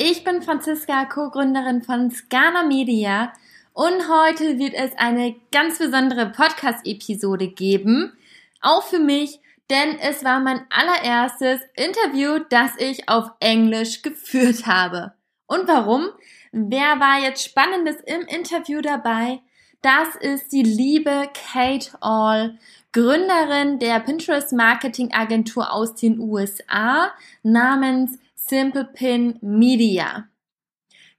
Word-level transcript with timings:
Ich 0.00 0.22
bin 0.22 0.42
Franziska, 0.42 1.06
Co-Gründerin 1.06 1.82
von 1.82 2.12
Scana 2.12 2.62
Media 2.62 3.32
und 3.72 4.08
heute 4.08 4.56
wird 4.56 4.74
es 4.74 4.92
eine 4.96 5.34
ganz 5.50 5.80
besondere 5.80 6.26
Podcast-Episode 6.30 7.48
geben. 7.48 8.12
Auch 8.60 8.84
für 8.84 9.00
mich, 9.00 9.40
denn 9.68 9.98
es 9.98 10.22
war 10.22 10.38
mein 10.38 10.64
allererstes 10.70 11.62
Interview, 11.74 12.38
das 12.48 12.70
ich 12.78 13.08
auf 13.08 13.32
Englisch 13.40 14.02
geführt 14.02 14.66
habe. 14.68 15.14
Und 15.48 15.66
warum? 15.66 16.10
Wer 16.52 17.00
war 17.00 17.20
jetzt 17.20 17.42
Spannendes 17.42 17.96
im 18.06 18.20
Interview 18.20 18.80
dabei? 18.80 19.40
Das 19.82 20.14
ist 20.14 20.52
die 20.52 20.62
liebe 20.62 21.28
Kate 21.34 21.90
All, 22.00 22.56
Gründerin 22.92 23.80
der 23.80 23.98
Pinterest 23.98 24.52
Marketing 24.52 25.12
Agentur 25.12 25.72
aus 25.72 25.96
den 25.96 26.20
USA 26.20 27.10
namens 27.42 28.16
Simple 28.48 28.84
Pin 28.84 29.38
Media. 29.40 30.28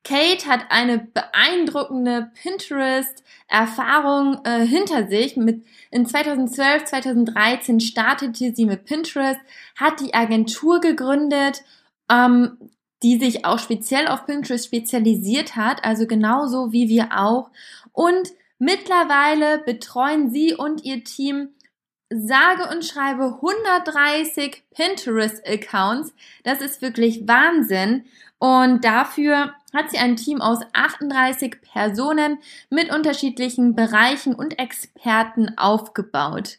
Kate 0.04 0.48
hat 0.48 0.66
eine 0.70 0.98
beeindruckende 0.98 2.31
Pinterest-Erfahrung 2.42 4.40
äh, 4.45 4.66
hinter 4.66 5.08
sich. 5.08 5.38
Mit, 5.38 5.66
in 5.92 6.06
2012, 6.06 6.86
2013 6.86 7.80
startete 7.80 8.56
sie 8.56 8.66
mit 8.66 8.86
Pinterest, 8.86 9.39
hat 9.76 10.00
die 10.00 10.14
Agentur 10.14 10.80
gegründet, 10.80 11.64
ähm, 12.09 12.58
die 13.04 13.20
sich 13.20 13.45
auch 13.45 13.59
speziell 13.59 14.08
auf 14.08 14.26
Pinterest 14.26 14.66
spezialisiert 14.66 15.56
hat, 15.56 15.84
also 15.84 16.08
genauso 16.08 16.72
wie 16.72 16.89
wir 16.89 17.09
auch. 17.17 17.52
Und 17.92 18.30
mittlerweile 18.58 19.59
betreuen 19.59 20.32
sie 20.32 20.56
und 20.56 20.84
ihr 20.86 21.04
Team 21.04 21.50
sage 22.10 22.68
und 22.72 22.84
schreibe 22.84 23.40
130 23.42 24.64
Pinterest-Accounts. 24.72 26.14
Das 26.44 26.62
ist 26.62 26.82
wirklich 26.82 27.28
Wahnsinn. 27.28 28.06
Und 28.40 28.84
dafür 28.86 29.54
hat 29.74 29.92
sie 29.92 29.98
ein 29.98 30.16
Team 30.16 30.42
aus 30.42 30.60
38 30.74 31.62
Personen 31.62 32.40
mit 32.70 32.92
unterschiedlichen 32.92 33.76
Bereichen 33.76 34.34
und 34.34 34.58
Experten 34.58 35.58
aufgebaut. 35.58 36.58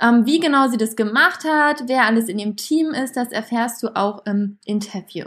Ähm, 0.00 0.26
wie 0.26 0.40
genau 0.40 0.68
sie 0.68 0.76
das 0.76 0.96
gemacht 0.96 1.44
hat, 1.44 1.84
wer 1.86 2.04
alles 2.04 2.28
in 2.28 2.38
ihrem 2.38 2.56
Team 2.56 2.90
ist, 2.90 3.16
das 3.16 3.32
erfährst 3.32 3.82
du 3.82 3.94
auch 3.96 4.26
im 4.26 4.58
Interview. 4.64 5.26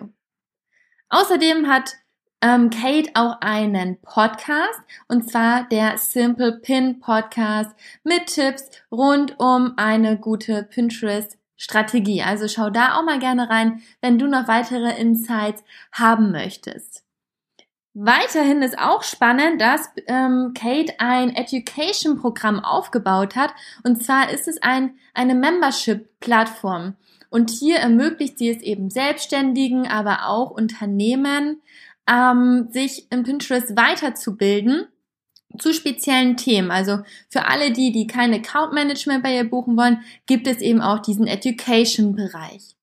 Außerdem 1.09 1.67
hat 1.67 1.95
ähm, 2.45 2.69
Kate 2.69 3.09
auch 3.15 3.41
einen 3.41 3.99
Podcast 4.01 4.79
und 5.07 5.27
zwar 5.27 5.67
der 5.69 5.97
Simple 5.97 6.59
Pin 6.61 6.99
Podcast 6.99 7.71
mit 8.03 8.27
Tipps 8.27 8.69
rund 8.91 9.39
um 9.39 9.73
eine 9.77 10.19
gute 10.19 10.61
Pinterest 10.61 11.39
Strategie. 11.57 12.21
Also 12.21 12.47
schau 12.47 12.69
da 12.69 12.97
auch 12.97 13.03
mal 13.03 13.17
gerne 13.17 13.49
rein, 13.49 13.81
wenn 13.99 14.19
du 14.19 14.27
noch 14.27 14.47
weitere 14.47 14.99
Insights 14.99 15.63
haben 15.91 16.31
möchtest. 16.31 17.03
Weiterhin 17.95 18.61
ist 18.61 18.77
auch 18.77 19.01
spannend, 19.03 19.59
dass 19.59 19.89
ähm, 20.07 20.51
Kate 20.53 20.93
ein 20.99 21.33
Education-Programm 21.33 22.59
aufgebaut 22.59 23.35
hat. 23.37 23.55
Und 23.83 24.03
zwar 24.03 24.29
ist 24.29 24.49
es 24.49 24.61
ein, 24.61 24.99
eine 25.13 25.33
Membership-Plattform. 25.33 26.97
Und 27.29 27.49
hier 27.49 27.77
ermöglicht 27.77 28.37
sie 28.37 28.49
es 28.49 28.61
eben 28.61 28.89
Selbstständigen, 28.89 29.87
aber 29.87 30.27
auch 30.27 30.51
Unternehmen, 30.51 31.61
ähm, 32.09 32.67
sich 32.71 33.07
im 33.11 33.23
Pinterest 33.23 33.75
weiterzubilden 33.75 34.87
zu 35.57 35.73
speziellen 35.73 36.37
Themen. 36.37 36.71
Also 36.71 36.99
für 37.29 37.45
alle 37.45 37.71
die, 37.71 37.91
die 37.91 38.07
kein 38.07 38.33
Account 38.33 38.73
Management 38.73 39.23
bei 39.23 39.35
ihr 39.35 39.49
buchen 39.49 39.77
wollen, 39.77 40.01
gibt 40.25 40.47
es 40.47 40.59
eben 40.59 40.81
auch 40.81 40.99
diesen 40.99 41.27
Education-Bereich. 41.27 42.75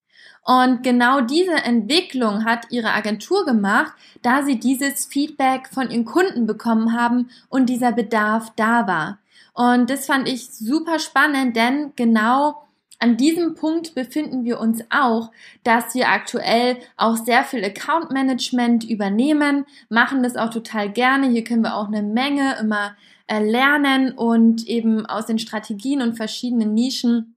Und 0.44 0.82
genau 0.82 1.20
diese 1.20 1.54
Entwicklung 1.54 2.44
hat 2.44 2.66
ihre 2.70 2.92
Agentur 2.92 3.44
gemacht, 3.44 3.92
da 4.22 4.42
sie 4.42 4.58
dieses 4.58 5.06
Feedback 5.06 5.68
von 5.72 5.90
ihren 5.90 6.04
Kunden 6.04 6.46
bekommen 6.46 6.98
haben 6.98 7.30
und 7.48 7.66
dieser 7.66 7.92
Bedarf 7.92 8.52
da 8.56 8.86
war. 8.88 9.18
Und 9.54 9.88
das 9.90 10.06
fand 10.06 10.28
ich 10.28 10.50
super 10.50 10.98
spannend, 10.98 11.56
denn 11.56 11.92
genau 11.94 12.61
an 13.02 13.16
diesem 13.16 13.56
Punkt 13.56 13.96
befinden 13.96 14.44
wir 14.44 14.60
uns 14.60 14.84
auch, 14.88 15.32
dass 15.64 15.92
wir 15.96 16.08
aktuell 16.08 16.76
auch 16.96 17.16
sehr 17.16 17.42
viel 17.42 17.64
Account 17.64 18.12
Management 18.12 18.84
übernehmen, 18.84 19.66
machen 19.88 20.22
das 20.22 20.36
auch 20.36 20.50
total 20.50 20.88
gerne. 20.88 21.28
Hier 21.28 21.42
können 21.42 21.64
wir 21.64 21.74
auch 21.74 21.88
eine 21.88 22.04
Menge 22.04 22.56
immer 22.60 22.96
äh, 23.26 23.40
lernen 23.42 24.12
und 24.12 24.68
eben 24.68 25.04
aus 25.04 25.26
den 25.26 25.40
Strategien 25.40 26.00
und 26.00 26.14
verschiedenen 26.14 26.74
Nischen 26.74 27.34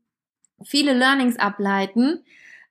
viele 0.64 0.94
Learnings 0.94 1.40
ableiten. 1.40 2.24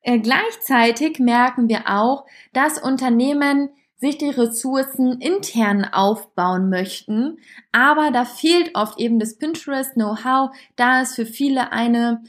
Äh, 0.02 0.20
gleichzeitig 0.20 1.18
merken 1.18 1.68
wir 1.68 1.88
auch, 1.88 2.26
dass 2.52 2.80
Unternehmen 2.80 3.70
sich 3.96 4.18
die 4.18 4.30
Ressourcen 4.30 5.20
intern 5.20 5.84
aufbauen 5.84 6.68
möchten, 6.68 7.38
aber 7.72 8.12
da 8.12 8.24
fehlt 8.24 8.76
oft 8.76 9.00
eben 9.00 9.18
das 9.18 9.36
Pinterest 9.36 9.94
Know-how, 9.94 10.54
da 10.76 11.02
es 11.02 11.16
für 11.16 11.26
viele 11.26 11.72
eine 11.72 12.22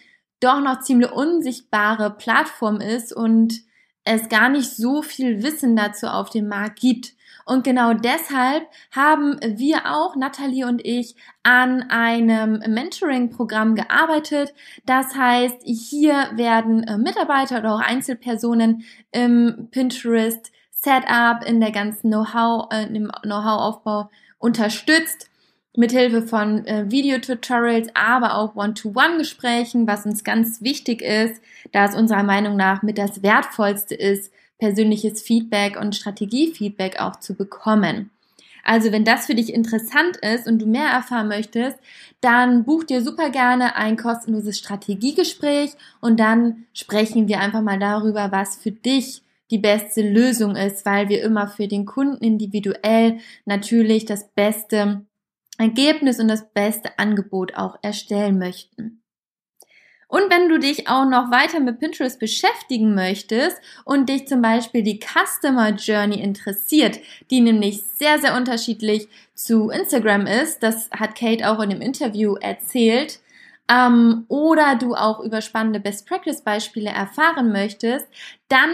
doch 0.45 0.61
noch 0.61 0.81
ziemlich 0.81 1.11
unsichtbare 1.11 2.11
Plattform 2.11 2.79
ist 2.79 3.11
und 3.11 3.61
es 4.03 4.29
gar 4.29 4.49
nicht 4.49 4.69
so 4.69 5.01
viel 5.01 5.43
Wissen 5.43 5.75
dazu 5.75 6.07
auf 6.07 6.29
dem 6.29 6.47
Markt 6.47 6.79
gibt. 6.79 7.13
Und 7.47 7.63
genau 7.63 7.93
deshalb 7.93 8.67
haben 8.91 9.39
wir 9.41 9.91
auch, 9.91 10.15
Nathalie 10.15 10.65
und 10.65 10.83
ich, 10.83 11.15
an 11.43 11.83
einem 11.89 12.59
Mentoring-Programm 12.67 13.75
gearbeitet. 13.75 14.53
Das 14.85 15.15
heißt, 15.15 15.57
hier 15.63 16.31
werden 16.33 16.83
äh, 16.83 16.97
Mitarbeiter 16.97 17.59
oder 17.59 17.75
auch 17.75 17.81
Einzelpersonen 17.81 18.83
im 19.11 19.67
Pinterest 19.69 20.51
Setup, 20.71 21.43
in 21.45 21.59
der 21.59 21.71
ganzen 21.71 22.09
Know-how, 22.09 22.67
äh, 22.71 22.85
im 22.85 23.11
Know-how-Aufbau 23.21 24.09
unterstützt 24.39 25.29
mithilfe 25.77 26.21
von 26.21 26.65
äh, 26.65 26.89
Videotutorials, 26.89 27.89
aber 27.93 28.37
auch 28.37 28.55
One-to-One-Gesprächen, 28.55 29.87
was 29.87 30.05
uns 30.05 30.23
ganz 30.23 30.61
wichtig 30.61 31.01
ist, 31.01 31.41
da 31.71 31.85
es 31.85 31.95
unserer 31.95 32.23
Meinung 32.23 32.55
nach 32.55 32.83
mit 32.83 32.97
das 32.97 33.23
Wertvollste 33.23 33.95
ist, 33.95 34.31
persönliches 34.57 35.21
Feedback 35.21 35.79
und 35.79 35.95
Strategiefeedback 35.95 36.99
auch 36.99 37.17
zu 37.17 37.35
bekommen. 37.35 38.11
Also 38.63 38.91
wenn 38.91 39.05
das 39.05 39.27
für 39.27 39.35
dich 39.35 39.53
interessant 39.53 40.17
ist 40.17 40.47
und 40.47 40.59
du 40.59 40.65
mehr 40.65 40.87
erfahren 40.87 41.27
möchtest, 41.27 41.77
dann 42.19 42.65
buch 42.65 42.83
dir 42.83 43.03
super 43.03 43.29
gerne 43.29 43.75
ein 43.75 43.95
kostenloses 43.95 44.57
Strategiegespräch 44.57 45.71
und 46.01 46.19
dann 46.19 46.65
sprechen 46.73 47.27
wir 47.27 47.39
einfach 47.39 47.61
mal 47.61 47.77
darüber, 47.77 48.31
was 48.31 48.55
für 48.55 48.71
dich 48.71 49.21
die 49.51 49.59
beste 49.59 50.01
Lösung 50.01 50.55
ist, 50.55 50.85
weil 50.85 51.09
wir 51.09 51.21
immer 51.21 51.47
für 51.47 51.67
den 51.67 51.85
Kunden 51.85 52.23
individuell 52.23 53.19
natürlich 53.45 54.05
das 54.05 54.29
Beste 54.29 55.05
Ergebnis 55.57 56.19
und 56.19 56.27
das 56.27 56.51
beste 56.53 56.97
Angebot 56.99 57.55
auch 57.55 57.77
erstellen 57.81 58.37
möchten. 58.37 59.01
Und 60.07 60.29
wenn 60.29 60.49
du 60.49 60.59
dich 60.59 60.87
auch 60.87 61.05
noch 61.05 61.31
weiter 61.31 61.59
mit 61.59 61.79
Pinterest 61.79 62.19
beschäftigen 62.19 62.93
möchtest 62.93 63.57
und 63.85 64.07
dich 64.07 64.27
zum 64.27 64.41
Beispiel 64.41 64.83
die 64.83 64.99
Customer 64.99 65.71
Journey 65.71 66.21
interessiert, 66.21 66.99
die 67.31 67.41
nämlich 67.41 67.83
sehr, 67.97 68.19
sehr 68.19 68.35
unterschiedlich 68.35 69.07
zu 69.33 69.69
Instagram 69.69 70.27
ist, 70.27 70.61
das 70.61 70.89
hat 70.91 71.15
Kate 71.15 71.49
auch 71.49 71.59
in 71.61 71.71
dem 71.71 71.81
Interview 71.81 72.35
erzählt, 72.35 73.19
ähm, 73.67 74.25
oder 74.27 74.75
du 74.75 74.93
auch 74.93 75.19
über 75.21 75.41
spannende 75.41 75.79
Best 75.79 76.07
Practice 76.07 76.41
Beispiele 76.41 76.91
erfahren 76.91 77.51
möchtest, 77.51 78.07
dann 78.47 78.69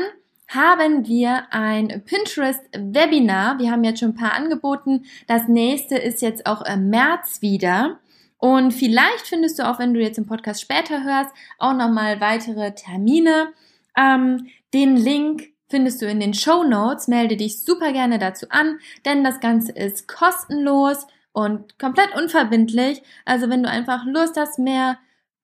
haben 0.53 1.07
wir 1.07 1.45
ein 1.51 2.03
Pinterest-Webinar. 2.03 3.57
Wir 3.57 3.71
haben 3.71 3.83
jetzt 3.85 4.01
schon 4.01 4.09
ein 4.09 4.15
paar 4.15 4.33
angeboten. 4.33 5.05
Das 5.27 5.47
nächste 5.47 5.97
ist 5.97 6.21
jetzt 6.21 6.45
auch 6.45 6.61
im 6.63 6.89
März 6.89 7.41
wieder. 7.41 7.99
Und 8.37 8.71
vielleicht 8.71 9.27
findest 9.27 9.59
du 9.59 9.69
auch, 9.69 9.79
wenn 9.79 9.93
du 9.93 10.01
jetzt 10.01 10.17
im 10.17 10.25
Podcast 10.25 10.61
später 10.61 11.03
hörst, 11.03 11.31
auch 11.57 11.73
nochmal 11.73 12.19
weitere 12.19 12.73
Termine. 12.73 13.53
Ähm, 13.97 14.47
den 14.73 14.97
Link 14.97 15.49
findest 15.69 16.01
du 16.01 16.07
in 16.07 16.19
den 16.19 16.33
Show 16.33 16.63
Notes. 16.63 17.07
Melde 17.07 17.37
dich 17.37 17.63
super 17.63 17.93
gerne 17.93 18.19
dazu 18.19 18.47
an, 18.49 18.79
denn 19.05 19.23
das 19.23 19.39
Ganze 19.39 19.71
ist 19.71 20.07
kostenlos 20.07 21.07
und 21.31 21.79
komplett 21.79 22.13
unverbindlich. 22.15 23.01
Also 23.23 23.49
wenn 23.49 23.63
du 23.63 23.69
einfach 23.69 24.05
Lust 24.05 24.35
hast, 24.37 24.59
mehr 24.59 24.97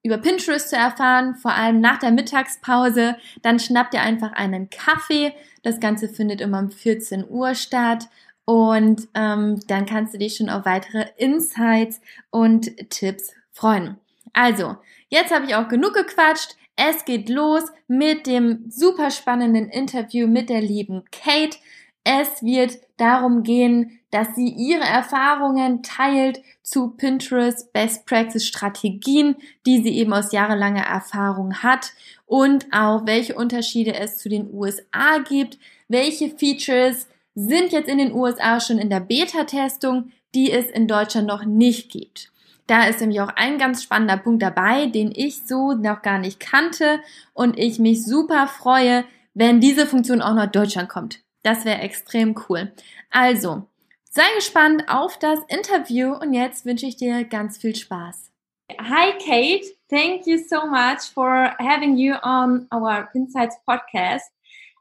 über 0.08 0.18
Pinterest 0.18 0.70
zu 0.70 0.76
erfahren, 0.76 1.36
vor 1.36 1.54
allem 1.54 1.80
nach 1.80 2.00
der 2.00 2.12
Mittagspause, 2.12 3.18
dann 3.42 3.60
schnappt 3.60 3.94
ihr 3.94 4.02
einfach 4.02 4.32
einen 4.34 4.70
Kaffee. 4.70 5.34
Das 5.64 5.80
Ganze 5.80 6.10
findet 6.10 6.42
immer 6.42 6.60
um 6.60 6.72
14 6.72 7.30
Uhr 7.30 7.54
statt. 7.56 8.08
Und 8.46 9.10
ähm, 9.14 9.60
dann 9.68 9.86
kannst 9.86 10.14
du 10.14 10.18
dich 10.18 10.38
schon 10.38 10.50
auf 10.50 10.66
weitere 10.66 11.06
Insights 11.18 12.00
und 12.30 12.90
Tipps 12.90 13.34
freuen. 13.52 13.98
Also, 14.32 14.78
jetzt 15.10 15.34
habe 15.34 15.46
ich 15.46 15.56
auch 15.56 15.68
genug 15.68 15.94
gequatscht. 15.94 16.56
Es 16.78 17.04
geht 17.04 17.28
los 17.28 17.64
mit 17.88 18.26
dem 18.26 18.70
super 18.70 19.12
spannenden 19.12 19.68
Interview 19.68 20.28
mit 20.28 20.50
der 20.50 20.62
lieben 20.62 21.04
Kate. 21.12 21.58
Es 22.04 22.42
wird 22.42 22.78
darum 22.98 23.44
gehen, 23.44 24.00
dass 24.12 24.36
sie 24.36 24.50
ihre 24.50 24.84
Erfahrungen 24.84 25.84
teilt 25.84 26.42
zu 26.64 26.90
Pinterest 26.90 27.72
Best 27.74 28.06
Practice 28.06 28.46
Strategien, 28.46 29.36
die 29.66 29.82
sie 29.82 29.98
eben 29.98 30.14
aus 30.14 30.32
jahrelanger 30.32 30.84
Erfahrung 30.84 31.62
hat 31.62 31.92
und 32.26 32.68
auch 32.72 33.06
welche 33.06 33.36
Unterschiede 33.36 33.96
es 33.96 34.18
zu 34.18 34.30
den 34.30 34.54
USA 34.54 35.20
gibt, 35.28 35.60
welche 35.88 36.30
Features 36.30 37.08
sind 37.36 37.72
jetzt 37.72 37.90
in 37.90 38.00
den 38.00 38.14
USA 38.14 38.60
schon 38.60 38.80
in 38.80 38.90
der 38.90 39.00
Beta-Testung, 39.00 40.12
die 40.34 40.52
es 40.52 40.70
in 40.70 40.88
Deutschland 40.88 41.28
noch 41.28 41.46
nicht 41.46 41.92
gibt. 41.92 42.32
Da 42.66 42.84
ist 42.84 43.00
nämlich 43.00 43.22
auch 43.22 43.32
ein 43.36 43.58
ganz 43.58 43.84
spannender 43.84 44.18
Punkt 44.18 44.42
dabei, 44.42 44.88
den 44.88 45.12
ich 45.16 45.48
so 45.48 45.74
noch 45.74 46.02
gar 46.02 46.20
nicht 46.20 46.40
kannte 46.40 47.00
und 47.34 47.58
ich 47.58 47.80
mich 47.80 48.04
super 48.04 48.48
freue, 48.48 49.06
wenn 49.34 49.62
diese 49.62 49.86
Funktion 49.86 50.22
auch 50.22 50.34
nach 50.34 50.52
Deutschland 50.52 50.90
kommt. 50.90 51.22
Das 51.48 51.64
wäre 51.64 51.80
extrem 51.80 52.36
cool. 52.50 52.74
Also, 53.10 53.64
sei 54.04 54.26
gespannt 54.36 54.84
auf 54.90 55.18
das 55.18 55.40
Interview 55.48 56.12
und 56.12 56.34
jetzt 56.34 56.66
wünsche 56.66 56.86
ich 56.86 56.98
dir 56.98 57.24
ganz 57.24 57.58
viel 57.58 57.74
Spaß. 57.74 58.30
Hi 58.78 59.14
Kate, 59.14 59.66
thank 59.90 60.28
you 60.28 60.40
so 60.40 60.68
much 60.68 61.04
for 61.14 61.56
having 61.58 61.96
you 61.96 62.16
on 62.22 62.68
our 62.74 63.08
Insights 63.14 63.56
podcast. 63.66 64.26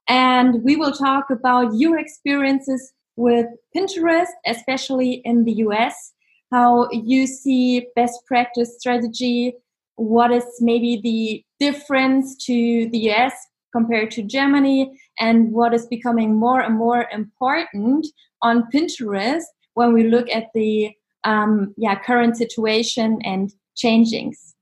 And 0.09 0.57
we 0.65 0.75
will 0.75 0.91
talk 0.91 1.31
about 1.31 1.73
your 1.73 1.99
experiences 1.99 2.93
with 3.15 3.47
Pinterest, 3.73 4.33
especially 4.45 5.23
in 5.25 5.45
the 5.45 5.65
US 5.67 6.15
how 6.51 6.89
you 6.91 7.29
see 7.29 7.87
best 7.95 8.27
practice 8.27 8.77
strategy, 8.77 9.55
what 9.95 10.33
is 10.33 10.45
maybe 10.61 11.01
the 11.01 11.45
difference 11.61 12.37
to 12.47 12.89
the 12.91 13.11
US 13.13 13.35
compared 13.73 14.11
to 14.11 14.23
Germany, 14.23 14.99
and 15.19 15.53
what 15.53 15.75
is 15.75 15.87
becoming 15.87 16.35
more 16.35 16.61
and 16.61 16.77
more 16.77 17.09
important 17.13 18.07
on 18.43 18.65
Pinterest 18.73 19.45
when 19.75 19.93
we 19.93 20.05
look 20.09 20.29
at 20.31 20.47
the 20.55 20.93
um, 21.25 21.75
yeah 21.77 21.99
current 21.99 22.37
situation 22.37 23.19
and 23.25 23.53
changings. 23.77 24.55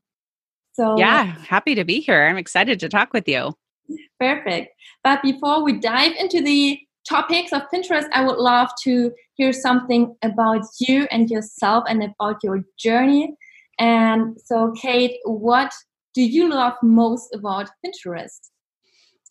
So 0.73 0.99
yeah, 0.99 1.25
happy 1.47 1.75
to 1.75 1.85
be 1.85 2.01
here. 2.01 2.27
I'm 2.27 2.37
excited 2.37 2.81
to 2.81 2.89
talk 2.89 3.13
with 3.13 3.29
you. 3.29 3.55
Perfect. 4.19 4.75
But 5.03 5.23
before 5.23 5.63
we 5.63 5.79
dive 5.79 6.13
into 6.19 6.41
the 6.41 6.81
topics 7.09 7.53
of 7.53 7.63
Pinterest, 7.73 8.09
I 8.13 8.25
would 8.25 8.39
love 8.39 8.71
to 8.85 9.13
hear 9.35 9.53
something 9.53 10.17
about 10.23 10.65
you 10.81 11.07
and 11.11 11.31
yourself 11.31 11.85
and 11.89 12.03
about 12.03 12.43
your 12.43 12.65
journey. 12.79 13.37
And 13.79 14.37
so, 14.43 14.73
Kate, 14.73 15.17
what 15.25 15.73
do 16.15 16.23
you 16.23 16.49
love 16.49 16.75
most 16.83 17.35
about 17.35 17.71
Pinterest? 17.85 18.51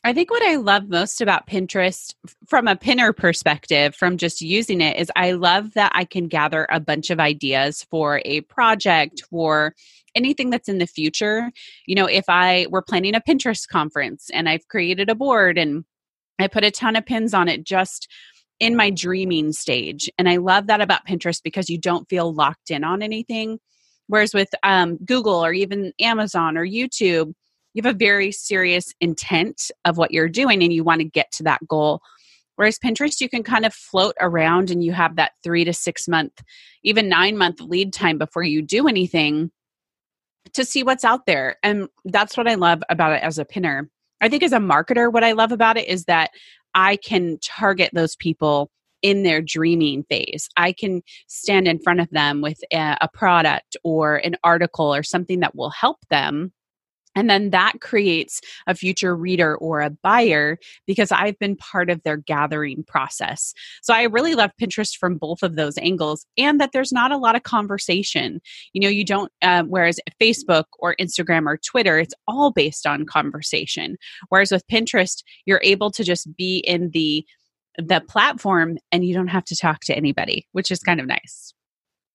I 0.06 0.12
think 0.12 0.30
what 0.30 0.44
I 0.44 0.58
love 0.58 0.90
most 0.90 1.22
about 1.22 1.48
Pinterest 1.48 2.14
from 2.46 2.68
a 2.68 2.76
pinner 2.76 3.14
perspective, 3.14 3.96
from 3.96 4.18
just 4.18 4.42
using 4.42 4.82
it, 4.82 4.98
is 4.98 5.10
I 5.16 5.32
love 5.32 5.76
that 5.76 5.94
I 5.96 6.04
can 6.04 6.28
gather 6.28 6.68
a 6.70 6.82
bunch 6.82 7.10
of 7.10 7.22
ideas 7.22 7.86
for 7.90 8.22
a 8.26 8.42
project, 8.42 9.24
for 9.30 9.74
anything 10.14 10.50
that's 10.50 10.68
in 10.68 10.78
the 10.78 10.88
future. 10.88 11.52
You 11.88 11.96
know, 11.96 12.06
if 12.06 12.26
I 12.28 12.68
were 12.70 12.82
planning 12.82 13.16
a 13.16 13.22
Pinterest 13.22 13.66
conference 13.68 14.30
and 14.34 14.50
I've 14.50 14.68
created 14.68 15.10
a 15.10 15.16
board 15.16 15.58
and 15.58 15.86
I 16.38 16.48
put 16.48 16.66
a 16.66 16.72
ton 16.72 16.98
of 16.98 17.06
pins 17.06 17.34
on 17.34 17.48
it 17.48 17.64
just 17.64 18.10
in 18.60 18.76
my 18.76 18.90
dreaming 18.90 19.54
stage. 19.54 20.10
And 20.18 20.28
I 20.28 20.38
love 20.38 20.68
that 20.68 20.82
about 20.82 21.08
Pinterest 21.08 21.42
because 21.42 21.70
you 21.70 21.78
don't 21.78 22.10
feel 22.10 22.34
locked 22.34 22.72
in 22.72 22.84
on 22.84 23.02
anything. 23.02 23.60
Whereas 24.08 24.34
with 24.34 24.50
um, 24.64 24.98
Google 25.06 25.44
or 25.44 25.54
even 25.54 25.94
Amazon 26.00 26.58
or 26.58 26.68
YouTube, 26.68 27.34
you 27.74 27.81
have 27.84 27.96
a 27.96 27.98
very 27.98 28.31
serious 28.31 28.94
intent 29.02 29.72
of 29.86 29.98
what 29.98 30.12
you're 30.12 30.30
doing 30.30 30.64
and 30.64 30.74
you 30.74 30.84
want 30.84 31.00
to 31.00 31.06
get 31.06 31.31
to 31.34 31.44
that 31.44 31.68
goal. 31.68 32.02
Whereas 32.56 32.78
Pinterest, 32.78 33.20
you 33.20 33.30
can 33.30 33.44
kind 33.44 33.66
of 33.66 33.74
float 33.74 34.16
around 34.20 34.70
and 34.70 34.84
you 34.84 34.92
have 34.92 35.16
that 35.16 35.31
three 35.44 35.66
to 35.66 35.74
six 35.74 36.08
month, 36.08 36.44
even 36.84 37.10
nine 37.10 37.38
month 37.38 37.60
lead 37.62 37.94
time 37.94 38.18
before 38.18 38.44
you 38.44 38.62
do 38.62 38.88
anything 38.88 39.52
to 40.54 40.64
see 40.64 40.84
what's 40.84 41.04
out 41.04 41.25
there. 41.25 41.58
And 41.64 41.88
that's 42.06 42.38
what 42.38 42.48
I 42.48 42.56
love 42.56 42.84
about 42.90 43.14
it 43.14 43.24
as 43.24 43.40
a 43.40 43.46
pinner. 43.46 43.90
I 44.22 44.30
think 44.30 44.44
as 44.44 44.54
a 44.54 44.58
marketer, 44.58 45.12
what 45.12 45.24
I 45.24 45.31
love 45.31 45.52
about 45.52 45.78
it 45.78 45.88
is 45.88 46.06
that 46.06 46.30
I 46.76 46.98
can 46.98 47.40
target 47.42 47.90
those 47.94 48.16
people 48.16 48.69
in 49.02 49.24
their 49.24 49.42
dreaming 49.42 50.04
phase. 50.10 50.48
I 50.56 50.72
can 50.72 51.02
stand 51.28 51.68
in 51.68 51.80
front 51.80 52.00
of 52.00 52.10
them 52.12 52.42
with 52.42 52.60
a, 52.72 52.98
a, 53.02 53.10
product 53.14 53.76
or 53.84 54.16
an 54.18 54.38
article 54.46 54.96
or 54.96 55.04
something 55.04 55.42
that 55.42 55.56
will 55.56 55.72
help 55.72 55.98
them 56.10 56.54
and 57.15 57.30
then 57.30 57.51
that 57.51 57.74
creates 57.81 58.42
a 58.68 58.75
future 58.75 59.15
reader 59.15 59.56
or 59.57 59.81
a 59.81 59.89
buyer 59.89 60.57
because 60.88 61.12
I've 61.12 61.38
been 61.39 61.56
part 61.56 61.89
of 61.89 62.01
their 62.04 62.18
gathering 62.18 62.83
process. 62.83 63.54
So 63.81 63.94
I 63.94 64.04
really 64.04 64.36
love 64.36 64.51
Pinterest 64.60 64.95
from 64.98 65.18
both 65.18 65.44
of 65.44 65.56
those 65.56 65.77
angles 65.77 66.25
and 66.38 66.60
that 66.60 66.71
there's 66.74 66.92
not 66.92 67.12
a 67.12 67.18
lot 67.18 67.36
of 67.36 67.44
conversation. 67.44 68.42
You 68.74 68.81
know, 68.81 68.89
you 68.89 69.06
don't, 69.06 69.31
uh, 69.42 69.63
whereas 69.63 70.00
Facebook 70.21 70.65
or 70.80 70.95
Instagram 71.00 71.45
or 71.45 71.57
Twitter, 71.57 72.00
it's 72.00 72.13
all 72.27 72.51
based 72.51 72.86
on 72.88 73.06
conversation. 73.06 73.98
Whereas 74.30 74.51
with 74.51 74.68
Pinterest, 74.68 75.24
you're 75.45 75.62
able 75.63 75.92
to 75.92 76.04
just 76.04 76.36
be 76.36 76.57
in 76.59 76.92
the 76.92 77.25
the 77.80 78.01
platform 78.07 78.77
and 78.92 79.04
you 79.04 79.16
don't 79.16 79.30
have 79.30 79.45
to 79.45 79.56
talk 79.56 79.80
to 79.81 79.95
anybody, 79.98 80.48
which 80.51 80.69
is 80.69 80.80
kind 80.80 81.00
of 81.00 81.07
nice. 81.07 81.56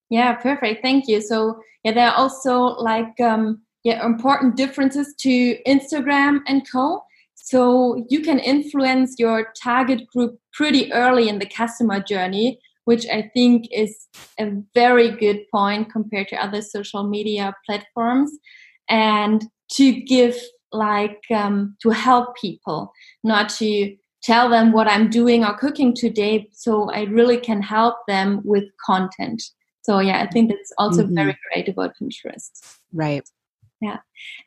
Yeah, 0.09 0.35
perfect. 0.35 0.83
Thank 0.83 1.09
you. 1.09 1.21
So 1.21 1.61
yeah, 1.85 1.93
there 1.93 2.09
are 2.09 2.15
also 2.15 2.61
like 2.61 3.21
um 3.21 3.63
yeah, 3.89 4.05
important 4.05 4.55
differences 4.55 5.15
to 5.21 5.57
Instagram 5.67 6.41
and 6.47 6.71
co. 6.71 7.03
So 7.35 8.05
you 8.11 8.21
can 8.21 8.39
influence 8.39 9.15
your 9.19 9.55
target 9.63 10.07
group 10.09 10.39
pretty 10.53 10.93
early 10.93 11.31
in 11.31 11.39
the 11.39 11.47
customer 11.47 11.99
journey, 11.99 12.61
which 12.85 13.07
I 13.07 13.31
think 13.33 13.67
is 13.73 14.09
a 14.39 14.51
very 14.75 15.11
good 15.11 15.41
point 15.51 15.91
compared 15.91 16.29
to 16.29 16.37
other 16.37 16.61
social 16.61 17.05
media 17.05 17.55
platforms. 17.65 18.31
And 18.91 19.47
to 19.77 19.93
give 19.93 20.37
like 20.71 21.23
um, 21.35 21.75
to 21.81 21.89
help 21.89 22.37
people, 22.37 22.93
not 23.25 23.49
to 23.61 23.97
tell 24.23 24.51
them 24.51 24.73
what 24.73 24.87
I'm 24.87 25.09
doing 25.09 25.45
or 25.47 25.57
cooking 25.57 25.95
today. 25.95 26.51
So 26.53 26.91
I 26.91 27.05
really 27.05 27.39
can 27.39 27.63
help 27.63 27.97
them 28.07 28.43
with 28.45 28.65
content. 28.85 29.43
So 29.81 30.01
yeah, 30.01 30.21
I 30.21 30.27
think 30.27 30.51
that's 30.51 30.73
also 30.77 31.05
mm-hmm. 31.05 31.15
very 31.15 31.39
great 31.51 31.69
about 31.69 31.95
Pinterest. 31.99 32.51
Right. 32.93 33.27
Yeah. 33.81 33.99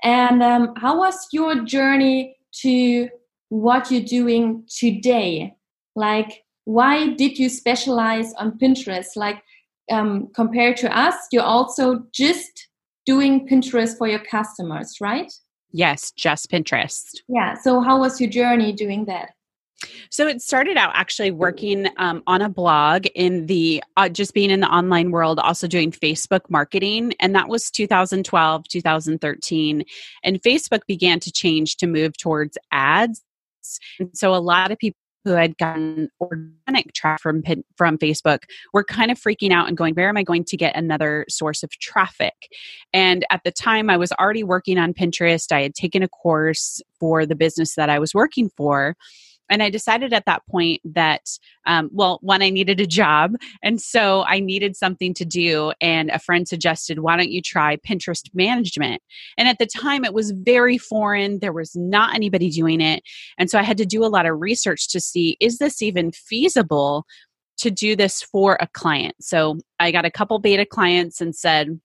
And 0.03 0.43
um, 0.43 0.73
how 0.77 0.97
was 0.97 1.27
your 1.31 1.63
journey 1.63 2.35
to 2.61 3.09
what 3.50 3.91
you're 3.91 4.01
doing 4.01 4.63
today? 4.67 5.55
Like, 5.95 6.43
why 6.65 7.13
did 7.13 7.38
you 7.38 7.50
specialize 7.50 8.33
on 8.33 8.57
Pinterest? 8.57 9.15
Like, 9.15 9.41
um, 9.91 10.29
compared 10.35 10.77
to 10.77 10.97
us, 10.97 11.15
you're 11.31 11.43
also 11.43 12.03
just 12.13 12.67
doing 13.05 13.47
Pinterest 13.47 13.97
for 13.97 14.07
your 14.07 14.23
customers, 14.23 14.97
right? 15.01 15.31
Yes, 15.71 16.11
just 16.11 16.51
Pinterest. 16.51 17.21
Yeah. 17.27 17.55
So, 17.55 17.81
how 17.81 18.00
was 18.00 18.19
your 18.19 18.29
journey 18.29 18.73
doing 18.73 19.05
that? 19.05 19.31
So 20.09 20.27
it 20.27 20.41
started 20.41 20.77
out 20.77 20.91
actually 20.93 21.31
working 21.31 21.88
um, 21.97 22.23
on 22.27 22.41
a 22.41 22.50
blog 22.50 23.07
in 23.15 23.45
the 23.47 23.83
uh, 23.97 24.09
just 24.09 24.33
being 24.33 24.50
in 24.50 24.59
the 24.59 24.67
online 24.67 25.11
world, 25.11 25.39
also 25.39 25.67
doing 25.67 25.91
Facebook 25.91 26.41
marketing. 26.50 27.13
And 27.19 27.35
that 27.35 27.47
was 27.47 27.71
2012, 27.71 28.67
2013. 28.67 29.83
And 30.23 30.41
Facebook 30.41 30.81
began 30.88 31.19
to 31.21 31.31
change 31.31 31.77
to 31.77 31.88
move 31.88 32.17
towards 32.17 32.57
ads. 32.71 33.21
And 34.00 34.15
so 34.17 34.33
a 34.33 34.38
lot 34.38 34.71
of 34.71 34.77
people 34.77 34.97
who 35.23 35.31
had 35.31 35.57
gotten 35.57 36.09
organic 36.19 36.93
traffic 36.93 37.21
from 37.21 37.43
from 37.77 37.97
Facebook 37.97 38.39
were 38.73 38.83
kind 38.83 39.11
of 39.11 39.19
freaking 39.19 39.51
out 39.51 39.67
and 39.67 39.77
going, 39.77 39.93
"Where 39.93 40.09
am 40.09 40.17
I 40.17 40.23
going 40.23 40.45
to 40.45 40.57
get 40.57 40.75
another 40.75 41.25
source 41.29 41.63
of 41.63 41.69
traffic?" 41.71 42.33
And 42.93 43.25
at 43.29 43.43
the 43.43 43.51
time, 43.51 43.89
I 43.89 43.97
was 43.97 44.11
already 44.13 44.43
working 44.43 44.77
on 44.77 44.93
Pinterest. 44.93 45.51
I 45.51 45.61
had 45.61 45.75
taken 45.75 46.01
a 46.03 46.07
course 46.07 46.81
for 47.00 47.25
the 47.25 47.35
business 47.35 47.75
that 47.75 47.89
I 47.89 48.00
was 48.00 48.13
working 48.13 48.50
for, 48.57 48.95
and 49.50 49.62
I 49.62 49.69
decided 49.69 50.13
at 50.13 50.25
that 50.25 50.43
point 50.50 50.81
that, 50.86 51.21
um, 51.65 51.89
well, 51.91 52.19
one, 52.21 52.41
I 52.41 52.50
needed 52.50 52.79
a 52.79 52.88
job. 52.88 53.36
And 53.62 53.81
so 53.81 54.24
I 54.24 54.39
needed 54.39 54.75
something 54.75 55.13
to 55.15 55.25
do. 55.25 55.74
And 55.81 56.10
a 56.10 56.19
friend 56.19 56.48
suggested, 56.48 57.00
why 57.00 57.17
don't 57.17 57.31
you 57.31 57.41
try 57.41 57.77
Pinterest 57.77 58.29
management? 58.33 59.01
And 59.38 59.48
at 59.48 59.60
the 59.60 59.65
time, 59.65 60.05
it 60.05 60.13
was 60.13 60.31
very 60.31 60.77
foreign. 60.77 61.39
There 61.39 61.53
was 61.53 61.75
not 61.75 62.15
anybody 62.15 62.50
doing 62.50 62.81
it. 62.81 63.03
And 63.38 63.50
so 63.50 63.60
I 63.60 63.63
had 63.63 63.77
to 63.77 63.86
do 63.86 64.05
a 64.05 64.07
lot 64.07 64.25
of 64.25 64.39
research 64.39 64.89
to 64.89 65.01
see 65.01 65.38
is 65.39 65.57
this 65.57 65.81
even 65.81 66.12
feasible 66.12 67.05
to 67.57 67.69
do 67.69 67.95
this 67.95 68.21
for 68.21 68.57
a 68.60 68.67
client? 68.67 69.15
So 69.19 69.57
I 69.79 69.91
got 69.91 70.05
a 70.05 70.12
couple 70.12 70.39
beta 70.39 70.65
clients 70.65 71.21
and 71.21 71.36
said, 71.36 71.79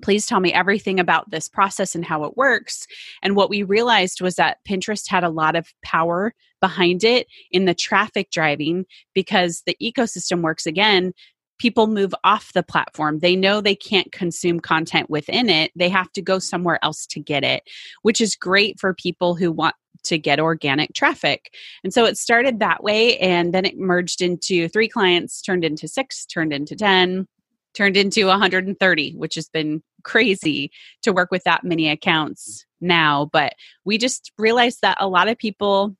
please 0.00 0.26
tell 0.26 0.40
me 0.40 0.52
everything 0.52 0.98
about 0.98 1.30
this 1.30 1.48
process 1.48 1.94
and 1.94 2.04
how 2.04 2.24
it 2.24 2.36
works. 2.36 2.86
And 3.22 3.36
what 3.36 3.50
we 3.50 3.62
realized 3.62 4.20
was 4.20 4.36
that 4.36 4.58
Pinterest 4.66 5.08
had 5.08 5.24
a 5.24 5.28
lot 5.28 5.56
of 5.56 5.68
power 5.84 6.34
behind 6.60 7.04
it 7.04 7.26
in 7.50 7.66
the 7.66 7.74
traffic 7.74 8.30
driving 8.30 8.86
because 9.14 9.62
the 9.66 9.76
ecosystem 9.82 10.40
works 10.40 10.66
again. 10.66 11.12
People 11.58 11.86
move 11.86 12.14
off 12.24 12.52
the 12.54 12.62
platform. 12.62 13.18
They 13.18 13.36
know 13.36 13.60
they 13.60 13.76
can't 13.76 14.10
consume 14.10 14.60
content 14.60 15.10
within 15.10 15.48
it. 15.48 15.70
They 15.76 15.88
have 15.88 16.10
to 16.12 16.22
go 16.22 16.38
somewhere 16.38 16.78
else 16.82 17.06
to 17.08 17.20
get 17.20 17.44
it, 17.44 17.62
which 18.02 18.20
is 18.20 18.34
great 18.34 18.80
for 18.80 18.94
people 18.94 19.34
who 19.34 19.52
want 19.52 19.74
to 20.04 20.18
get 20.18 20.40
organic 20.40 20.92
traffic. 20.94 21.54
And 21.84 21.92
so 21.92 22.04
it 22.04 22.18
started 22.18 22.58
that 22.58 22.82
way. 22.82 23.18
And 23.18 23.54
then 23.54 23.64
it 23.64 23.78
merged 23.78 24.20
into 24.20 24.68
three 24.68 24.88
clients, 24.88 25.40
turned 25.42 25.64
into 25.64 25.86
six, 25.86 26.26
turned 26.26 26.52
into 26.52 26.74
10, 26.74 27.28
turned 27.74 27.96
into 27.96 28.26
130, 28.26 29.14
which 29.16 29.34
has 29.34 29.48
been 29.48 29.82
crazy 30.04 30.70
to 31.02 31.12
work 31.12 31.30
with 31.30 31.44
that 31.44 31.64
many 31.64 31.88
accounts 31.88 32.66
now. 32.80 33.28
But 33.32 33.54
we 33.84 33.98
just 33.98 34.32
realized 34.38 34.78
that 34.82 34.96
a 35.00 35.08
lot 35.08 35.28
of 35.28 35.38
people 35.38 35.96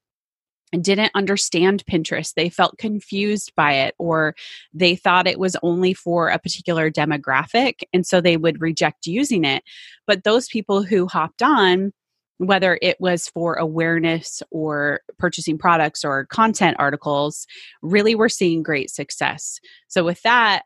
didn't 0.80 1.12
understand 1.14 1.84
Pinterest. 1.84 2.34
They 2.34 2.48
felt 2.48 2.78
confused 2.78 3.52
by 3.56 3.74
it, 3.74 3.94
or 3.98 4.34
they 4.72 4.96
thought 4.96 5.26
it 5.26 5.38
was 5.38 5.56
only 5.62 5.92
for 5.92 6.28
a 6.28 6.38
particular 6.38 6.90
demographic. 6.90 7.80
And 7.92 8.06
so 8.06 8.20
they 8.20 8.36
would 8.36 8.60
reject 8.60 9.06
using 9.06 9.44
it. 9.44 9.62
But 10.06 10.24
those 10.24 10.48
people 10.48 10.82
who 10.82 11.06
hopped 11.06 11.42
on, 11.42 11.92
whether 12.38 12.78
it 12.80 12.98
was 13.00 13.28
for 13.28 13.54
awareness 13.54 14.42
or 14.50 15.00
purchasing 15.18 15.58
products 15.58 16.04
or 16.04 16.26
content 16.26 16.76
articles, 16.78 17.46
really 17.82 18.14
were 18.14 18.30
seeing 18.30 18.62
great 18.62 18.90
success. 18.90 19.60
So, 19.88 20.04
with 20.04 20.22
that, 20.22 20.62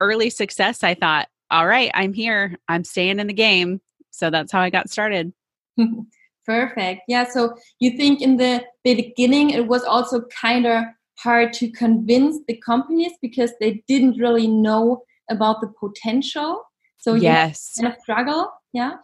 early 0.00 0.30
success, 0.30 0.82
I 0.82 0.94
thought, 0.94 1.28
all 1.50 1.66
right, 1.66 1.90
I'm 1.94 2.12
here. 2.12 2.56
I'm 2.68 2.84
staying 2.84 3.20
in 3.20 3.26
the 3.26 3.32
game. 3.32 3.80
So 4.10 4.30
that's 4.30 4.52
how 4.52 4.60
I 4.60 4.70
got 4.70 4.90
started. 4.90 5.32
Perfect. 6.46 7.02
Yeah. 7.08 7.24
So 7.28 7.56
you 7.78 7.96
think 7.96 8.22
in 8.22 8.36
the 8.36 8.64
beginning 8.82 9.50
it 9.50 9.66
was 9.66 9.84
also 9.84 10.22
kind 10.40 10.66
of 10.66 10.84
hard 11.18 11.52
to 11.52 11.70
convince 11.70 12.38
the 12.46 12.56
companies 12.64 13.12
because 13.20 13.52
they 13.60 13.82
didn't 13.86 14.18
really 14.18 14.46
know 14.46 15.02
about 15.30 15.60
the 15.60 15.70
potential. 15.78 16.62
So 16.96 17.14
yes, 17.14 17.74
kind 17.78 17.92
of 17.92 18.00
struggle. 18.00 18.50
Yeah. 18.72 18.96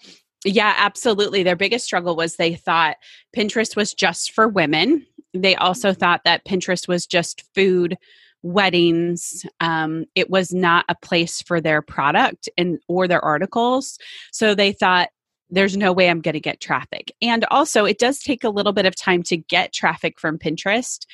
Yeah, 0.45 0.75
absolutely. 0.77 1.43
Their 1.43 1.57
biggest 1.57 1.85
struggle 1.87 2.17
was 2.17 2.37
they 2.37 2.55
thought 2.55 2.97
Pinterest 3.37 3.77
was 3.77 3.95
just 3.95 4.33
for 4.33 4.47
women. 4.47 5.07
They 5.33 5.55
also 5.57 5.91
mm-hmm. 5.91 5.99
thought 5.99 6.23
that 6.25 6.45
Pinterest 6.45 6.87
was 6.87 7.07
just 7.07 7.45
food 7.55 7.97
weddings 8.45 9.45
um, 9.61 10.05
it 10.15 10.29
was 10.29 10.53
not 10.53 10.85
a 10.89 10.95
place 10.95 11.41
for 11.41 11.61
their 11.61 11.81
product 11.81 12.49
and 12.59 12.79
or 12.89 13.09
their 13.09 13.25
articles. 13.25 13.99
So 14.33 14.55
they 14.55 14.73
thought 14.73 15.09
there's 15.51 15.77
no 15.77 15.93
way 15.93 16.09
i'm 16.09 16.21
going 16.21 16.35
to 16.35 16.41
get 16.41 16.61
traffic. 16.61 17.11
And 17.23 17.45
also 17.51 17.85
it 17.85 17.99
does 17.99 18.21
take 18.21 18.45
a 18.45 18.51
little 18.51 18.73
bit 18.73 18.87
of 18.87 18.95
time 18.95 19.23
to 19.25 19.37
get 19.37 19.73
traffic 19.73 20.21
from 20.21 20.39
pinterest. 20.39 21.07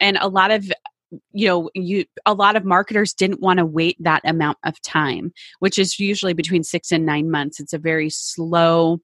And 0.00 0.18
a 0.20 0.28
lot 0.28 0.50
of 0.50 0.70
you 1.32 1.46
know 1.46 1.70
you 1.74 2.04
a 2.26 2.34
lot 2.34 2.56
of 2.56 2.64
marketers 2.64 3.14
didn't 3.14 3.40
want 3.40 3.58
to 3.58 3.66
wait 3.66 3.96
that 4.00 4.22
amount 4.24 4.58
of 4.64 4.80
time 4.80 5.30
which 5.60 5.78
is 5.78 6.00
usually 6.00 6.32
between 6.32 6.64
6 6.64 6.90
and 6.90 7.06
9 7.06 7.30
months. 7.30 7.60
It's 7.60 7.72
a 7.72 7.78
very 7.78 8.10
slow 8.10 9.00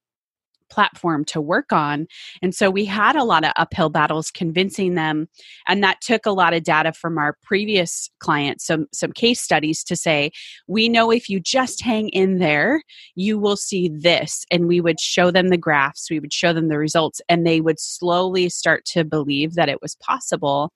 platform 0.70 1.24
to 1.26 1.40
work 1.40 1.72
on. 1.72 2.06
And 2.42 2.54
so 2.54 2.70
we 2.70 2.84
had 2.84 3.16
a 3.16 3.24
lot 3.24 3.44
of 3.44 3.52
uphill 3.56 3.88
battles 3.88 4.30
convincing 4.30 4.94
them. 4.94 5.28
And 5.66 5.82
that 5.82 6.00
took 6.00 6.26
a 6.26 6.32
lot 6.32 6.54
of 6.54 6.62
data 6.62 6.92
from 6.92 7.18
our 7.18 7.36
previous 7.42 8.10
clients, 8.20 8.66
some, 8.66 8.86
some 8.92 9.12
case 9.12 9.40
studies 9.40 9.82
to 9.84 9.96
say, 9.96 10.30
we 10.66 10.88
know 10.88 11.10
if 11.10 11.28
you 11.28 11.40
just 11.40 11.82
hang 11.82 12.08
in 12.10 12.38
there, 12.38 12.82
you 13.14 13.38
will 13.38 13.56
see 13.56 13.88
this. 13.88 14.44
And 14.50 14.68
we 14.68 14.80
would 14.80 15.00
show 15.00 15.30
them 15.30 15.48
the 15.48 15.56
graphs, 15.56 16.10
we 16.10 16.20
would 16.20 16.32
show 16.32 16.52
them 16.52 16.68
the 16.68 16.78
results, 16.78 17.20
and 17.28 17.46
they 17.46 17.60
would 17.60 17.80
slowly 17.80 18.48
start 18.48 18.84
to 18.86 19.04
believe 19.04 19.54
that 19.54 19.68
it 19.68 19.82
was 19.82 19.96
possible 19.96 20.72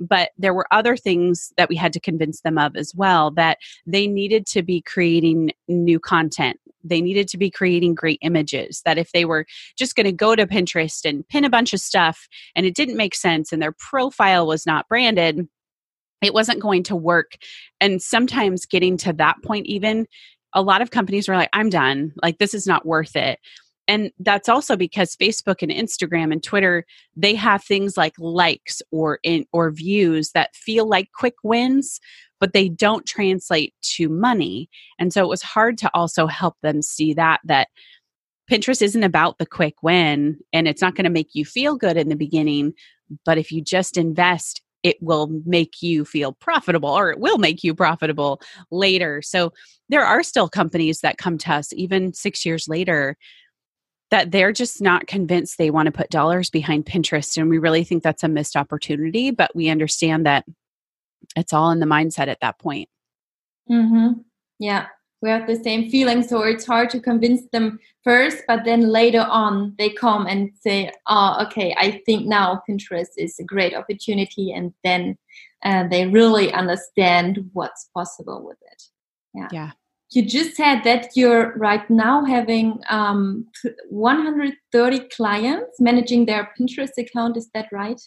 but 0.00 0.30
there 0.38 0.54
were 0.54 0.66
other 0.70 0.96
things 0.96 1.52
that 1.56 1.68
we 1.68 1.76
had 1.76 1.92
to 1.92 2.00
convince 2.00 2.40
them 2.40 2.58
of 2.58 2.76
as 2.76 2.94
well 2.94 3.30
that 3.32 3.58
they 3.86 4.06
needed 4.06 4.46
to 4.46 4.62
be 4.62 4.80
creating 4.80 5.52
new 5.68 6.00
content 6.00 6.58
they 6.84 7.00
needed 7.00 7.28
to 7.28 7.38
be 7.38 7.50
creating 7.50 7.94
great 7.94 8.18
images 8.22 8.82
that 8.84 8.98
if 8.98 9.12
they 9.12 9.24
were 9.24 9.46
just 9.76 9.94
going 9.96 10.06
to 10.06 10.12
go 10.12 10.34
to 10.34 10.46
pinterest 10.46 11.08
and 11.08 11.26
pin 11.28 11.44
a 11.44 11.50
bunch 11.50 11.72
of 11.72 11.80
stuff 11.80 12.26
and 12.54 12.66
it 12.66 12.74
didn't 12.74 12.96
make 12.96 13.14
sense 13.14 13.52
and 13.52 13.62
their 13.62 13.74
profile 13.78 14.46
was 14.46 14.66
not 14.66 14.88
branded 14.88 15.46
it 16.22 16.32
wasn't 16.32 16.60
going 16.60 16.84
to 16.84 16.96
work. 16.96 17.32
And 17.80 18.00
sometimes 18.00 18.64
getting 18.64 18.96
to 18.98 19.12
that 19.14 19.42
point 19.44 19.66
even 19.66 20.06
a 20.54 20.62
lot 20.62 20.82
of 20.82 20.90
companies 20.90 21.28
were 21.28 21.34
like 21.34 21.50
i'm 21.52 21.68
done. 21.68 22.12
Like 22.22 22.38
this 22.38 22.54
is 22.54 22.66
not 22.66 22.86
worth 22.86 23.16
it 23.16 23.38
and 23.88 24.10
that's 24.20 24.48
also 24.48 24.76
because 24.76 25.16
facebook 25.16 25.62
and 25.62 25.72
instagram 25.72 26.32
and 26.32 26.42
twitter 26.42 26.84
they 27.16 27.34
have 27.34 27.62
things 27.64 27.96
like 27.96 28.14
likes 28.18 28.80
or 28.90 29.18
in 29.22 29.44
or 29.52 29.70
views 29.70 30.30
that 30.32 30.54
feel 30.54 30.88
like 30.88 31.10
quick 31.12 31.34
wins 31.42 32.00
but 32.42 32.54
they 32.54 32.68
don't 32.68 33.06
translate 33.06 33.72
to 33.82 34.08
money. 34.08 34.68
And 34.98 35.12
so 35.12 35.22
it 35.22 35.28
was 35.28 35.42
hard 35.42 35.78
to 35.78 35.90
also 35.94 36.26
help 36.26 36.56
them 36.60 36.82
see 36.82 37.14
that 37.14 37.38
that 37.44 37.68
pinterest 38.50 38.82
isn't 38.82 39.04
about 39.04 39.38
the 39.38 39.46
quick 39.46 39.76
win 39.80 40.40
and 40.52 40.66
it's 40.66 40.82
not 40.82 40.96
going 40.96 41.04
to 41.04 41.10
make 41.10 41.28
you 41.34 41.44
feel 41.44 41.76
good 41.76 41.96
in 41.96 42.08
the 42.08 42.16
beginning 42.16 42.74
but 43.24 43.38
if 43.38 43.52
you 43.52 43.62
just 43.62 43.96
invest 43.96 44.60
it 44.82 44.96
will 45.00 45.28
make 45.46 45.80
you 45.80 46.04
feel 46.04 46.32
profitable 46.32 46.88
or 46.88 47.10
it 47.12 47.20
will 47.20 47.38
make 47.38 47.62
you 47.62 47.72
profitable 47.72 48.40
later. 48.72 49.22
So 49.22 49.52
there 49.88 50.04
are 50.04 50.24
still 50.24 50.48
companies 50.48 51.02
that 51.02 51.18
come 51.18 51.38
to 51.38 51.52
us. 51.52 51.72
Even 51.74 52.12
6 52.12 52.44
years 52.44 52.66
later 52.66 53.16
that 54.12 54.30
they're 54.30 54.52
just 54.52 54.82
not 54.82 55.06
convinced 55.06 55.56
they 55.56 55.70
want 55.70 55.86
to 55.86 55.90
put 55.90 56.10
dollars 56.10 56.50
behind 56.50 56.84
Pinterest. 56.84 57.38
And 57.38 57.48
we 57.48 57.56
really 57.56 57.82
think 57.82 58.02
that's 58.02 58.22
a 58.22 58.28
missed 58.28 58.56
opportunity, 58.56 59.30
but 59.30 59.56
we 59.56 59.70
understand 59.70 60.26
that 60.26 60.44
it's 61.34 61.54
all 61.54 61.70
in 61.70 61.80
the 61.80 61.86
mindset 61.86 62.28
at 62.28 62.38
that 62.42 62.58
point. 62.58 62.90
Mm-hmm. 63.70 64.20
Yeah, 64.58 64.88
we 65.22 65.30
have 65.30 65.46
the 65.46 65.56
same 65.56 65.88
feeling. 65.88 66.22
So 66.22 66.42
it's 66.42 66.66
hard 66.66 66.90
to 66.90 67.00
convince 67.00 67.40
them 67.52 67.80
first, 68.04 68.42
but 68.46 68.66
then 68.66 68.82
later 68.82 69.26
on 69.30 69.74
they 69.78 69.88
come 69.88 70.26
and 70.26 70.50
say, 70.60 70.92
oh, 71.06 71.42
okay, 71.46 71.74
I 71.78 72.02
think 72.04 72.26
now 72.26 72.62
Pinterest 72.68 73.12
is 73.16 73.38
a 73.40 73.44
great 73.44 73.74
opportunity. 73.74 74.52
And 74.52 74.74
then 74.84 75.16
uh, 75.64 75.88
they 75.88 76.06
really 76.06 76.52
understand 76.52 77.48
what's 77.54 77.88
possible 77.94 78.44
with 78.44 78.58
it. 78.60 78.82
Yeah. 79.32 79.48
Yeah 79.50 79.70
you 80.14 80.24
just 80.24 80.56
said 80.56 80.82
that 80.84 81.08
you're 81.16 81.56
right 81.56 81.88
now 81.88 82.24
having 82.24 82.80
um, 82.90 83.46
130 83.88 85.08
clients 85.08 85.80
managing 85.80 86.26
their 86.26 86.52
Pinterest 86.58 86.96
account. 86.98 87.36
Is 87.36 87.48
that 87.54 87.68
right? 87.72 88.00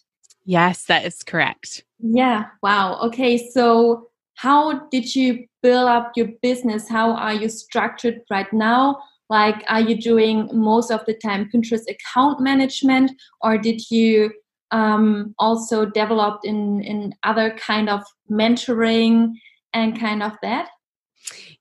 Yes, 0.45 0.85
that 0.85 1.05
is 1.05 1.23
correct. 1.23 1.83
Yeah. 1.99 2.45
Wow. 2.61 2.99
Okay. 3.01 3.49
So, 3.49 4.09
how 4.35 4.87
did 4.89 5.15
you 5.15 5.45
build 5.63 5.87
up 5.87 6.11
your 6.15 6.27
business? 6.41 6.89
How 6.89 7.11
are 7.11 7.33
you 7.33 7.49
structured 7.49 8.19
right 8.29 8.51
now? 8.53 8.99
Like, 9.29 9.63
are 9.67 9.81
you 9.81 9.99
doing 9.99 10.49
most 10.53 10.91
of 10.91 11.03
the 11.05 11.15
time 11.15 11.49
Pinterest 11.53 11.89
account 11.89 12.41
management, 12.41 13.11
or 13.41 13.57
did 13.57 13.81
you 13.89 14.31
um, 14.71 15.33
also 15.39 15.85
develop 15.85 16.41
in 16.43 16.83
in 16.83 17.13
other 17.23 17.57
kind 17.57 17.89
of 17.89 18.03
mentoring 18.29 19.31
and 19.73 19.99
kind 19.99 20.21
of 20.21 20.33
that? 20.43 20.69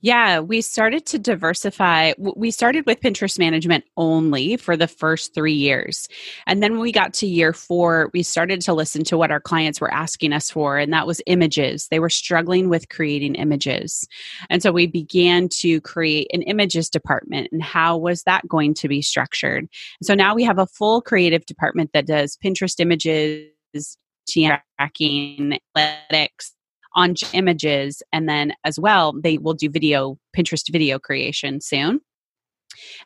Yeah, 0.04 0.40
we 0.40 0.60
started 0.60 1.06
to 1.06 1.18
diversify. 1.18 2.12
We 2.18 2.50
started 2.50 2.84
with 2.84 3.00
Pinterest 3.00 3.38
management 3.38 3.84
only 3.96 4.58
for 4.58 4.76
the 4.76 4.86
first 4.86 5.32
three 5.32 5.54
years. 5.54 6.08
And 6.46 6.62
then 6.62 6.72
when 6.72 6.82
we 6.82 6.92
got 6.92 7.14
to 7.14 7.26
year 7.26 7.54
four, 7.54 8.10
we 8.12 8.22
started 8.22 8.60
to 8.60 8.74
listen 8.74 9.02
to 9.04 9.16
what 9.16 9.30
our 9.30 9.40
clients 9.40 9.80
were 9.80 9.90
asking 9.90 10.34
us 10.34 10.50
for, 10.50 10.76
and 10.76 10.92
that 10.92 11.06
was 11.06 11.22
images. 11.26 11.88
They 11.90 12.00
were 12.00 12.10
struggling 12.10 12.68
with 12.68 12.90
creating 12.90 13.36
images. 13.36 14.06
And 14.50 14.62
so 14.62 14.72
we 14.72 14.86
began 14.86 15.48
to 15.60 15.80
create 15.80 16.26
an 16.34 16.42
images 16.42 16.90
department. 16.90 17.48
And 17.50 17.62
how 17.62 17.96
was 17.96 18.24
that 18.24 18.46
going 18.46 18.74
to 18.74 18.88
be 18.88 19.00
structured? 19.00 19.68
so 20.02 20.12
now 20.12 20.34
we 20.34 20.44
have 20.44 20.58
a 20.58 20.66
full 20.66 21.00
creative 21.00 21.46
department 21.46 21.92
that 21.94 22.06
does 22.06 22.36
Pinterest 22.44 22.78
images, 22.78 23.48
tracking, 24.28 25.58
analytics, 25.74 26.50
on 26.94 27.14
images. 27.32 28.02
And 28.12 28.28
then 28.28 28.54
as 28.64 28.78
well, 28.78 29.12
they 29.18 29.38
will 29.38 29.54
do 29.54 29.68
video, 29.68 30.18
Pinterest 30.36 30.70
video 30.70 30.98
creation 30.98 31.60
soon. 31.60 32.00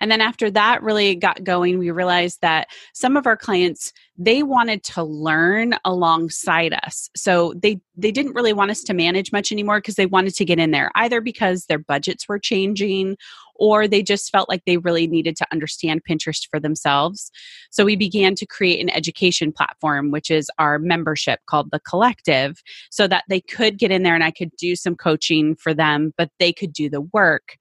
And 0.00 0.10
then 0.10 0.20
after 0.20 0.50
that 0.50 0.82
really 0.82 1.14
got 1.14 1.44
going, 1.44 1.78
we 1.78 1.90
realized 1.90 2.38
that 2.42 2.68
some 2.94 3.16
of 3.16 3.26
our 3.26 3.37
clients 3.37 3.92
they 4.20 4.42
wanted 4.42 4.82
to 4.82 5.02
learn 5.04 5.75
alongside 5.84 6.72
us. 6.84 7.08
So 7.16 7.54
they 7.56 7.80
they 7.96 8.10
didn't 8.10 8.34
really 8.34 8.52
want 8.52 8.72
us 8.72 8.82
to 8.82 8.94
manage 8.94 9.30
much 9.30 9.52
anymore 9.52 9.78
because 9.78 9.94
they 9.94 10.06
wanted 10.06 10.34
to 10.34 10.44
get 10.44 10.58
in 10.58 10.72
there 10.72 10.90
either 10.96 11.20
because 11.20 11.66
their 11.66 11.78
budgets 11.78 12.28
were 12.28 12.40
changing 12.40 13.16
or 13.54 13.87
they 13.87 14.02
just 14.02 14.30
felt 14.30 14.48
like 14.48 14.62
they 14.66 14.76
really 14.76 15.06
needed 15.06 15.37
to 15.37 15.46
understand 15.52 16.02
Pinterest 16.08 16.48
for 16.48 16.60
themselves. 16.60 17.30
So 17.70 17.84
we 17.84 17.96
began 17.96 18.34
to 18.37 18.46
create 18.46 18.80
an 18.80 18.90
education 18.90 19.52
platform, 19.52 20.10
which 20.10 20.30
is 20.30 20.50
our 20.58 20.78
membership 20.78 21.40
called 21.46 21.70
The 21.70 21.80
Collective, 21.80 22.62
so 22.90 23.06
that 23.08 23.25
they 23.28 23.40
could 23.40 23.78
get 23.78 23.90
in 23.90 24.02
there 24.04 24.14
and 24.14 24.25
I 24.25 24.30
could 24.30 24.50
do 24.58 24.76
some 24.76 24.96
coaching 24.96 25.56
for 25.56 25.75
them, 25.75 26.12
but 26.16 26.30
they 26.38 26.52
could 26.52 26.72
do 26.72 26.88
the 26.88 27.00
work. 27.00 27.56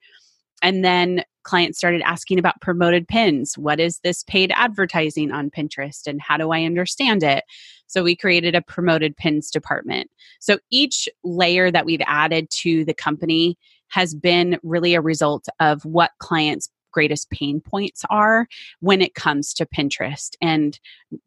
and 0.64 0.84
then 0.84 1.24
clients 1.48 1.77
started 1.77 2.01
asking 2.01 2.38
about 2.38 2.60
promoted 2.62 3.08
pins. 3.08 3.58
What 3.58 3.80
is 3.80 4.00
this 4.00 4.24
paid 4.24 4.51
advertising 4.54 5.32
on 5.32 5.50
Pinterest 5.50 6.06
and 6.06 6.22
how 6.22 6.38
do 6.38 6.51
I 6.51 6.63
understand 6.63 7.24
it? 7.24 7.46
So 7.88 8.04
we 8.04 8.16
created 8.16 8.54
a 8.54 8.62
promoted 8.62 9.16
pins 9.16 9.50
department. 9.50 10.12
So 10.42 10.60
each 10.70 11.08
layer 11.24 11.72
that 11.72 11.86
we've 11.86 12.01
added 12.06 12.50
to 12.62 12.84
the 12.84 12.94
company 12.94 13.58
has 13.88 14.13
been 14.13 14.60
really 14.62 14.94
a 14.94 15.01
result 15.01 15.48
of 15.62 15.86
what 15.86 16.12
clients 16.20 16.70
greatest 16.92 17.30
pain 17.30 17.62
points 17.62 18.04
are 18.10 18.48
when 18.80 19.01
it 19.01 19.13
comes 19.16 19.54
to 19.54 19.66
Pinterest. 19.66 20.32
And 20.42 20.77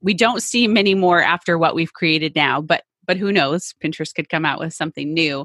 we 0.02 0.14
don't 0.14 0.42
see 0.42 0.66
many 0.66 0.94
more 0.94 1.22
after 1.22 1.56
what 1.56 1.74
we've 1.74 1.92
created 1.92 2.34
now, 2.34 2.60
but 2.60 2.82
but 3.06 3.16
who 3.16 3.32
knows? 3.32 3.74
Pinterest 3.82 4.14
could 4.14 4.28
come 4.28 4.44
out 4.44 4.60
with 4.60 4.72
something 4.72 5.12
new 5.12 5.44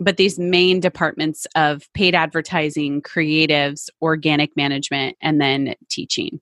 but 0.00 0.16
these 0.16 0.38
main 0.38 0.80
departments 0.80 1.46
of 1.54 1.92
paid 1.92 2.14
advertising, 2.14 3.02
creatives, 3.02 3.88
organic 4.00 4.56
management, 4.56 5.16
and 5.20 5.40
then 5.40 5.74
teaching. 5.88 6.40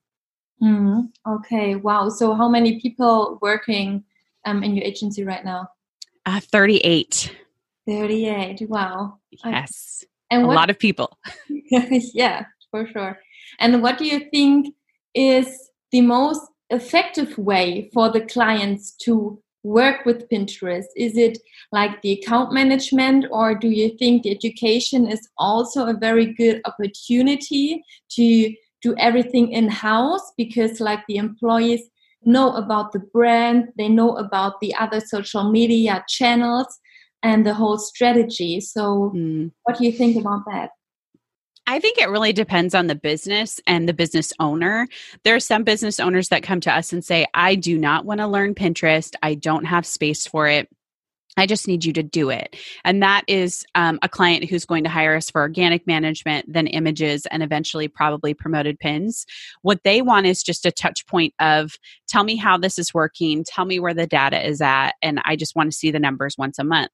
Mm, 0.61 1.09
okay, 1.27 1.75
wow. 1.75 2.09
So, 2.09 2.33
how 2.33 2.49
many 2.49 2.79
people 2.79 3.37
working 3.41 4.03
um, 4.45 4.63
in 4.63 4.75
your 4.75 4.85
agency 4.85 5.23
right 5.23 5.45
now? 5.45 5.69
Uh, 6.25 6.39
38. 6.39 7.35
38, 7.87 8.67
wow. 8.69 9.17
Yes. 9.45 10.03
And 10.29 10.43
a 10.43 10.47
what, 10.47 10.55
lot 10.55 10.69
of 10.69 10.77
people. 10.77 11.17
yeah, 11.49 12.45
for 12.69 12.87
sure. 12.87 13.19
And 13.59 13.81
what 13.81 13.97
do 13.97 14.05
you 14.05 14.29
think 14.29 14.75
is 15.13 15.69
the 15.91 16.01
most 16.01 16.41
effective 16.69 17.37
way 17.37 17.89
for 17.93 18.11
the 18.11 18.21
clients 18.21 18.91
to 18.91 19.41
work 19.67 20.05
with 20.05 20.29
Pinterest? 20.29 20.85
Is 20.95 21.17
it 21.17 21.37
like 21.71 22.01
the 22.01 22.13
account 22.13 22.53
management, 22.53 23.25
or 23.31 23.53
do 23.53 23.69
you 23.69 23.89
think 23.97 24.23
the 24.23 24.31
education 24.31 25.07
is 25.07 25.27
also 25.37 25.85
a 25.85 25.97
very 25.97 26.33
good 26.33 26.61
opportunity 26.65 27.83
to 28.11 28.53
do 28.81 28.95
everything 28.97 29.51
in 29.51 29.67
house? 29.67 30.31
Because, 30.37 30.79
like, 30.79 31.03
the 31.07 31.17
employees 31.17 31.81
know 32.23 32.53
about 32.55 32.91
the 32.93 32.99
brand, 32.99 33.69
they 33.77 33.89
know 33.89 34.15
about 34.15 34.59
the 34.61 34.73
other 34.75 34.99
social 34.99 35.51
media 35.51 36.03
channels 36.07 36.79
and 37.23 37.45
the 37.45 37.53
whole 37.53 37.77
strategy. 37.77 38.59
So, 38.59 39.11
mm. 39.15 39.51
what 39.63 39.77
do 39.77 39.85
you 39.85 39.91
think 39.91 40.15
about 40.17 40.43
that? 40.51 40.69
I 41.69 41.79
think 41.79 41.97
it 41.97 42.09
really 42.09 42.31
depends 42.31 42.73
on 42.73 42.87
the 42.87 42.95
business 42.95 43.59
and 43.67 43.89
the 43.89 43.93
business 43.93 44.31
owner. 44.39 44.87
There 45.23 45.35
are 45.35 45.39
some 45.39 45.65
business 45.65 45.99
owners 45.99 46.29
that 46.29 46.41
come 46.41 46.61
to 46.61 46.73
us 46.73 46.93
and 46.93 47.03
say, 47.03 47.27
I 47.33 47.55
do 47.55 47.77
not 47.77 48.05
want 48.05 48.21
to 48.21 48.27
learn 48.27 48.55
Pinterest. 48.55 49.15
I 49.21 49.35
don't 49.35 49.65
have 49.65 49.85
space 49.85 50.25
for 50.25 50.47
it. 50.47 50.69
I 51.35 51.45
just 51.45 51.67
need 51.67 51.85
you 51.85 51.93
to 51.93 52.01
do 52.01 52.29
it. 52.29 52.55
And 52.83 53.03
that 53.03 53.23
is 53.27 53.65
um, 53.75 53.99
a 54.01 54.09
client 54.09 54.45
who's 54.45 54.65
going 54.65 54.85
to 54.85 54.89
hire 54.89 55.15
us 55.15 55.29
for 55.29 55.41
organic 55.41 55.85
management, 55.85 56.51
then 56.51 56.67
images, 56.67 57.27
and 57.27 57.43
eventually 57.43 57.87
probably 57.87 58.33
promoted 58.33 58.79
pins. 58.79 59.25
What 59.61 59.83
they 59.83 60.01
want 60.01 60.25
is 60.25 60.41
just 60.41 60.65
a 60.65 60.71
touch 60.71 61.05
point 61.05 61.35
of 61.39 61.75
tell 62.07 62.23
me 62.23 62.37
how 62.37 62.57
this 62.57 62.79
is 62.79 62.93
working, 62.93 63.43
tell 63.43 63.65
me 63.65 63.79
where 63.79 63.93
the 63.93 64.07
data 64.07 64.43
is 64.47 64.61
at, 64.61 64.93
and 65.03 65.21
I 65.25 65.35
just 65.35 65.55
want 65.55 65.69
to 65.69 65.77
see 65.77 65.91
the 65.91 65.99
numbers 65.99 66.37
once 66.39 66.57
a 66.57 66.63
month. 66.63 66.91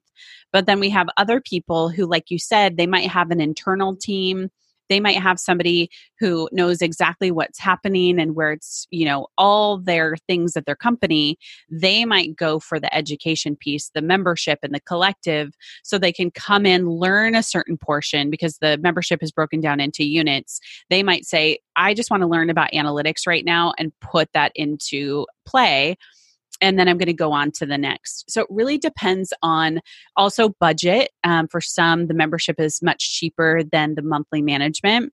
But 0.52 0.66
then 0.66 0.80
we 0.80 0.90
have 0.90 1.08
other 1.16 1.40
people 1.40 1.90
who, 1.90 2.06
like 2.06 2.30
you 2.30 2.40
said, 2.40 2.76
they 2.76 2.88
might 2.88 3.10
have 3.10 3.32
an 3.32 3.40
internal 3.40 3.96
team 3.96 4.50
they 4.90 5.00
might 5.00 5.18
have 5.18 5.40
somebody 5.40 5.90
who 6.20 6.50
knows 6.52 6.82
exactly 6.82 7.32
what's 7.32 7.60
happening 7.60 8.20
and 8.20 8.36
where 8.36 8.52
it's 8.52 8.88
you 8.92 9.06
know 9.06 9.28
all 9.38 9.78
their 9.78 10.16
things 10.28 10.56
at 10.56 10.66
their 10.66 10.76
company 10.76 11.38
they 11.70 12.06
might 12.06 12.36
go 12.36 12.60
for 12.60 12.80
the 12.80 12.94
education 12.94 13.56
piece 13.56 13.90
the 13.94 14.02
membership 14.02 14.60
and 14.64 14.74
the 14.74 14.80
collective 14.82 15.54
so 15.84 15.98
they 15.98 16.12
can 16.12 16.32
come 16.32 16.66
in 16.66 16.90
learn 16.90 17.36
a 17.36 17.44
certain 17.44 17.78
portion 17.78 18.30
because 18.30 18.58
the 18.60 18.78
membership 18.80 19.22
is 19.22 19.32
broken 19.32 19.60
down 19.60 19.80
into 19.80 20.04
units. 20.04 20.60
They 20.90 21.04
might 21.04 21.26
say 21.26 21.60
i 21.76 21.94
just 21.94 22.12
want 22.12 22.22
to 22.22 22.28
learn 22.28 22.50
about 22.50 22.72
analytics 22.72 23.28
right 23.28 23.46
now 23.46 23.74
and 23.78 23.92
put 24.00 24.30
that 24.34 24.52
into 24.56 25.26
play 25.46 25.98
and 26.64 26.80
then 26.80 26.88
I'm 26.88 26.98
going 26.98 27.08
to 27.08 27.14
go 27.14 27.34
on 27.34 27.52
to 27.52 27.66
the 27.66 27.78
next. 27.78 28.32
So 28.32 28.42
it 28.42 28.48
really 28.50 28.78
depends 28.78 29.34
on 29.44 29.82
also 30.16 30.50
budget. 30.62 31.12
Um, 31.26 31.50
for 31.50 31.60
some, 31.60 32.08
the 32.08 32.14
membership 32.14 32.60
is 32.60 32.82
much 32.82 33.20
cheaper 33.20 33.62
than 33.70 33.96
the 33.96 34.02
monthly 34.02 34.42
management. 34.42 35.12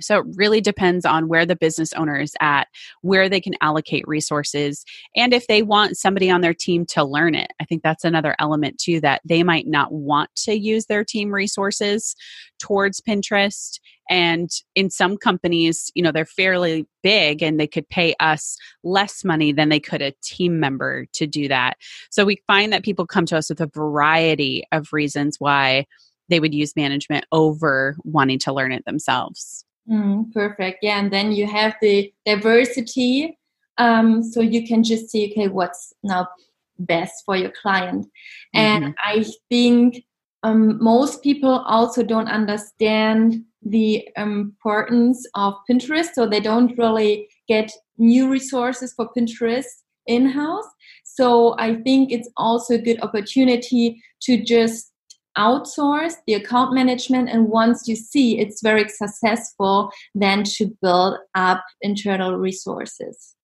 So 0.00 0.20
it 0.20 0.26
really 0.34 0.60
depends 0.60 1.04
on 1.04 1.28
where 1.28 1.46
the 1.46 1.56
business 1.56 1.92
owner 1.94 2.18
is 2.18 2.34
at, 2.40 2.68
where 3.02 3.28
they 3.28 3.40
can 3.40 3.54
allocate 3.60 4.06
resources, 4.06 4.84
and 5.14 5.32
if 5.32 5.46
they 5.46 5.62
want 5.62 5.96
somebody 5.96 6.30
on 6.30 6.40
their 6.40 6.54
team 6.54 6.86
to 6.86 7.04
learn 7.04 7.34
it. 7.34 7.52
I 7.60 7.64
think 7.64 7.82
that's 7.82 8.04
another 8.04 8.36
element 8.38 8.78
too 8.78 9.00
that 9.00 9.20
they 9.24 9.42
might 9.42 9.66
not 9.66 9.92
want 9.92 10.30
to 10.36 10.54
use 10.54 10.86
their 10.86 11.04
team 11.04 11.32
resources 11.32 12.14
towards 12.58 13.00
Pinterest 13.00 13.78
and 14.08 14.50
in 14.74 14.90
some 14.90 15.16
companies, 15.16 15.90
you 15.94 16.02
know, 16.02 16.12
they're 16.12 16.24
fairly 16.24 16.86
big 17.02 17.42
and 17.42 17.58
they 17.58 17.66
could 17.66 17.88
pay 17.88 18.14
us 18.20 18.56
less 18.84 19.24
money 19.24 19.52
than 19.52 19.68
they 19.68 19.80
could 19.80 20.02
a 20.02 20.12
team 20.22 20.60
member 20.60 21.06
to 21.14 21.26
do 21.26 21.48
that. 21.48 21.76
So 22.10 22.24
we 22.24 22.42
find 22.46 22.72
that 22.72 22.84
people 22.84 23.06
come 23.06 23.26
to 23.26 23.36
us 23.36 23.48
with 23.48 23.60
a 23.60 23.66
variety 23.66 24.64
of 24.72 24.92
reasons 24.92 25.36
why 25.38 25.86
they 26.28 26.40
would 26.40 26.54
use 26.54 26.76
management 26.76 27.24
over 27.32 27.96
wanting 28.04 28.38
to 28.40 28.52
learn 28.52 28.72
it 28.72 28.84
themselves. 28.84 29.65
Mm, 29.90 30.32
perfect. 30.32 30.78
Yeah. 30.82 30.98
And 30.98 31.12
then 31.12 31.32
you 31.32 31.46
have 31.46 31.74
the 31.80 32.12
diversity. 32.24 33.38
Um, 33.78 34.22
so 34.22 34.40
you 34.40 34.66
can 34.66 34.82
just 34.82 35.10
see, 35.10 35.30
okay, 35.30 35.48
what's 35.48 35.92
now 36.02 36.28
best 36.78 37.22
for 37.24 37.36
your 37.36 37.52
client. 37.60 38.06
And 38.54 38.84
mm-hmm. 38.84 38.92
I 39.04 39.24
think 39.48 40.04
um, 40.42 40.82
most 40.82 41.22
people 41.22 41.64
also 41.66 42.02
don't 42.02 42.28
understand 42.28 43.44
the 43.62 44.08
importance 44.16 45.26
of 45.34 45.54
Pinterest, 45.68 46.08
so 46.14 46.26
they 46.26 46.40
don't 46.40 46.76
really 46.78 47.28
get 47.48 47.70
new 47.98 48.30
resources 48.30 48.92
for 48.94 49.10
Pinterest 49.16 49.66
in 50.06 50.26
house. 50.26 50.66
So 51.04 51.56
I 51.58 51.76
think 51.76 52.12
it's 52.12 52.30
also 52.36 52.74
a 52.74 52.78
good 52.78 53.00
opportunity 53.02 54.00
to 54.22 54.42
just 54.42 54.92
outsource 55.36 56.14
the 56.26 56.34
account 56.34 56.74
management 56.74 57.28
and 57.28 57.48
once 57.48 57.86
you 57.86 57.94
see 57.94 58.38
it's 58.38 58.62
very 58.62 58.88
successful 58.88 59.90
then 60.14 60.42
to 60.44 60.66
build 60.82 61.18
up 61.34 61.64
internal 61.82 62.36
resources 62.36 63.35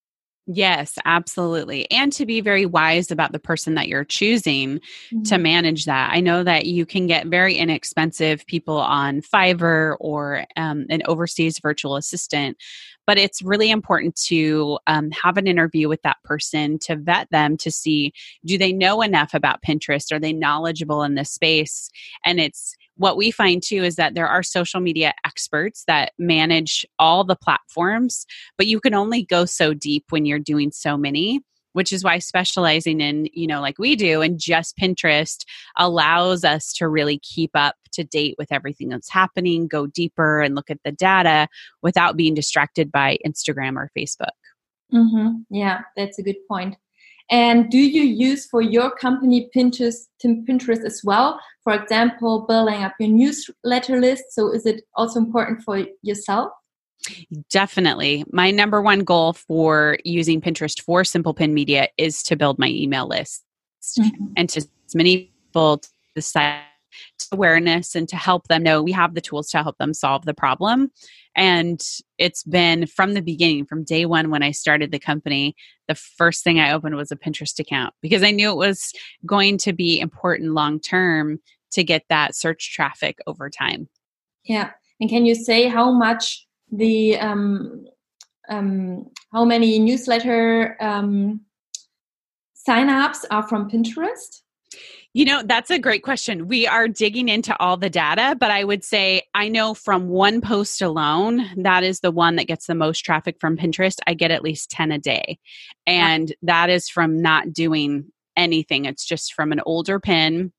Yes, 0.46 0.98
absolutely. 1.05 1.88
And 1.90 2.12
to 2.14 2.26
be 2.26 2.40
very 2.40 2.66
wise 2.66 3.12
about 3.12 3.31
the 3.31 3.38
person 3.38 3.74
that 3.74 3.87
you're 3.87 4.05
choosing 4.05 4.78
mm-hmm. 4.81 5.22
to 5.22 5.38
manage 5.38 5.85
that. 5.85 6.11
I 6.12 6.20
know 6.20 6.42
that 6.42 6.66
you 6.66 6.85
can 6.85 7.07
get 7.07 7.28
very 7.28 7.55
inexpensive 7.55 8.44
people 8.46 8.78
on 8.78 9.20
Fiverr 9.20 9.96
or 10.00 10.44
um, 10.57 10.87
an 10.90 11.02
overseas 11.07 11.61
virtual 11.61 11.94
assistant, 11.94 12.57
but 13.07 13.18
it's 13.18 13.40
really 13.40 13.70
important 13.70 14.16
to 14.16 14.78
um, 14.88 15.12
have 15.12 15.37
an 15.37 15.46
interview 15.46 15.88
with 15.88 16.02
that 16.02 16.22
person 16.24 16.78
to 16.81 16.96
vet 16.96 17.28
them 17.31 17.57
to 17.59 17.70
see 17.70 18.12
do 18.44 18.59
they 18.59 18.72
know 18.72 19.00
enough 19.00 19.35
about 19.35 19.62
Pinterest? 19.62 20.11
Are 20.11 20.18
they 20.18 20.33
knowledgeable 20.33 21.05
in 21.05 21.14
this 21.14 21.31
space? 21.31 21.88
And 22.24 22.40
it's 22.40 22.74
what 23.03 23.17
we 23.17 23.33
find 23.33 23.65
too 23.65 23.83
is 23.83 23.97
that 23.97 24.15
there 24.15 24.29
are 24.29 24.45
social 24.45 24.79
media 24.79 25.12
experts 25.27 25.83
that 25.88 26.12
manage 26.21 26.87
all 27.01 27.25
the 27.25 27.35
platforms, 27.35 28.25
but 28.57 28.69
you 28.69 28.79
can 28.79 28.95
only 28.95 29.25
go 29.25 29.45
so 29.45 29.75
deep 29.75 30.05
when 30.11 30.25
you're 30.25 30.38
doing 30.38 30.71
so 30.71 30.97
many 30.97 31.41
which 31.75 31.91
is 31.91 32.05
why 32.05 32.19
specializing 32.19 33.01
in 33.01 33.27
you 33.33 33.47
know 33.47 33.62
like 33.62 33.79
we 33.79 33.97
do 33.97 34.21
and 34.21 34.38
just 34.38 34.77
pinterest 34.77 35.47
allows 35.79 36.45
us 36.45 36.71
to 36.71 36.87
really 36.87 37.19
keep 37.21 37.51
up 37.55 37.77
to 37.93 38.05
date 38.05 38.35
with 38.37 38.53
everything 38.53 38.91
that's 38.91 39.11
happening 39.11 39.67
go 39.67 39.87
deeper 39.87 40.43
and 40.43 40.55
look 40.55 40.69
at 40.69 40.79
the 40.85 40.93
data 40.93 41.49
without 41.81 42.15
being 42.15 42.35
distracted 42.35 42.93
by 42.93 43.17
instagram 43.27 43.77
or 43.77 43.91
facebook 43.97 44.37
mm-hmm. 44.93 45.29
yeah 45.49 45.81
that's 45.97 46.19
a 46.19 46.23
good 46.23 46.37
point. 46.47 46.77
and 47.31 47.71
do 47.71 47.79
you 47.79 48.03
use 48.03 48.47
for 48.47 48.61
your 48.61 48.91
company 48.91 49.49
Pinterest, 49.57 50.09
Pinterest 50.23 50.85
as 50.85 51.01
well? 51.03 51.41
For 51.64 51.75
example, 51.75 52.44
building 52.48 52.83
up 52.83 52.94
your 52.98 53.11
newsletter 53.11 54.01
list. 54.01 54.25
So 54.31 54.53
is 54.53 54.66
it 54.66 54.83
also 54.94 55.20
important 55.20 55.62
for 55.62 55.87
yourself? 56.03 56.51
Definitely. 57.51 58.25
My 58.33 58.51
number 58.51 58.81
one 58.81 59.01
goal 59.01 59.33
for 59.33 59.98
using 60.05 60.40
Pinterest 60.40 60.81
for 60.81 61.05
Simple 61.05 61.35
Pin 61.35 61.55
Media 61.55 61.88
is 61.98 62.22
to 62.25 62.37
build 62.37 62.59
my 62.59 62.68
email 62.68 63.09
list 63.09 63.44
mm-hmm. 63.98 64.27
and 64.37 64.48
to 64.51 64.59
as 64.61 64.94
many 64.94 65.33
people 65.46 65.79
to 65.79 65.88
the 66.14 66.22
site 66.22 66.62
awareness 67.33 67.95
and 67.95 68.09
to 68.09 68.16
help 68.16 68.49
them 68.49 68.62
know 68.62 68.83
we 68.83 68.92
have 68.92 69.14
the 69.14 69.21
tools 69.21 69.49
to 69.51 69.62
help 69.62 69.79
them 69.79 69.95
solve 69.95 70.25
the 70.25 70.35
problem. 70.35 70.90
And 71.35 71.83
it's 72.18 72.42
been 72.45 72.87
from 72.87 73.14
the 73.14 73.23
beginning, 73.23 73.64
from 73.64 73.85
day 73.85 74.05
one 74.05 74.31
when 74.31 74.42
I 74.42 74.51
started 74.51 74.92
the 74.92 74.99
company, 74.99 75.57
the 75.88 75.95
first 75.95 76.45
thing 76.45 76.61
I 76.61 76.73
opened 76.73 76.95
was 76.95 77.11
a 77.11 77.16
Pinterest 77.16 77.59
account 77.59 77.95
because 78.03 78.23
I 78.23 78.31
knew 78.31 78.51
it 78.51 78.57
was 78.57 78.92
going 79.25 79.59
to 79.59 79.73
be 79.73 79.99
important 79.99 80.53
long 80.53 80.79
term 80.79 81.38
to 81.73 81.83
get 81.83 82.05
that 82.11 82.35
search 82.35 82.73
traffic 82.75 83.18
over 83.27 83.49
time. 83.49 83.88
Yeah. 84.45 84.71
And 85.01 85.09
can 85.09 85.25
you 85.25 85.35
say 85.35 85.68
how 85.68 85.90
much 85.90 86.47
the, 86.71 87.18
um, 87.18 87.87
um, 88.49 89.11
how 89.33 89.45
many 89.45 89.79
newsletter 89.79 90.77
um, 90.81 91.40
signups 92.68 93.25
are 93.31 93.47
from 93.49 93.71
Pinterest? 93.71 94.41
You 95.14 95.27
know, 95.27 95.42
that's 95.44 95.70
a 95.70 95.79
great 95.79 96.03
question. 96.03 96.48
We 96.48 96.66
are 96.66 96.88
digging 96.88 97.29
into 97.29 97.55
all 97.61 97.77
the 97.77 97.90
data, 97.90 98.35
but 98.40 98.51
I 98.51 98.64
would 98.64 98.83
say 98.83 99.22
I 99.35 99.48
know 99.48 99.75
from 99.75 100.09
one 100.09 100.40
post 100.40 100.81
alone, 100.81 101.51
that 101.59 101.85
is 101.85 102.01
the 102.01 102.11
one 102.11 102.37
that 102.37 102.46
gets 102.46 102.66
the 102.66 102.75
most 102.75 103.01
traffic 103.01 103.37
from 103.38 103.59
Pinterest. 103.59 103.98
I 104.07 104.14
get 104.14 104.31
at 104.31 104.42
least 104.42 104.70
10 104.70 104.90
a 104.90 104.98
day. 104.98 105.38
And 105.87 106.35
that 106.40 106.70
is 106.70 106.88
from 106.88 107.20
not 107.20 107.53
doing 107.53 108.11
anything. 108.38 108.87
It's 108.87 109.05
just 109.05 109.35
from 109.35 109.53
an 109.53 109.61
older 109.66 110.01
pin 110.01 110.51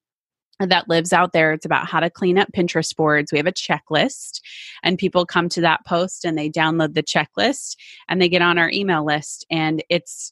that 0.60 0.88
lives 0.88 1.14
out 1.14 1.34
there. 1.34 1.52
It's 1.52 1.66
about 1.66 1.88
how 1.88 2.00
to 2.00 2.12
clean 2.12 2.38
up 2.38 2.52
Pinterest 2.56 2.96
boards. 2.96 3.32
We 3.32 3.40
have 3.40 3.48
a 3.48 3.52
checklist, 3.52 4.40
and 4.84 5.00
people 5.00 5.26
come 5.26 5.50
to 5.50 5.62
that 5.62 5.84
post 5.88 6.26
and 6.26 6.38
they 6.38 6.50
download 6.50 6.94
the 6.94 7.02
checklist 7.02 7.76
and 8.08 8.22
they 8.22 8.30
get 8.30 8.44
on 8.44 8.60
our 8.60 8.70
email 8.70 9.04
list. 9.04 9.48
And 9.50 9.84
it's 9.90 10.32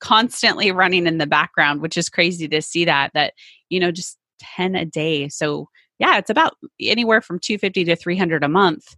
constantly 0.00 0.72
running 0.72 1.06
in 1.06 1.18
the 1.18 1.26
background, 1.26 1.80
which 1.80 1.96
is 1.96 2.08
crazy 2.08 2.48
to 2.48 2.62
see 2.62 2.84
that, 2.84 3.12
that, 3.14 3.34
you 3.68 3.80
know, 3.80 3.90
just 3.90 4.18
10 4.40 4.74
a 4.74 4.84
day. 4.84 5.28
So, 5.28 5.68
yeah, 5.98 6.18
it's 6.18 6.30
about 6.30 6.56
anywhere 6.80 7.20
from 7.20 7.38
250 7.38 7.84
to 7.84 7.96
300 7.96 8.44
a 8.44 8.48
month 8.48 8.96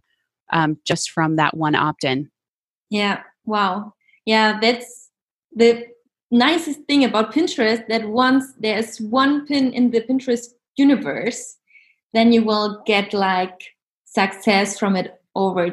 um, 0.51 0.77
just 0.85 1.11
from 1.11 1.35
that 1.37 1.55
one 1.55 1.75
opt 1.75 2.03
in. 2.03 2.29
Yeah. 2.89 3.21
Wow. 3.45 3.93
Yeah. 4.25 4.59
That's 4.59 5.09
the 5.55 5.85
nicest 6.31 6.81
thing 6.81 7.03
about 7.03 7.33
Pinterest 7.33 7.87
that 7.87 8.09
once 8.09 8.45
there's 8.59 8.99
one 8.99 9.45
pin 9.45 9.73
in 9.73 9.91
the 9.91 10.01
Pinterest 10.01 10.47
universe, 10.75 11.57
then 12.13 12.31
you 12.31 12.43
will 12.43 12.81
get 12.85 13.13
like 13.13 13.73
success 14.05 14.77
from 14.77 14.95
it 14.95 15.21
over 15.35 15.69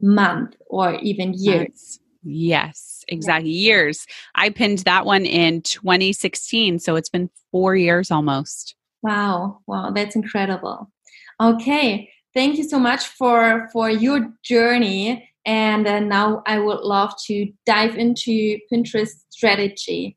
month 0.00 0.56
or 0.66 0.94
even 0.96 1.34
years. 1.34 1.99
Yes, 2.22 3.04
exactly. 3.08 3.50
Yeah. 3.50 3.72
Years. 3.72 4.06
I 4.34 4.50
pinned 4.50 4.80
that 4.80 5.06
one 5.06 5.24
in 5.24 5.62
2016, 5.62 6.78
so 6.78 6.96
it's 6.96 7.08
been 7.08 7.30
4 7.50 7.76
years 7.76 8.10
almost. 8.10 8.74
Wow. 9.02 9.60
Wow, 9.66 9.90
that's 9.90 10.16
incredible. 10.16 10.90
Okay. 11.40 12.10
Thank 12.34 12.58
you 12.58 12.64
so 12.64 12.78
much 12.78 13.06
for 13.06 13.68
for 13.72 13.90
your 13.90 14.32
journey 14.44 15.30
and 15.46 15.86
uh, 15.86 16.00
now 16.00 16.42
I 16.46 16.58
would 16.58 16.80
love 16.80 17.14
to 17.26 17.50
dive 17.66 17.96
into 17.96 18.58
Pinterest 18.72 19.24
strategy. 19.30 20.16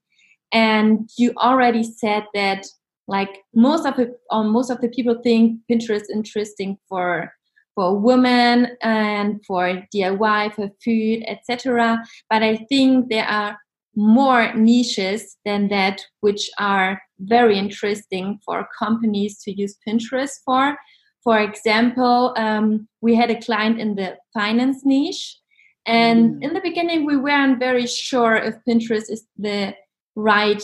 And 0.51 1.09
you 1.17 1.33
already 1.37 1.83
said 1.83 2.25
that 2.33 2.65
like 3.07 3.29
most 3.53 3.85
of 3.85 3.95
the 3.95 4.15
um, 4.31 4.49
most 4.49 4.69
of 4.69 4.81
the 4.81 4.89
people 4.89 5.19
think 5.23 5.59
Pinterest 5.69 6.03
interesting 6.13 6.77
for 6.87 7.33
for 7.75 7.97
women 7.97 8.77
and 8.81 9.43
for 9.45 9.83
DIY, 9.93 10.53
for 10.53 10.69
food, 10.83 11.23
etc. 11.27 12.03
But 12.29 12.43
I 12.43 12.57
think 12.69 13.09
there 13.09 13.27
are 13.27 13.57
more 13.95 14.53
niches 14.55 15.37
than 15.45 15.69
that 15.69 16.01
which 16.21 16.49
are 16.59 17.01
very 17.19 17.57
interesting 17.57 18.39
for 18.45 18.67
companies 18.77 19.39
to 19.43 19.51
use 19.51 19.77
Pinterest 19.87 20.33
for. 20.43 20.77
For 21.23 21.39
example, 21.39 22.33
um, 22.37 22.87
we 23.01 23.15
had 23.15 23.31
a 23.31 23.39
client 23.39 23.79
in 23.79 23.95
the 23.95 24.17
finance 24.33 24.81
niche, 24.83 25.37
and 25.85 26.35
mm. 26.35 26.43
in 26.43 26.53
the 26.53 26.61
beginning, 26.61 27.05
we 27.05 27.17
weren't 27.17 27.59
very 27.59 27.87
sure 27.87 28.35
if 28.35 28.55
Pinterest 28.67 29.09
is 29.09 29.25
the 29.37 29.73
right 30.15 30.63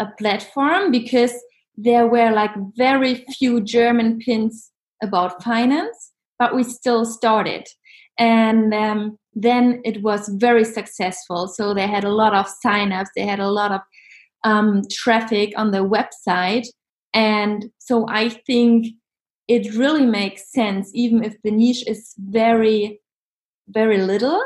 a 0.00 0.06
platform 0.18 0.90
because 0.90 1.34
there 1.76 2.06
were 2.06 2.30
like 2.30 2.50
very 2.76 3.24
few 3.38 3.60
German 3.60 4.18
pins 4.18 4.70
about 5.02 5.42
finance 5.42 6.09
but 6.40 6.54
we 6.54 6.64
still 6.64 7.04
started. 7.04 7.68
And 8.18 8.74
um, 8.74 9.18
then 9.34 9.80
it 9.84 10.02
was 10.02 10.28
very 10.28 10.64
successful. 10.64 11.46
So 11.46 11.72
they 11.72 11.86
had 11.86 12.02
a 12.02 12.12
lot 12.12 12.34
of 12.34 12.46
signups, 12.64 13.10
they 13.14 13.26
had 13.26 13.38
a 13.38 13.50
lot 13.50 13.70
of 13.70 13.80
um, 14.42 14.82
traffic 14.90 15.52
on 15.56 15.70
the 15.70 15.84
website. 15.86 16.66
And 17.14 17.70
so 17.78 18.06
I 18.08 18.30
think 18.30 18.88
it 19.46 19.74
really 19.74 20.06
makes 20.06 20.50
sense, 20.50 20.90
even 20.94 21.22
if 21.22 21.36
the 21.44 21.50
niche 21.50 21.86
is 21.86 22.14
very, 22.18 23.00
very 23.68 23.98
little, 23.98 24.42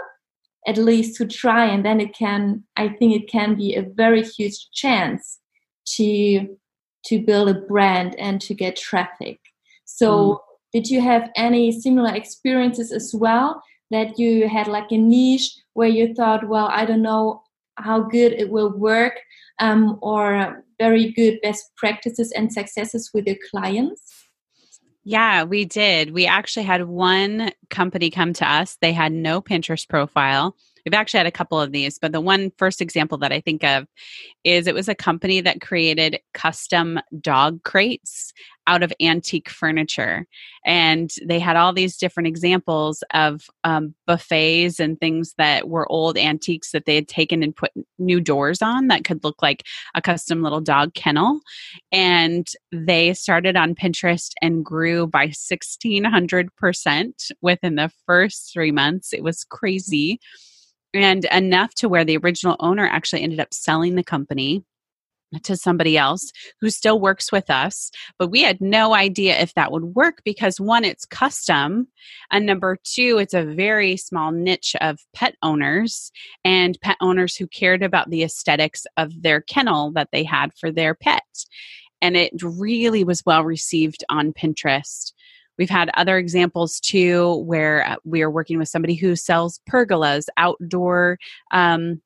at 0.66 0.78
least 0.78 1.16
to 1.18 1.26
try. 1.26 1.64
And 1.64 1.84
then 1.84 2.00
it 2.00 2.14
can, 2.14 2.64
I 2.76 2.88
think 2.88 3.14
it 3.14 3.30
can 3.30 3.54
be 3.54 3.74
a 3.74 3.82
very 3.82 4.22
huge 4.22 4.68
chance 4.72 5.38
to 5.96 6.56
to 7.06 7.18
build 7.20 7.50
a 7.50 7.54
brand 7.54 8.18
and 8.18 8.40
to 8.40 8.54
get 8.54 8.76
traffic. 8.76 9.38
So 9.84 10.08
mm. 10.08 10.38
Did 10.74 10.90
you 10.90 11.00
have 11.00 11.30
any 11.36 11.70
similar 11.70 12.12
experiences 12.14 12.92
as 12.92 13.14
well 13.14 13.62
that 13.90 14.18
you 14.18 14.48
had 14.48 14.66
like 14.66 14.90
a 14.90 14.98
niche 14.98 15.54
where 15.74 15.88
you 15.88 16.12
thought, 16.12 16.48
well, 16.48 16.66
I 16.66 16.84
don't 16.84 17.00
know 17.00 17.42
how 17.76 18.00
good 18.00 18.32
it 18.32 18.50
will 18.50 18.76
work, 18.76 19.20
um, 19.60 19.98
or 20.02 20.64
very 20.80 21.12
good 21.12 21.38
best 21.42 21.70
practices 21.76 22.32
and 22.32 22.52
successes 22.52 23.10
with 23.14 23.26
your 23.26 23.36
clients? 23.50 24.26
Yeah, 25.04 25.44
we 25.44 25.64
did. 25.64 26.12
We 26.12 26.26
actually 26.26 26.64
had 26.64 26.86
one 26.86 27.52
company 27.70 28.10
come 28.10 28.32
to 28.34 28.48
us. 28.48 28.76
They 28.80 28.92
had 28.92 29.12
no 29.12 29.40
Pinterest 29.40 29.88
profile. 29.88 30.56
We've 30.84 30.94
actually 30.94 31.18
had 31.18 31.26
a 31.26 31.32
couple 31.32 31.60
of 31.60 31.72
these, 31.72 31.98
but 31.98 32.12
the 32.12 32.20
one 32.20 32.52
first 32.58 32.80
example 32.80 33.18
that 33.18 33.32
I 33.32 33.40
think 33.40 33.64
of 33.64 33.86
is 34.44 34.66
it 34.66 34.74
was 34.74 34.88
a 34.88 34.94
company 34.94 35.40
that 35.40 35.60
created 35.60 36.20
custom 36.34 37.00
dog 37.20 37.62
crates 37.62 38.32
out 38.66 38.82
of 38.82 38.92
antique 39.00 39.50
furniture. 39.50 40.26
And 40.64 41.10
they 41.24 41.38
had 41.38 41.56
all 41.56 41.72
these 41.72 41.96
different 41.96 42.26
examples 42.26 43.04
of 43.12 43.46
um, 43.64 43.94
buffets 44.06 44.80
and 44.80 44.98
things 44.98 45.34
that 45.38 45.68
were 45.68 45.90
old 45.90 46.16
antiques 46.16 46.72
that 46.72 46.86
they 46.86 46.94
had 46.94 47.08
taken 47.08 47.42
and 47.42 47.54
put 47.54 47.72
new 47.98 48.20
doors 48.20 48.62
on 48.62 48.88
that 48.88 49.04
could 49.04 49.22
look 49.22 49.42
like 49.42 49.64
a 49.94 50.00
custom 50.00 50.42
little 50.42 50.62
dog 50.62 50.94
kennel. 50.94 51.40
And 51.92 52.46
they 52.72 53.12
started 53.14 53.56
on 53.56 53.74
Pinterest 53.74 54.30
and 54.40 54.64
grew 54.64 55.06
by 55.06 55.28
1600% 55.28 57.30
within 57.42 57.74
the 57.74 57.92
first 58.06 58.50
three 58.52 58.72
months. 58.72 59.12
It 59.12 59.22
was 59.22 59.44
crazy 59.44 60.20
and 60.94 61.24
enough 61.26 61.74
to 61.74 61.88
where 61.88 62.04
the 62.04 62.16
original 62.16 62.56
owner 62.60 62.86
actually 62.86 63.22
ended 63.22 63.40
up 63.40 63.52
selling 63.52 63.96
the 63.96 64.04
company 64.04 64.64
to 65.42 65.56
somebody 65.56 65.98
else 65.98 66.30
who 66.60 66.70
still 66.70 67.00
works 67.00 67.32
with 67.32 67.50
us. 67.50 67.90
But 68.18 68.30
we 68.30 68.42
had 68.42 68.60
no 68.60 68.94
idea 68.94 69.38
if 69.40 69.54
that 69.54 69.72
would 69.72 69.96
work 69.96 70.22
because 70.24 70.60
one, 70.60 70.84
it's 70.84 71.04
custom. 71.04 71.88
And 72.30 72.46
number 72.46 72.78
two, 72.84 73.18
it's 73.18 73.34
a 73.34 73.42
very 73.42 73.96
small 73.96 74.30
niche 74.30 74.76
of 74.80 75.00
pet 75.12 75.34
owners 75.42 76.12
and 76.44 76.78
pet 76.80 76.96
owners 77.00 77.36
who 77.36 77.46
cared 77.48 77.82
about 77.82 78.10
the 78.10 78.22
aesthetics 78.22 78.86
of 78.96 79.22
their 79.22 79.40
kennel 79.40 79.90
that 79.92 80.10
they 80.12 80.22
had 80.22 80.52
for 80.54 80.70
their 80.70 80.94
pet. 80.94 81.24
And 82.00 82.16
it 82.16 82.32
really 82.42 83.02
was 83.02 83.24
well 83.24 83.44
received 83.44 84.04
on 84.10 84.32
Pinterest. 84.32 85.13
We've 85.58 85.70
had 85.70 85.90
other 85.94 86.18
examples 86.18 86.80
too 86.80 87.36
where 87.46 87.86
uh, 87.86 87.96
we 88.04 88.22
are 88.22 88.30
working 88.30 88.58
with 88.58 88.68
somebody 88.68 88.94
who 88.94 89.16
sells 89.16 89.60
pergolas, 89.70 90.26
outdoor, 90.36 91.18
um, 91.52 92.00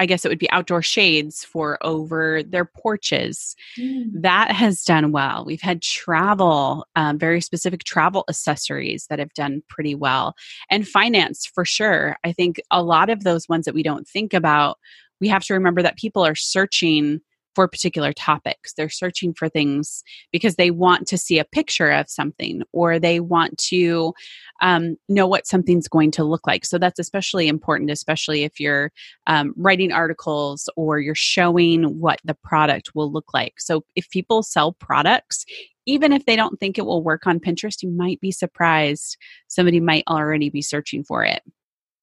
I 0.00 0.06
guess 0.06 0.24
it 0.24 0.28
would 0.28 0.38
be 0.38 0.50
outdoor 0.50 0.80
shades 0.80 1.44
for 1.44 1.78
over 1.82 2.42
their 2.42 2.64
porches. 2.64 3.54
Mm. 3.78 4.06
That 4.14 4.50
has 4.50 4.82
done 4.82 5.12
well. 5.12 5.44
We've 5.44 5.60
had 5.60 5.82
travel, 5.82 6.86
um, 6.96 7.18
very 7.18 7.42
specific 7.42 7.84
travel 7.84 8.24
accessories 8.26 9.06
that 9.10 9.18
have 9.18 9.34
done 9.34 9.62
pretty 9.68 9.94
well. 9.94 10.34
And 10.70 10.88
finance 10.88 11.44
for 11.44 11.66
sure. 11.66 12.16
I 12.24 12.32
think 12.32 12.62
a 12.70 12.82
lot 12.82 13.10
of 13.10 13.24
those 13.24 13.46
ones 13.46 13.66
that 13.66 13.74
we 13.74 13.82
don't 13.82 14.08
think 14.08 14.32
about, 14.32 14.78
we 15.20 15.28
have 15.28 15.44
to 15.44 15.54
remember 15.54 15.82
that 15.82 15.98
people 15.98 16.24
are 16.24 16.34
searching 16.34 17.20
for 17.54 17.66
particular 17.68 18.12
topics. 18.12 18.72
They're 18.72 18.88
searching 18.88 19.34
for 19.34 19.48
things 19.48 20.02
because 20.32 20.56
they 20.56 20.70
want 20.70 21.06
to 21.08 21.18
see 21.18 21.38
a 21.38 21.44
picture 21.44 21.90
of 21.90 22.08
something 22.08 22.62
or 22.72 22.98
they 22.98 23.20
want 23.20 23.58
to 23.58 24.14
um, 24.62 24.96
know 25.08 25.26
what 25.26 25.46
something's 25.46 25.88
going 25.88 26.10
to 26.12 26.24
look 26.24 26.46
like. 26.46 26.64
So 26.64 26.78
that's 26.78 26.98
especially 26.98 27.48
important, 27.48 27.90
especially 27.90 28.44
if 28.44 28.60
you're 28.60 28.92
um, 29.26 29.54
writing 29.56 29.92
articles 29.92 30.68
or 30.76 31.00
you're 31.00 31.14
showing 31.14 31.98
what 31.98 32.20
the 32.24 32.34
product 32.34 32.94
will 32.94 33.10
look 33.10 33.32
like. 33.34 33.54
So 33.58 33.84
if 33.96 34.08
people 34.10 34.42
sell 34.42 34.72
products, 34.72 35.44
even 35.86 36.12
if 36.12 36.26
they 36.26 36.36
don't 36.36 36.60
think 36.60 36.78
it 36.78 36.86
will 36.86 37.02
work 37.02 37.26
on 37.26 37.40
Pinterest, 37.40 37.82
you 37.82 37.90
might 37.90 38.20
be 38.20 38.30
surprised. 38.30 39.16
Somebody 39.48 39.80
might 39.80 40.04
already 40.08 40.50
be 40.50 40.62
searching 40.62 41.02
for 41.02 41.24
it. 41.24 41.42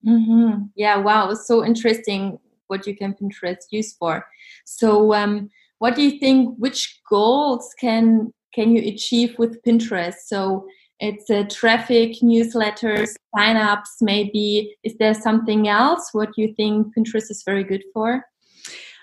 Mm-hmm. 0.05 0.63
Yeah, 0.75 0.97
wow, 0.97 1.25
it 1.25 1.29
was 1.29 1.47
so 1.47 1.65
interesting 1.65 2.39
what 2.67 2.87
you 2.87 2.95
can 2.95 3.13
Pinterest 3.13 3.65
use 3.71 3.93
for. 3.93 4.25
So, 4.65 5.13
um, 5.13 5.49
what 5.79 5.95
do 5.95 6.01
you 6.01 6.19
think? 6.19 6.55
Which 6.57 7.01
goals 7.09 7.73
can 7.79 8.33
can 8.53 8.75
you 8.75 8.81
achieve 8.91 9.37
with 9.37 9.61
Pinterest? 9.63 10.15
So, 10.25 10.67
it's 10.99 11.29
a 11.29 11.43
traffic, 11.43 12.13
newsletters, 12.23 13.09
signups. 13.35 14.01
Maybe 14.01 14.75
is 14.83 14.95
there 14.97 15.13
something 15.13 15.67
else? 15.67 16.09
What 16.11 16.29
you 16.37 16.53
think 16.55 16.95
Pinterest 16.95 17.29
is 17.29 17.43
very 17.45 17.63
good 17.63 17.83
for? 17.93 18.23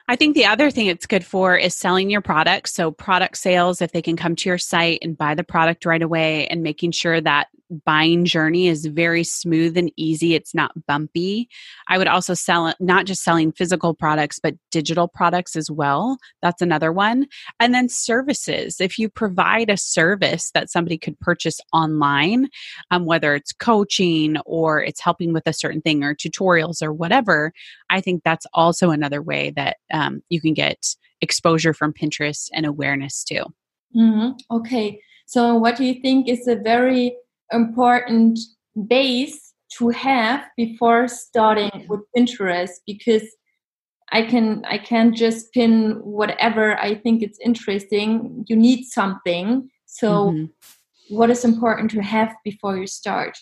I 0.06 0.16
think 0.16 0.34
the 0.34 0.44
other 0.44 0.70
thing 0.70 0.86
it's 0.86 1.06
good 1.06 1.24
for 1.24 1.56
is 1.56 1.74
selling 1.74 2.10
your 2.10 2.20
products. 2.20 2.74
So, 2.74 2.90
product 2.90 3.38
sales, 3.38 3.80
if 3.80 3.92
they 3.92 4.02
can 4.02 4.16
come 4.16 4.36
to 4.36 4.48
your 4.48 4.58
site 4.58 4.98
and 5.02 5.16
buy 5.16 5.34
the 5.34 5.44
product 5.44 5.86
right 5.86 6.02
away, 6.02 6.46
and 6.48 6.62
making 6.62 6.90
sure 6.90 7.20
that 7.20 7.48
buying 7.84 8.24
journey 8.24 8.68
is 8.68 8.86
very 8.86 9.24
smooth 9.24 9.76
and 9.76 9.90
easy. 9.96 10.34
It's 10.34 10.54
not 10.54 10.72
bumpy. 10.86 11.48
I 11.88 11.98
would 11.98 12.06
also 12.06 12.34
sell 12.34 12.74
not 12.80 13.06
just 13.06 13.22
selling 13.22 13.52
physical 13.52 13.94
products, 13.94 14.38
but 14.38 14.54
digital 14.70 15.08
products 15.08 15.56
as 15.56 15.70
well. 15.70 16.18
That's 16.42 16.62
another 16.62 16.92
one. 16.92 17.26
And 17.60 17.74
then 17.74 17.88
services. 17.88 18.80
If 18.80 18.98
you 18.98 19.08
provide 19.08 19.70
a 19.70 19.76
service 19.76 20.50
that 20.52 20.70
somebody 20.70 20.98
could 20.98 21.18
purchase 21.20 21.60
online, 21.72 22.48
um, 22.90 23.04
whether 23.04 23.34
it's 23.34 23.52
coaching 23.52 24.36
or 24.46 24.82
it's 24.82 25.00
helping 25.00 25.32
with 25.32 25.46
a 25.46 25.52
certain 25.52 25.80
thing 25.80 26.04
or 26.04 26.14
tutorials 26.14 26.82
or 26.82 26.92
whatever, 26.92 27.52
I 27.90 28.00
think 28.00 28.22
that's 28.24 28.46
also 28.52 28.90
another 28.90 29.22
way 29.22 29.52
that 29.56 29.78
um, 29.92 30.22
you 30.28 30.40
can 30.40 30.54
get 30.54 30.94
exposure 31.20 31.72
from 31.72 31.92
Pinterest 31.92 32.48
and 32.52 32.66
awareness 32.66 33.24
too. 33.24 33.44
Mm-hmm. 33.96 34.56
Okay. 34.56 35.00
So, 35.26 35.56
what 35.56 35.76
do 35.76 35.84
you 35.84 36.00
think 36.02 36.28
is 36.28 36.46
a 36.46 36.56
very 36.56 37.16
important 37.54 38.38
base 38.88 39.52
to 39.78 39.88
have 39.90 40.44
before 40.56 41.08
starting 41.08 41.86
with 41.88 42.00
Pinterest? 42.16 42.70
Because 42.86 43.24
I 44.12 44.22
can 44.22 44.64
I 44.66 44.78
can't 44.78 45.14
just 45.14 45.52
pin 45.52 46.00
whatever 46.02 46.78
I 46.78 46.94
think 46.94 47.22
it's 47.22 47.38
interesting. 47.44 48.44
You 48.48 48.56
need 48.56 48.84
something. 48.84 49.70
So, 49.86 50.30
mm-hmm. 50.30 51.16
what 51.16 51.30
is 51.30 51.44
important 51.44 51.90
to 51.92 52.02
have 52.02 52.34
before 52.44 52.76
you 52.76 52.86
start? 52.86 53.38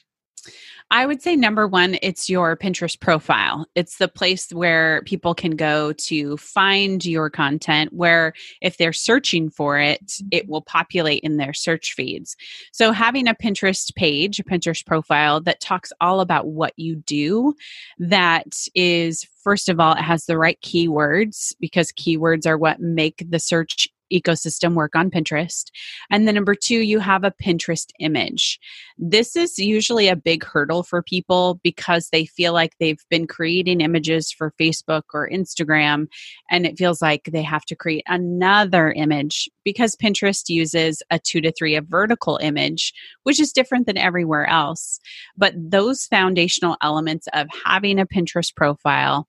I 0.92 1.06
would 1.06 1.22
say 1.22 1.36
number 1.36 1.66
one, 1.66 1.96
it's 2.02 2.28
your 2.28 2.54
Pinterest 2.54 3.00
profile. 3.00 3.66
It's 3.74 3.96
the 3.96 4.08
place 4.08 4.50
where 4.52 5.00
people 5.06 5.34
can 5.34 5.52
go 5.52 5.94
to 5.94 6.36
find 6.36 7.02
your 7.02 7.30
content, 7.30 7.94
where 7.94 8.34
if 8.60 8.76
they're 8.76 8.92
searching 8.92 9.48
for 9.48 9.78
it, 9.78 10.02
it 10.30 10.42
mm-hmm. 10.42 10.52
will 10.52 10.60
populate 10.60 11.22
in 11.22 11.38
their 11.38 11.54
search 11.54 11.94
feeds. 11.94 12.36
So, 12.72 12.92
having 12.92 13.26
a 13.26 13.34
Pinterest 13.34 13.94
page, 13.94 14.38
a 14.38 14.44
Pinterest 14.44 14.84
profile 14.84 15.40
that 15.40 15.60
talks 15.60 15.94
all 15.98 16.20
about 16.20 16.48
what 16.48 16.74
you 16.76 16.96
do, 16.96 17.54
that 17.98 18.54
is, 18.74 19.26
first 19.42 19.70
of 19.70 19.80
all, 19.80 19.94
it 19.94 20.02
has 20.02 20.26
the 20.26 20.36
right 20.36 20.60
keywords 20.60 21.54
because 21.58 21.90
keywords 21.90 22.46
are 22.46 22.58
what 22.58 22.80
make 22.80 23.24
the 23.26 23.40
search 23.40 23.88
ecosystem 24.12 24.74
work 24.74 24.94
on 24.94 25.10
Pinterest. 25.10 25.70
And 26.10 26.26
then 26.26 26.34
number 26.34 26.54
two, 26.54 26.80
you 26.80 26.98
have 26.98 27.24
a 27.24 27.30
Pinterest 27.30 27.88
image. 27.98 28.60
This 28.98 29.36
is 29.36 29.58
usually 29.58 30.08
a 30.08 30.16
big 30.16 30.44
hurdle 30.44 30.82
for 30.82 31.02
people 31.02 31.60
because 31.62 32.08
they 32.10 32.26
feel 32.26 32.52
like 32.52 32.74
they've 32.78 33.04
been 33.10 33.26
creating 33.26 33.80
images 33.80 34.30
for 34.30 34.52
Facebook 34.60 35.02
or 35.14 35.28
Instagram, 35.28 36.06
and 36.50 36.66
it 36.66 36.78
feels 36.78 37.00
like 37.02 37.30
they 37.32 37.42
have 37.42 37.64
to 37.66 37.76
create 37.76 38.04
another 38.06 38.92
image 38.92 39.48
because 39.64 39.96
Pinterest 39.96 40.48
uses 40.48 41.02
a 41.10 41.18
two 41.18 41.40
to 41.40 41.52
three, 41.52 41.74
a 41.74 41.82
vertical 41.82 42.38
image, 42.42 42.92
which 43.22 43.40
is 43.40 43.52
different 43.52 43.86
than 43.86 43.98
everywhere 43.98 44.46
else. 44.46 45.00
But 45.36 45.54
those 45.56 46.06
foundational 46.06 46.76
elements 46.82 47.28
of 47.32 47.46
having 47.64 47.98
a 47.98 48.06
Pinterest 48.06 48.54
profile, 48.54 49.26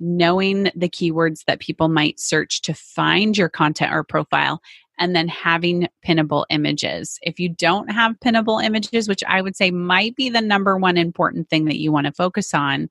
knowing 0.00 0.70
the 0.74 0.88
keywords 0.88 1.44
that 1.44 1.60
people 1.60 1.88
might 1.88 2.18
search 2.18 2.62
to 2.62 2.74
find 2.74 3.36
your 3.36 3.48
content 3.48 3.92
or 3.92 4.02
profile, 4.02 4.60
and 4.98 5.16
then 5.16 5.28
having 5.28 5.88
pinnable 6.06 6.44
images. 6.50 7.18
If 7.22 7.40
you 7.40 7.48
don't 7.48 7.90
have 7.90 8.20
pinnable 8.20 8.62
images, 8.62 9.08
which 9.08 9.24
I 9.26 9.40
would 9.40 9.56
say 9.56 9.70
might 9.70 10.14
be 10.14 10.28
the 10.28 10.42
number 10.42 10.76
one 10.76 10.98
important 10.98 11.48
thing 11.48 11.64
that 11.64 11.78
you 11.78 11.90
want 11.90 12.06
to 12.06 12.12
focus 12.12 12.52
on, 12.52 12.90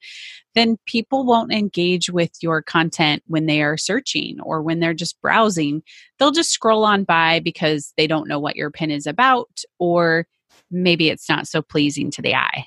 then 0.56 0.78
people 0.88 1.24
won't 1.24 1.54
engage 1.54 2.10
with 2.10 2.32
your 2.42 2.64
content 2.64 3.22
when 3.28 3.46
they 3.46 3.62
are 3.62 3.78
searching 3.78 4.40
or 4.42 4.64
when 4.64 4.80
they're 4.80 4.96
just 4.96 5.22
browsing. 5.22 5.84
They'll 6.18 6.32
just 6.32 6.52
scroll 6.52 6.84
on 6.84 7.04
by 7.04 7.42
because 7.42 7.94
they 7.96 8.08
don't 8.08 8.28
know 8.28 8.40
what 8.40 8.56
your 8.56 8.72
pin 8.72 8.90
is 8.90 9.06
about, 9.06 9.62
or 9.78 10.26
maybe 10.72 11.10
it's 11.10 11.30
not 11.30 11.48
so 11.48 11.62
pleasing 11.62 12.10
to 12.12 12.24
the 12.24 12.34
eye. 12.34 12.66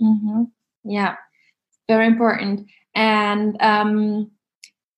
Mm-hmm. 0.00 0.44
Yeah, 0.84 1.16
very 1.86 2.06
important. 2.06 2.66
And 2.94 3.56
um, 3.60 4.30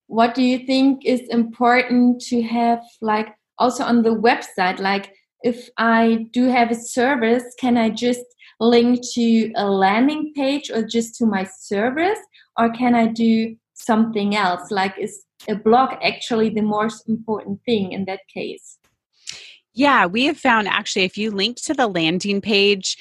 what 0.07 0.35
do 0.35 0.43
you 0.43 0.67
think 0.67 1.05
is 1.05 1.23
important 1.29 2.21
to 2.23 2.43
have, 2.43 2.83
like, 3.01 3.29
also 3.59 3.85
on 3.85 4.03
the 4.03 4.15
website? 4.15 4.79
Like, 4.79 5.13
if 5.43 5.69
I 5.79 6.27
do 6.33 6.49
have 6.49 6.71
a 6.71 6.75
service, 6.75 7.45
can 7.59 7.77
I 7.77 7.91
just 7.91 8.25
link 8.61 9.01
to 9.15 9.53
a 9.57 9.69
landing 9.69 10.33
page 10.35 10.71
or 10.71 10.83
just 10.83 11.17
to 11.17 11.27
my 11.27 11.49
service? 11.59 12.19
Or 12.59 12.71
can 12.71 12.95
I 12.95 13.07
do 13.07 13.57
something 13.75 14.37
else? 14.37 14.71
Like, 14.71 14.95
is 14.99 15.25
a 15.49 15.55
blog 15.55 15.95
actually 16.03 16.51
the 16.51 16.63
most 16.63 17.09
important 17.09 17.61
thing 17.65 17.93
in 17.93 18.05
that 18.07 18.21
case? 18.33 18.79
Yeah, 19.75 20.07
we 20.07 20.25
have 20.25 20.39
found 20.39 20.69
actually 20.69 21.05
if 21.05 21.19
you 21.19 21.31
link 21.31 21.59
to 21.65 21.75
the 21.75 21.87
landing 21.87 22.41
page, 22.41 22.97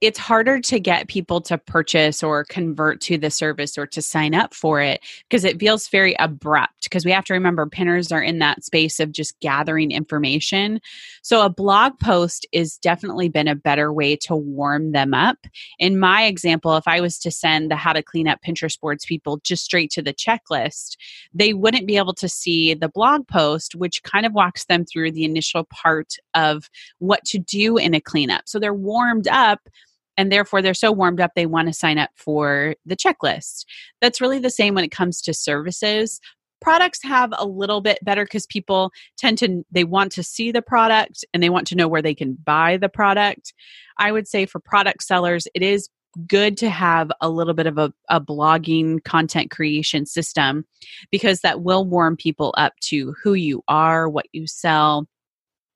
it's 0.00 0.18
harder 0.18 0.60
to 0.60 0.78
get 0.78 1.08
people 1.08 1.40
to 1.40 1.58
purchase 1.58 2.22
or 2.22 2.44
convert 2.44 3.00
to 3.02 3.18
the 3.18 3.30
service 3.30 3.76
or 3.76 3.86
to 3.86 4.00
sign 4.00 4.34
up 4.34 4.54
for 4.54 4.80
it 4.80 5.00
because 5.28 5.44
it 5.44 5.58
feels 5.58 5.88
very 5.88 6.14
abrupt 6.20 6.84
because 6.84 7.04
we 7.04 7.10
have 7.10 7.24
to 7.24 7.32
remember 7.32 7.66
pinners 7.66 8.12
are 8.12 8.22
in 8.22 8.38
that 8.38 8.64
space 8.64 9.00
of 9.00 9.10
just 9.10 9.38
gathering 9.40 9.90
information. 9.90 10.80
So 11.22 11.44
a 11.44 11.50
blog 11.50 11.98
post 11.98 12.46
is 12.52 12.78
definitely 12.78 13.28
been 13.28 13.48
a 13.48 13.56
better 13.56 13.92
way 13.92 14.14
to 14.16 14.36
warm 14.36 14.92
them 14.92 15.14
up. 15.14 15.38
In 15.78 15.98
my 15.98 16.24
example 16.24 16.76
if 16.76 16.86
i 16.86 17.00
was 17.00 17.18
to 17.18 17.30
send 17.30 17.70
the 17.70 17.76
how 17.76 17.92
to 17.92 18.02
clean 18.02 18.28
up 18.28 18.40
pinterest 18.46 18.80
boards 18.80 19.04
people 19.04 19.40
just 19.42 19.64
straight 19.64 19.90
to 19.90 20.02
the 20.02 20.14
checklist 20.14 20.96
they 21.34 21.52
wouldn't 21.52 21.86
be 21.86 21.96
able 21.96 22.14
to 22.14 22.28
see 22.28 22.74
the 22.74 22.88
blog 22.88 23.26
post 23.26 23.74
which 23.74 24.02
kind 24.02 24.26
of 24.26 24.32
walks 24.32 24.64
them 24.66 24.84
through 24.84 25.10
the 25.10 25.24
initial 25.24 25.64
part 25.64 26.14
of 26.34 26.70
what 26.98 27.24
to 27.24 27.38
do 27.38 27.76
in 27.76 27.94
a 27.94 28.00
cleanup. 28.00 28.42
So 28.46 28.58
they're 28.58 28.74
warmed 28.74 29.28
up 29.28 29.68
and 30.16 30.30
therefore 30.30 30.62
they're 30.62 30.74
so 30.74 30.92
warmed 30.92 31.20
up 31.20 31.32
they 31.34 31.46
want 31.46 31.68
to 31.68 31.74
sign 31.74 31.98
up 31.98 32.10
for 32.16 32.74
the 32.84 32.96
checklist. 32.96 33.64
That's 34.00 34.20
really 34.20 34.38
the 34.38 34.50
same 34.50 34.74
when 34.74 34.84
it 34.84 34.90
comes 34.90 35.20
to 35.22 35.34
services. 35.34 36.20
Products 36.60 37.02
have 37.02 37.30
a 37.36 37.46
little 37.46 37.80
bit 37.80 37.98
better 38.04 38.24
because 38.24 38.46
people 38.46 38.92
tend 39.18 39.38
to 39.38 39.64
they 39.70 39.84
want 39.84 40.12
to 40.12 40.22
see 40.22 40.52
the 40.52 40.62
product 40.62 41.24
and 41.34 41.42
they 41.42 41.50
want 41.50 41.66
to 41.68 41.74
know 41.74 41.88
where 41.88 42.02
they 42.02 42.14
can 42.14 42.34
buy 42.44 42.76
the 42.76 42.88
product. 42.88 43.52
I 43.98 44.12
would 44.12 44.28
say 44.28 44.46
for 44.46 44.60
product 44.60 45.02
sellers, 45.02 45.48
it 45.54 45.62
is 45.62 45.88
good 46.26 46.56
to 46.58 46.68
have 46.68 47.10
a 47.20 47.28
little 47.28 47.54
bit 47.54 47.66
of 47.66 47.78
a, 47.78 47.92
a 48.10 48.20
blogging 48.20 49.02
content 49.02 49.50
creation 49.50 50.06
system 50.06 50.64
because 51.10 51.40
that 51.40 51.62
will 51.62 51.84
warm 51.84 52.16
people 52.16 52.54
up 52.58 52.74
to 52.80 53.14
who 53.22 53.34
you 53.34 53.62
are, 53.66 54.08
what 54.08 54.26
you 54.32 54.46
sell, 54.46 55.06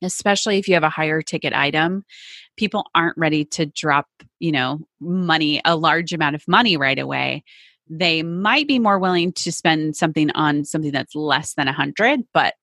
especially 0.03 0.59
if 0.59 0.69
you 0.69 0.75
have 0.75 0.83
a 0.83 0.91
higher 0.91 1.23
ticket 1.23 1.55
item 1.55 2.05
people 2.57 2.87
aren't 2.95 3.17
ready 3.17 3.45
to 3.45 3.67
drop 3.67 4.07
you 4.39 4.53
know 4.53 4.81
money 5.01 5.61
a 5.65 5.77
large 5.77 6.13
amount 6.13 6.35
of 6.35 6.47
money 6.49 6.77
right 6.77 6.99
away 6.99 7.43
they 7.89 8.23
might 8.23 8.67
be 8.67 8.79
more 8.79 8.99
willing 8.99 9.33
to 9.33 9.53
spend 9.53 9.95
something 9.97 10.31
on 10.33 10.65
something 10.65 10.93
that's 10.93 11.15
less 11.15 11.55
than 11.55 11.69
a 11.69 11.73
hundred 11.73 12.21
but 12.33 12.55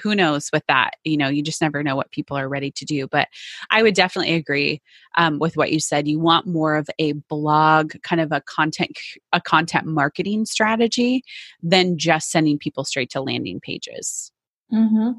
who 0.00 0.14
knows 0.14 0.50
with 0.52 0.62
that 0.68 0.92
you 1.04 1.16
know 1.16 1.28
you 1.28 1.42
just 1.42 1.60
never 1.60 1.82
know 1.82 1.96
what 1.96 2.10
people 2.12 2.36
are 2.36 2.48
ready 2.48 2.70
to 2.70 2.84
do 2.84 3.08
but 3.08 3.28
i 3.70 3.82
would 3.82 3.94
definitely 3.94 4.34
agree 4.34 4.80
um, 5.16 5.38
with 5.38 5.56
what 5.56 5.72
you 5.72 5.80
said 5.80 6.06
you 6.06 6.18
want 6.18 6.46
more 6.46 6.76
of 6.76 6.88
a 6.98 7.12
blog 7.28 7.94
kind 8.02 8.20
of 8.20 8.30
a 8.32 8.40
content 8.42 8.96
a 9.32 9.40
content 9.40 9.86
marketing 9.86 10.44
strategy 10.44 11.22
than 11.62 11.98
just 11.98 12.30
sending 12.30 12.58
people 12.58 12.84
straight 12.84 13.10
to 13.10 13.20
landing 13.20 13.60
pages 13.60 14.30
mm-hmm. 14.72 15.10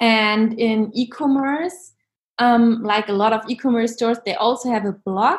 and 0.00 0.58
in 0.58 0.90
e-commerce 0.92 1.92
um, 2.38 2.82
like 2.82 3.08
a 3.08 3.12
lot 3.12 3.32
of 3.32 3.42
e-commerce 3.48 3.94
stores 3.94 4.18
they 4.24 4.34
also 4.34 4.70
have 4.70 4.84
a 4.84 4.92
blog 5.04 5.38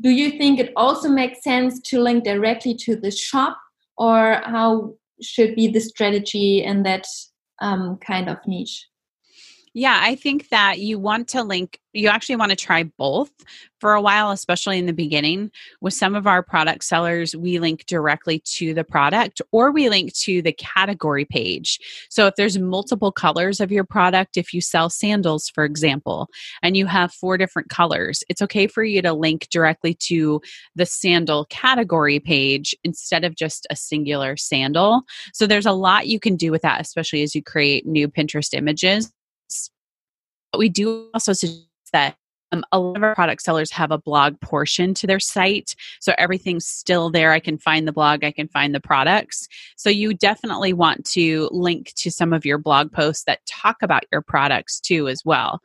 do 0.00 0.10
you 0.10 0.30
think 0.38 0.58
it 0.58 0.72
also 0.76 1.08
makes 1.08 1.42
sense 1.42 1.80
to 1.80 2.00
link 2.00 2.24
directly 2.24 2.74
to 2.74 2.96
the 2.96 3.10
shop 3.10 3.58
or 3.96 4.40
how 4.44 4.94
should 5.22 5.54
be 5.54 5.68
the 5.68 5.80
strategy 5.80 6.62
in 6.62 6.82
that 6.82 7.06
um, 7.60 7.98
kind 7.98 8.28
of 8.28 8.38
niche 8.46 8.86
yeah, 9.72 10.00
I 10.02 10.16
think 10.16 10.48
that 10.48 10.80
you 10.80 10.98
want 10.98 11.28
to 11.28 11.44
link, 11.44 11.78
you 11.92 12.08
actually 12.08 12.36
want 12.36 12.50
to 12.50 12.56
try 12.56 12.82
both 12.82 13.30
for 13.78 13.94
a 13.94 14.00
while, 14.00 14.32
especially 14.32 14.78
in 14.78 14.86
the 14.86 14.92
beginning. 14.92 15.52
With 15.80 15.94
some 15.94 16.16
of 16.16 16.26
our 16.26 16.42
product 16.42 16.82
sellers, 16.82 17.36
we 17.36 17.60
link 17.60 17.86
directly 17.86 18.40
to 18.46 18.74
the 18.74 18.82
product 18.82 19.40
or 19.52 19.70
we 19.70 19.88
link 19.88 20.12
to 20.14 20.42
the 20.42 20.52
category 20.52 21.24
page. 21.24 21.78
So 22.10 22.26
if 22.26 22.34
there's 22.34 22.58
multiple 22.58 23.12
colors 23.12 23.60
of 23.60 23.70
your 23.70 23.84
product, 23.84 24.36
if 24.36 24.52
you 24.52 24.60
sell 24.60 24.90
sandals, 24.90 25.48
for 25.48 25.64
example, 25.64 26.28
and 26.62 26.76
you 26.76 26.86
have 26.86 27.12
four 27.12 27.38
different 27.38 27.68
colors, 27.68 28.24
it's 28.28 28.42
okay 28.42 28.66
for 28.66 28.82
you 28.82 29.00
to 29.02 29.12
link 29.12 29.48
directly 29.50 29.94
to 29.94 30.40
the 30.74 30.86
sandal 30.86 31.44
category 31.44 32.18
page 32.18 32.74
instead 32.82 33.22
of 33.22 33.36
just 33.36 33.68
a 33.70 33.76
singular 33.76 34.36
sandal. 34.36 35.02
So 35.32 35.46
there's 35.46 35.66
a 35.66 35.72
lot 35.72 36.08
you 36.08 36.18
can 36.18 36.34
do 36.34 36.50
with 36.50 36.62
that, 36.62 36.80
especially 36.80 37.22
as 37.22 37.36
you 37.36 37.42
create 37.42 37.86
new 37.86 38.08
Pinterest 38.08 38.52
images 38.52 39.12
but 40.52 40.58
we 40.58 40.68
do 40.68 41.08
also 41.14 41.32
suggest 41.32 41.66
that 41.92 42.16
Um, 42.52 42.64
a 42.72 42.80
lot 42.80 42.96
of 42.96 43.04
our 43.04 43.14
product 43.14 43.42
sellers 43.42 43.70
have 43.70 43.92
a 43.92 43.98
blog 43.98 44.40
portion 44.40 44.92
to 44.94 45.06
their 45.06 45.20
site. 45.20 45.76
So 46.00 46.14
everything's 46.18 46.66
still 46.66 47.08
there. 47.08 47.30
I 47.30 47.38
can 47.38 47.58
find 47.58 47.86
the 47.86 47.92
blog, 47.92 48.24
I 48.24 48.32
can 48.32 48.48
find 48.48 48.74
the 48.74 48.80
products. 48.80 49.46
So 49.76 49.88
you 49.88 50.14
definitely 50.14 50.72
want 50.72 51.04
to 51.12 51.48
link 51.52 51.92
to 51.94 52.10
some 52.10 52.32
of 52.32 52.44
your 52.44 52.58
blog 52.58 52.90
posts 52.90 53.22
that 53.26 53.46
talk 53.46 53.76
about 53.82 54.02
your 54.10 54.20
products 54.20 54.80
too, 54.80 55.06
as 55.06 55.24
well. 55.24 55.60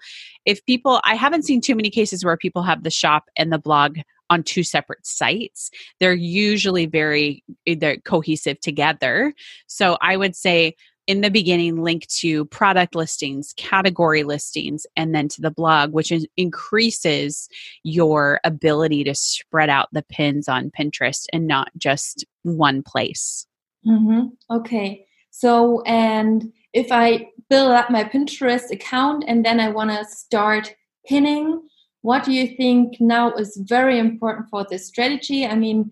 If 0.45 0.63
people, 0.65 1.01
I 1.03 1.15
haven't 1.15 1.45
seen 1.45 1.59
too 1.59 1.75
many 1.75 1.89
cases 1.89 2.23
where 2.23 2.37
people 2.37 2.61
have 2.61 2.83
the 2.83 2.91
shop 2.91 3.23
and 3.35 3.51
the 3.51 3.57
blog 3.67 3.97
on 4.29 4.43
two 4.43 4.63
separate 4.63 5.07
sites. 5.07 5.71
They're 5.99 6.13
usually 6.13 6.85
very 6.85 7.43
they're 7.65 7.97
cohesive 7.97 8.59
together. 8.59 9.33
So 9.65 9.97
I 10.01 10.17
would 10.17 10.35
say 10.35 10.75
in 11.07 11.21
the 11.21 11.29
beginning 11.29 11.83
link 11.83 12.07
to 12.07 12.45
product 12.45 12.95
listings, 12.95 13.53
category 13.57 14.23
listings, 14.23 14.87
and 14.95 15.13
then 15.13 15.27
to 15.29 15.41
the 15.41 15.51
blog, 15.51 15.93
which 15.93 16.11
is, 16.11 16.27
increases 16.37 17.47
your 17.83 18.39
ability 18.43 19.03
to 19.03 19.13
spread 19.13 19.69
out 19.69 19.87
the 19.91 20.01
pins 20.03 20.47
on 20.47 20.71
Pinterest 20.71 21.25
and 21.31 21.47
not 21.47 21.69
just 21.77 22.25
one 22.43 22.81
place. 22.81 23.45
Mm-hmm. 23.85 24.29
Okay. 24.49 25.05
So, 25.29 25.81
and 25.83 26.51
if 26.73 26.91
I 26.91 27.29
build 27.49 27.71
up 27.71 27.91
my 27.91 28.03
Pinterest 28.03 28.71
account 28.71 29.25
and 29.27 29.45
then 29.45 29.59
I 29.59 29.69
want 29.69 29.91
to 29.91 30.05
start 30.05 30.75
pinning, 31.05 31.61
what 32.01 32.23
do 32.23 32.31
you 32.31 32.55
think 32.55 32.99
now 32.99 33.33
is 33.33 33.57
very 33.63 33.99
important 33.99 34.49
for 34.49 34.65
this 34.69 34.87
strategy? 34.87 35.45
I 35.45 35.55
mean, 35.55 35.91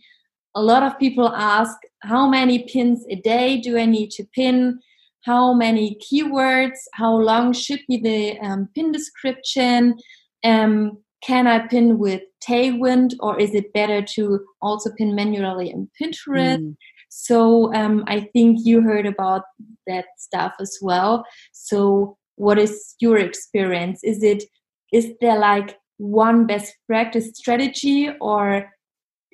a 0.55 0.61
lot 0.61 0.83
of 0.83 0.97
people 0.99 1.29
ask, 1.29 1.75
how 2.01 2.27
many 2.27 2.63
pins 2.63 3.05
a 3.09 3.15
day 3.15 3.59
do 3.59 3.77
I 3.77 3.85
need 3.85 4.11
to 4.11 4.23
pin? 4.33 4.79
How 5.23 5.53
many 5.53 5.97
keywords, 5.99 6.77
how 6.93 7.15
long 7.15 7.53
should 7.53 7.81
be 7.87 7.97
the 7.97 8.39
um, 8.39 8.69
pin 8.75 8.91
description, 8.91 9.95
um, 10.43 10.97
can 11.23 11.47
I 11.47 11.67
pin 11.67 11.97
with 11.97 12.21
Tailwind 12.45 13.15
or 13.21 13.39
is 13.39 13.53
it 13.55 13.71
better 13.73 14.01
to 14.15 14.41
also 14.61 14.91
pin 14.97 15.15
manually 15.15 15.69
in 15.69 15.89
Pinterest? 15.99 16.59
Mm. 16.59 16.75
So 17.07 17.73
um, 17.73 18.03
I 18.07 18.27
think 18.33 18.59
you 18.63 18.81
heard 18.81 19.05
about 19.05 19.43
that 19.87 20.05
stuff 20.17 20.53
as 20.59 20.77
well. 20.81 21.23
So 21.53 22.17
what 22.35 22.57
is 22.59 22.95
your 22.99 23.17
experience? 23.17 24.03
Is 24.03 24.23
it 24.23 24.43
is 24.91 25.13
there 25.21 25.39
like 25.39 25.77
one 25.97 26.45
best 26.45 26.75
practice 26.87 27.29
strategy 27.33 28.09
or 28.19 28.69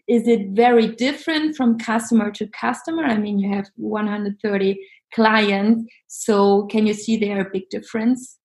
is 0.07 0.27
it 0.27 0.49
very 0.49 0.87
different 0.87 1.55
from 1.55 1.77
customer 1.77 2.31
to 2.31 2.47
customer? 2.47 3.03
I 3.03 3.17
mean, 3.17 3.39
you 3.39 3.53
have 3.53 3.69
130 3.75 4.79
clients. 5.13 5.89
So 6.07 6.65
can 6.67 6.87
you 6.87 6.93
see 6.93 7.17
there 7.17 7.41
a 7.41 7.49
big 7.49 7.69
difference? 7.69 8.37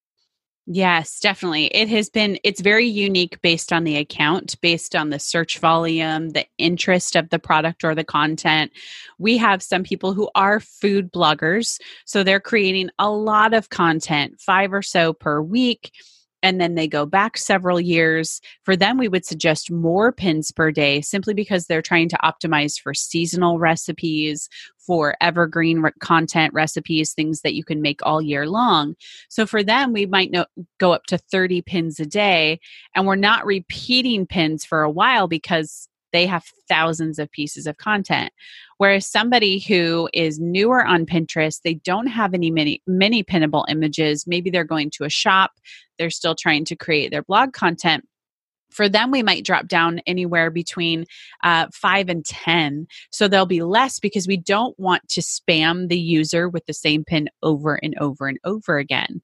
Yes, 0.66 1.20
definitely. 1.20 1.66
It 1.66 1.90
has 1.90 2.08
been, 2.08 2.38
it's 2.42 2.62
very 2.62 2.86
unique 2.86 3.38
based 3.42 3.70
on 3.70 3.84
the 3.84 3.96
account, 3.96 4.58
based 4.62 4.96
on 4.96 5.10
the 5.10 5.18
search 5.18 5.58
volume, 5.58 6.30
the 6.30 6.46
interest 6.56 7.16
of 7.16 7.28
the 7.28 7.38
product 7.38 7.84
or 7.84 7.94
the 7.94 8.02
content. 8.02 8.72
We 9.18 9.36
have 9.36 9.62
some 9.62 9.82
people 9.82 10.14
who 10.14 10.30
are 10.34 10.60
food 10.60 11.12
bloggers. 11.12 11.78
So 12.06 12.22
they're 12.22 12.40
creating 12.40 12.88
a 12.98 13.10
lot 13.10 13.52
of 13.52 13.68
content, 13.68 14.40
five 14.40 14.72
or 14.72 14.80
so 14.80 15.12
per 15.12 15.42
week 15.42 15.92
and 16.44 16.60
then 16.60 16.74
they 16.74 16.86
go 16.86 17.06
back 17.06 17.38
several 17.38 17.80
years. 17.80 18.42
For 18.64 18.76
them, 18.76 18.98
we 18.98 19.08
would 19.08 19.24
suggest 19.24 19.70
more 19.70 20.12
pins 20.12 20.52
per 20.52 20.70
day 20.70 21.00
simply 21.00 21.32
because 21.32 21.66
they're 21.66 21.80
trying 21.80 22.10
to 22.10 22.18
optimize 22.22 22.78
for 22.78 22.92
seasonal 22.92 23.58
recipes, 23.58 24.50
for 24.86 25.16
evergreen 25.22 25.80
re- 25.80 25.90
content 26.00 26.52
recipes, 26.52 27.14
things 27.14 27.40
that 27.40 27.54
you 27.54 27.64
can 27.64 27.80
make 27.80 28.00
all 28.02 28.20
year 28.20 28.46
long. 28.46 28.94
So 29.30 29.46
for 29.46 29.62
them, 29.62 29.94
we 29.94 30.04
might 30.04 30.30
know, 30.30 30.44
go 30.78 30.92
up 30.92 31.04
to 31.06 31.16
30 31.16 31.62
pins 31.62 31.98
a 31.98 32.04
day, 32.04 32.60
and 32.94 33.06
we're 33.06 33.16
not 33.16 33.46
repeating 33.46 34.26
pins 34.26 34.66
for 34.66 34.82
a 34.82 34.90
while 34.90 35.26
because 35.26 35.88
they 36.14 36.26
have 36.26 36.44
thousands 36.68 37.18
of 37.18 37.30
pieces 37.30 37.66
of 37.66 37.76
content. 37.76 38.32
Whereas 38.78 39.06
somebody 39.06 39.58
who 39.58 40.08
is 40.14 40.38
newer 40.38 40.84
on 40.84 41.06
Pinterest, 41.06 41.60
they 41.62 41.74
don't 41.74 42.06
have 42.06 42.32
any 42.32 42.50
many 42.50 42.82
many 42.86 43.22
pinnable 43.22 43.64
images. 43.68 44.26
Maybe 44.26 44.48
they're 44.48 44.64
going 44.64 44.90
to 44.94 45.04
a 45.04 45.10
shop, 45.10 45.52
they're 45.98 46.10
still 46.10 46.34
trying 46.34 46.64
to 46.66 46.76
create 46.76 47.10
their 47.10 47.22
blog 47.22 47.52
content 47.52 48.04
for 48.74 48.88
them 48.88 49.10
we 49.10 49.22
might 49.22 49.44
drop 49.44 49.68
down 49.68 50.00
anywhere 50.06 50.50
between 50.50 51.06
uh, 51.44 51.66
5 51.72 52.08
and 52.08 52.24
10 52.24 52.86
so 53.10 53.28
there'll 53.28 53.46
be 53.46 53.62
less 53.62 54.00
because 54.00 54.26
we 54.26 54.36
don't 54.36 54.78
want 54.78 55.08
to 55.08 55.20
spam 55.20 55.88
the 55.88 55.98
user 55.98 56.48
with 56.48 56.66
the 56.66 56.74
same 56.74 57.04
pin 57.04 57.28
over 57.42 57.76
and 57.76 57.94
over 58.00 58.26
and 58.26 58.38
over 58.44 58.78
again 58.78 59.22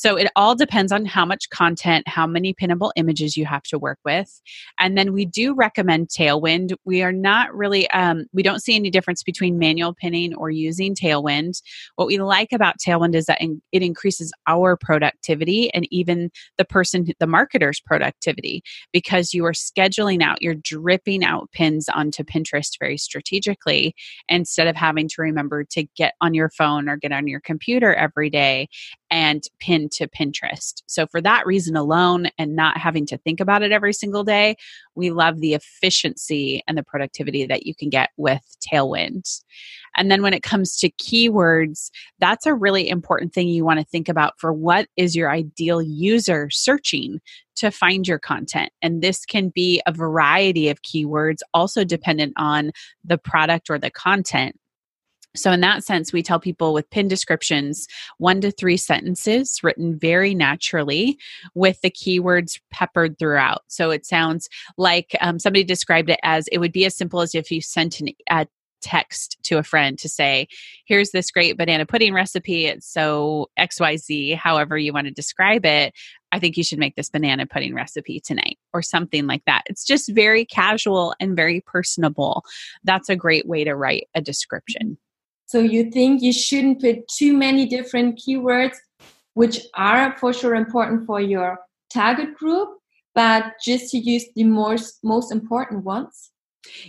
so 0.00 0.16
it 0.16 0.30
all 0.34 0.54
depends 0.54 0.92
on 0.92 1.04
how 1.04 1.26
much 1.26 1.50
content, 1.50 2.08
how 2.08 2.26
many 2.26 2.54
pinnable 2.54 2.90
images 2.96 3.36
you 3.36 3.44
have 3.44 3.64
to 3.64 3.78
work 3.78 3.98
with. 4.02 4.40
And 4.78 4.96
then 4.96 5.12
we 5.12 5.26
do 5.26 5.52
recommend 5.52 6.08
Tailwind. 6.08 6.72
We 6.86 7.02
are 7.02 7.12
not 7.12 7.54
really, 7.54 7.86
um, 7.90 8.24
we 8.32 8.42
don't 8.42 8.62
see 8.62 8.74
any 8.74 8.88
difference 8.88 9.22
between 9.22 9.58
manual 9.58 9.92
pinning 9.92 10.34
or 10.36 10.48
using 10.48 10.94
Tailwind. 10.94 11.60
What 11.96 12.08
we 12.08 12.16
like 12.16 12.50
about 12.50 12.78
Tailwind 12.78 13.14
is 13.14 13.26
that 13.26 13.42
it 13.42 13.82
increases 13.82 14.32
our 14.46 14.74
productivity 14.74 15.70
and 15.74 15.86
even 15.90 16.30
the 16.56 16.64
person, 16.64 17.06
the 17.18 17.26
marketer's 17.26 17.78
productivity 17.78 18.62
because 18.94 19.34
you 19.34 19.44
are 19.44 19.52
scheduling 19.52 20.22
out, 20.22 20.40
you're 20.40 20.54
dripping 20.54 21.22
out 21.24 21.52
pins 21.52 21.90
onto 21.90 22.24
Pinterest 22.24 22.72
very 22.80 22.96
strategically 22.96 23.94
instead 24.30 24.66
of 24.66 24.76
having 24.76 25.08
to 25.08 25.20
remember 25.20 25.62
to 25.64 25.84
get 25.94 26.14
on 26.22 26.32
your 26.32 26.48
phone 26.48 26.88
or 26.88 26.96
get 26.96 27.12
on 27.12 27.28
your 27.28 27.40
computer 27.40 27.92
every 27.92 28.30
day 28.30 28.66
and 29.10 29.42
pin 29.58 29.88
to 29.90 30.08
Pinterest. 30.08 30.82
So, 30.86 31.06
for 31.06 31.20
that 31.20 31.46
reason 31.46 31.76
alone, 31.76 32.28
and 32.38 32.54
not 32.54 32.78
having 32.78 33.06
to 33.06 33.18
think 33.18 33.40
about 33.40 33.62
it 33.62 33.72
every 33.72 33.92
single 33.92 34.24
day, 34.24 34.56
we 34.94 35.10
love 35.10 35.40
the 35.40 35.54
efficiency 35.54 36.62
and 36.66 36.78
the 36.78 36.82
productivity 36.82 37.46
that 37.46 37.66
you 37.66 37.74
can 37.74 37.90
get 37.90 38.10
with 38.16 38.42
Tailwind. 38.60 39.42
And 39.96 40.10
then, 40.10 40.22
when 40.22 40.34
it 40.34 40.42
comes 40.42 40.76
to 40.78 40.90
keywords, 40.90 41.90
that's 42.18 42.46
a 42.46 42.54
really 42.54 42.88
important 42.88 43.32
thing 43.32 43.48
you 43.48 43.64
want 43.64 43.80
to 43.80 43.86
think 43.86 44.08
about 44.08 44.38
for 44.38 44.52
what 44.52 44.86
is 44.96 45.16
your 45.16 45.30
ideal 45.30 45.82
user 45.82 46.48
searching 46.50 47.20
to 47.56 47.70
find 47.70 48.08
your 48.08 48.18
content. 48.18 48.70
And 48.80 49.02
this 49.02 49.26
can 49.26 49.50
be 49.50 49.82
a 49.86 49.92
variety 49.92 50.68
of 50.68 50.82
keywords, 50.82 51.38
also 51.52 51.84
dependent 51.84 52.32
on 52.36 52.70
the 53.04 53.18
product 53.18 53.68
or 53.68 53.78
the 53.78 53.90
content. 53.90 54.56
So, 55.36 55.52
in 55.52 55.60
that 55.60 55.84
sense, 55.84 56.12
we 56.12 56.22
tell 56.22 56.40
people 56.40 56.72
with 56.72 56.90
pin 56.90 57.06
descriptions, 57.06 57.86
one 58.18 58.40
to 58.40 58.50
three 58.50 58.76
sentences 58.76 59.60
written 59.62 59.98
very 59.98 60.34
naturally 60.34 61.18
with 61.54 61.80
the 61.82 61.90
keywords 61.90 62.60
peppered 62.72 63.18
throughout. 63.18 63.62
So, 63.68 63.90
it 63.90 64.04
sounds 64.04 64.48
like 64.76 65.16
um, 65.20 65.38
somebody 65.38 65.62
described 65.62 66.10
it 66.10 66.20
as 66.24 66.48
it 66.48 66.58
would 66.58 66.72
be 66.72 66.84
as 66.84 66.96
simple 66.96 67.20
as 67.20 67.34
if 67.34 67.50
you 67.50 67.60
sent 67.60 68.00
an, 68.00 68.08
a 68.28 68.46
text 68.80 69.36
to 69.44 69.58
a 69.58 69.62
friend 69.62 69.98
to 69.98 70.08
say, 70.08 70.48
here's 70.86 71.10
this 71.10 71.30
great 71.30 71.56
banana 71.56 71.86
pudding 71.86 72.14
recipe. 72.14 72.66
It's 72.66 72.90
so 72.90 73.50
XYZ, 73.58 74.36
however 74.36 74.76
you 74.78 74.92
want 74.92 75.06
to 75.06 75.12
describe 75.12 75.64
it. 75.64 75.94
I 76.32 76.38
think 76.38 76.56
you 76.56 76.64
should 76.64 76.78
make 76.78 76.96
this 76.96 77.10
banana 77.10 77.46
pudding 77.46 77.74
recipe 77.74 78.20
tonight 78.20 78.58
or 78.72 78.82
something 78.82 79.26
like 79.26 79.44
that. 79.46 79.62
It's 79.66 79.84
just 79.84 80.12
very 80.14 80.44
casual 80.44 81.14
and 81.20 81.36
very 81.36 81.60
personable. 81.60 82.44
That's 82.84 83.08
a 83.08 83.16
great 83.16 83.46
way 83.46 83.64
to 83.64 83.74
write 83.74 84.08
a 84.14 84.20
description. 84.20 84.96
So 85.50 85.58
you 85.58 85.90
think 85.90 86.22
you 86.22 86.32
shouldn't 86.32 86.80
put 86.80 87.08
too 87.08 87.36
many 87.36 87.66
different 87.66 88.20
keywords, 88.20 88.76
which 89.34 89.58
are 89.74 90.16
for 90.16 90.32
sure 90.32 90.54
important 90.54 91.06
for 91.06 91.20
your 91.20 91.58
target 91.92 92.36
group, 92.36 92.68
but 93.16 93.54
just 93.60 93.90
to 93.90 93.98
use 93.98 94.26
the 94.36 94.44
most 94.44 95.00
most 95.02 95.32
important 95.32 95.82
ones? 95.82 96.30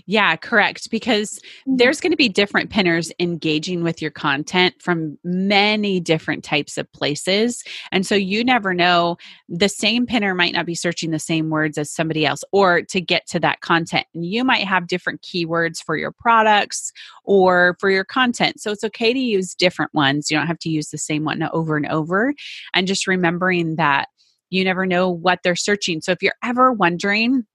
Yeah, 0.05 0.35
correct. 0.35 0.89
Because 0.91 1.31
mm-hmm. 1.31 1.77
there's 1.77 2.01
going 2.01 2.11
to 2.11 2.17
be 2.17 2.29
different 2.29 2.69
pinners 2.69 3.11
engaging 3.19 3.83
with 3.83 4.01
your 4.01 4.11
content 4.11 4.75
from 4.81 5.17
many 5.23 5.99
different 5.99 6.43
types 6.43 6.77
of 6.77 6.91
places. 6.91 7.63
And 7.91 8.05
so 8.05 8.15
you 8.15 8.43
never 8.43 8.73
know, 8.73 9.17
the 9.47 9.69
same 9.69 10.05
pinner 10.05 10.35
might 10.35 10.53
not 10.53 10.65
be 10.65 10.75
searching 10.75 11.11
the 11.11 11.19
same 11.19 11.49
words 11.49 11.77
as 11.77 11.91
somebody 11.91 12.25
else 12.25 12.43
or 12.51 12.81
to 12.83 13.01
get 13.01 13.27
to 13.27 13.39
that 13.39 13.61
content. 13.61 14.05
And 14.13 14.25
you 14.25 14.43
might 14.43 14.67
have 14.67 14.87
different 14.87 15.21
keywords 15.21 15.83
for 15.83 15.95
your 15.95 16.11
products 16.11 16.91
or 17.23 17.75
for 17.79 17.89
your 17.89 18.05
content. 18.05 18.61
So 18.61 18.71
it's 18.71 18.83
okay 18.83 19.13
to 19.13 19.19
use 19.19 19.55
different 19.55 19.93
ones. 19.93 20.29
You 20.29 20.37
don't 20.37 20.47
have 20.47 20.59
to 20.59 20.69
use 20.69 20.89
the 20.89 20.97
same 20.97 21.23
one 21.23 21.41
over 21.53 21.77
and 21.77 21.87
over. 21.87 22.33
And 22.73 22.87
just 22.87 23.07
remembering 23.07 23.75
that 23.77 24.09
you 24.49 24.63
never 24.65 24.85
know 24.85 25.09
what 25.09 25.39
they're 25.43 25.55
searching. 25.55 26.01
So 26.01 26.11
if 26.11 26.21
you're 26.21 26.35
ever 26.43 26.71
wondering, 26.73 27.45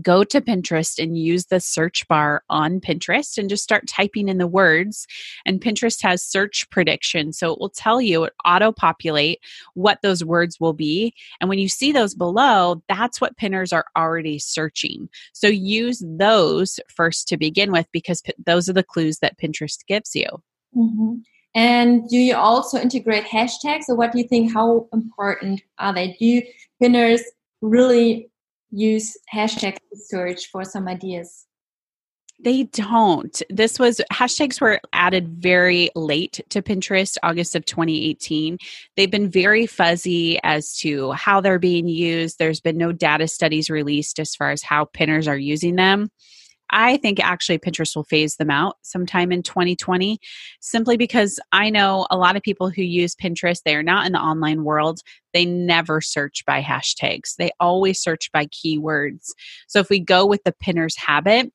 go 0.00 0.24
to 0.24 0.40
Pinterest 0.40 1.02
and 1.02 1.18
use 1.18 1.46
the 1.46 1.60
search 1.60 2.06
bar 2.08 2.42
on 2.48 2.80
Pinterest 2.80 3.36
and 3.36 3.48
just 3.48 3.62
start 3.62 3.86
typing 3.86 4.28
in 4.28 4.38
the 4.38 4.46
words. 4.46 5.06
And 5.44 5.60
Pinterest 5.60 6.02
has 6.02 6.22
search 6.22 6.68
prediction. 6.70 7.32
So 7.32 7.52
it 7.52 7.60
will 7.60 7.70
tell 7.70 8.00
you, 8.00 8.28
auto 8.44 8.72
populate 8.72 9.40
what 9.74 9.98
those 10.02 10.24
words 10.24 10.58
will 10.58 10.72
be. 10.72 11.14
And 11.40 11.48
when 11.48 11.58
you 11.58 11.68
see 11.68 11.92
those 11.92 12.14
below, 12.14 12.82
that's 12.88 13.20
what 13.20 13.36
pinners 13.36 13.72
are 13.72 13.86
already 13.96 14.38
searching. 14.38 15.08
So 15.32 15.46
use 15.46 16.02
those 16.06 16.80
first 16.88 17.28
to 17.28 17.36
begin 17.36 17.72
with 17.72 17.86
because 17.92 18.22
p- 18.22 18.32
those 18.44 18.68
are 18.68 18.74
the 18.74 18.82
clues 18.82 19.18
that 19.18 19.38
Pinterest 19.38 19.78
gives 19.86 20.14
you. 20.14 20.26
Mm-hmm. 20.76 21.14
And 21.54 22.08
do 22.08 22.16
you 22.16 22.34
also 22.34 22.78
integrate 22.78 23.24
hashtags? 23.24 23.84
or 23.88 23.94
what 23.94 24.12
do 24.12 24.18
you 24.18 24.26
think? 24.26 24.52
How 24.52 24.88
important 24.92 25.62
are 25.78 25.92
they? 25.92 26.16
Do 26.18 26.42
pinners 26.80 27.20
really 27.60 28.30
use 28.72 29.16
hashtag 29.32 29.76
search 29.94 30.48
for 30.50 30.64
some 30.64 30.88
ideas? 30.88 31.46
They 32.42 32.64
don't. 32.64 33.40
This 33.50 33.78
was 33.78 34.00
hashtags 34.12 34.60
were 34.60 34.80
added 34.92 35.28
very 35.28 35.90
late 35.94 36.40
to 36.48 36.60
Pinterest, 36.60 37.16
August 37.22 37.54
of 37.54 37.64
2018. 37.66 38.58
They've 38.96 39.10
been 39.10 39.30
very 39.30 39.66
fuzzy 39.66 40.40
as 40.42 40.76
to 40.78 41.12
how 41.12 41.40
they're 41.40 41.60
being 41.60 41.86
used. 41.86 42.38
There's 42.38 42.60
been 42.60 42.78
no 42.78 42.90
data 42.90 43.28
studies 43.28 43.70
released 43.70 44.18
as 44.18 44.34
far 44.34 44.50
as 44.50 44.62
how 44.62 44.86
pinners 44.86 45.28
are 45.28 45.38
using 45.38 45.76
them. 45.76 46.10
I 46.72 46.96
think 46.96 47.20
actually 47.20 47.58
Pinterest 47.58 47.94
will 47.94 48.04
phase 48.04 48.36
them 48.36 48.50
out 48.50 48.76
sometime 48.82 49.30
in 49.30 49.42
2020 49.42 50.18
simply 50.60 50.96
because 50.96 51.38
I 51.52 51.70
know 51.70 52.06
a 52.10 52.16
lot 52.16 52.36
of 52.36 52.42
people 52.42 52.70
who 52.70 52.82
use 52.82 53.14
Pinterest, 53.14 53.62
they 53.64 53.76
are 53.76 53.82
not 53.82 54.06
in 54.06 54.12
the 54.12 54.18
online 54.18 54.64
world. 54.64 55.00
They 55.34 55.44
never 55.44 56.00
search 56.00 56.44
by 56.46 56.62
hashtags, 56.62 57.36
they 57.36 57.50
always 57.60 58.00
search 58.00 58.32
by 58.32 58.46
keywords. 58.46 59.28
So 59.68 59.78
if 59.80 59.90
we 59.90 60.00
go 60.00 60.26
with 60.26 60.42
the 60.44 60.52
pinner's 60.52 60.96
habit, 60.96 61.52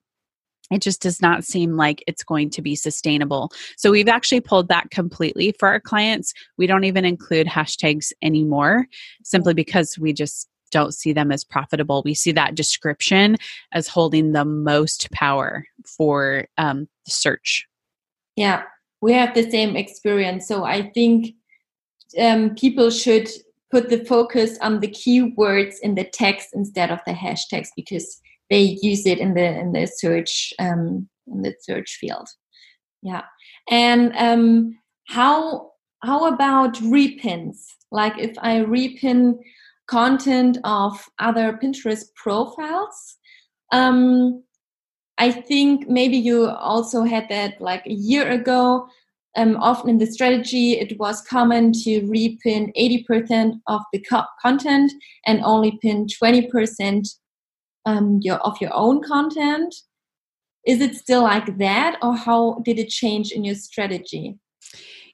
it 0.69 0.81
just 0.81 1.01
does 1.01 1.21
not 1.21 1.45
seem 1.45 1.77
like 1.77 2.03
it's 2.07 2.23
going 2.23 2.49
to 2.51 2.61
be 2.61 2.75
sustainable. 2.75 3.51
So 3.77 3.91
we've 3.91 4.09
actually 4.09 4.41
pulled 4.41 4.67
that 4.67 4.89
completely 4.91 5.53
for 5.57 5.69
our 5.69 5.79
clients. 5.79 6.33
We 6.57 6.67
don't 6.67 6.83
even 6.83 7.05
include 7.05 7.47
hashtags 7.47 8.11
anymore 8.21 8.87
simply 9.23 9.53
because 9.53 9.97
we 9.97 10.11
just 10.11 10.49
don't 10.71 10.93
see 10.93 11.13
them 11.13 11.31
as 11.31 11.43
profitable. 11.43 12.01
We 12.03 12.13
see 12.13 12.31
that 12.33 12.55
description 12.55 13.37
as 13.71 13.87
holding 13.87 14.31
the 14.31 14.45
most 14.45 15.11
power 15.11 15.65
for 15.85 16.47
um, 16.57 16.87
search. 17.07 17.65
Yeah, 18.35 18.63
we 19.01 19.13
have 19.13 19.33
the 19.33 19.49
same 19.49 19.75
experience. 19.75 20.47
So 20.47 20.63
I 20.63 20.89
think 20.91 21.35
um, 22.19 22.55
people 22.55 22.89
should 22.89 23.29
put 23.71 23.89
the 23.89 24.03
focus 24.05 24.57
on 24.61 24.79
the 24.79 24.87
keywords 24.87 25.75
in 25.81 25.95
the 25.95 26.03
text 26.03 26.49
instead 26.53 26.91
of 26.91 26.99
the 27.05 27.13
hashtags 27.13 27.69
because 27.75 28.21
they 28.49 28.77
use 28.81 29.05
it 29.05 29.19
in 29.19 29.33
the 29.33 29.59
in 29.59 29.73
the 29.73 29.87
search 29.87 30.53
um, 30.59 31.09
in 31.27 31.41
the 31.41 31.53
search 31.61 31.97
field. 31.99 32.29
Yeah, 33.01 33.23
and 33.69 34.13
um, 34.15 34.77
how 35.07 35.71
how 36.03 36.33
about 36.33 36.75
repins? 36.75 37.57
Like 37.91 38.17
if 38.17 38.37
I 38.39 38.59
repin 38.59 39.39
content 39.87 40.57
of 40.63 41.09
other 41.19 41.57
Pinterest 41.61 42.05
profiles. 42.15 43.17
Um, 43.71 44.43
I 45.17 45.31
think 45.31 45.87
maybe 45.87 46.17
you 46.17 46.47
also 46.49 47.03
had 47.03 47.27
that 47.29 47.59
like 47.59 47.85
a 47.87 47.93
year 47.93 48.29
ago. 48.29 48.87
Um, 49.35 49.55
often 49.57 49.89
in 49.89 49.97
the 49.97 50.07
strategy, 50.07 50.73
it 50.73 50.97
was 50.99 51.21
common 51.21 51.71
to 51.83 52.01
repin 52.01 52.71
80% 52.75 53.59
of 53.67 53.81
the 53.93 53.99
co- 53.99 54.25
content 54.41 54.91
and 55.25 55.41
only 55.43 55.77
pin 55.81 56.07
20% 56.07 57.07
um, 57.85 58.19
your, 58.21 58.37
of 58.37 58.59
your 58.59 58.73
own 58.73 59.01
content. 59.03 59.73
Is 60.65 60.81
it 60.81 60.95
still 60.95 61.23
like 61.23 61.57
that, 61.59 61.97
or 62.01 62.15
how 62.15 62.61
did 62.65 62.77
it 62.77 62.89
change 62.89 63.31
in 63.31 63.43
your 63.43 63.55
strategy? 63.55 64.37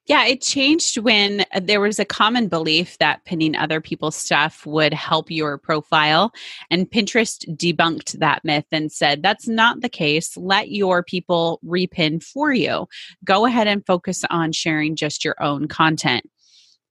Yeah, 0.06 0.26
it 0.26 0.42
changed 0.42 0.98
when 0.98 1.46
uh, 1.54 1.62
there 1.64 1.80
was 1.80 1.98
a 1.98 2.04
common 2.04 2.50
belief 2.50 2.98
that 2.98 3.24
pinning 3.24 3.56
other 3.56 3.80
people's 3.80 4.18
stuff 4.18 4.66
would 4.66 4.94
help 4.94 5.32
your 5.32 5.58
profile. 5.58 6.34
And 6.70 6.92
Pinterest 6.92 7.48
debunked 7.56 8.20
that 8.20 8.44
myth 8.44 8.66
and 8.72 8.92
said 8.92 9.24
that's 9.24 9.48
not 9.48 9.80
the 9.80 9.88
case. 9.88 10.36
Let 10.36 10.72
your 10.72 11.04
people 11.04 11.62
repin 11.66 12.22
for 12.22 12.52
you. 12.52 12.88
Go 13.24 13.46
ahead 13.46 13.68
and 13.68 13.86
focus 13.86 14.26
on 14.30 14.52
sharing 14.52 14.98
just 14.98 15.24
your 15.24 15.42
own 15.42 15.70
content. 15.70 16.30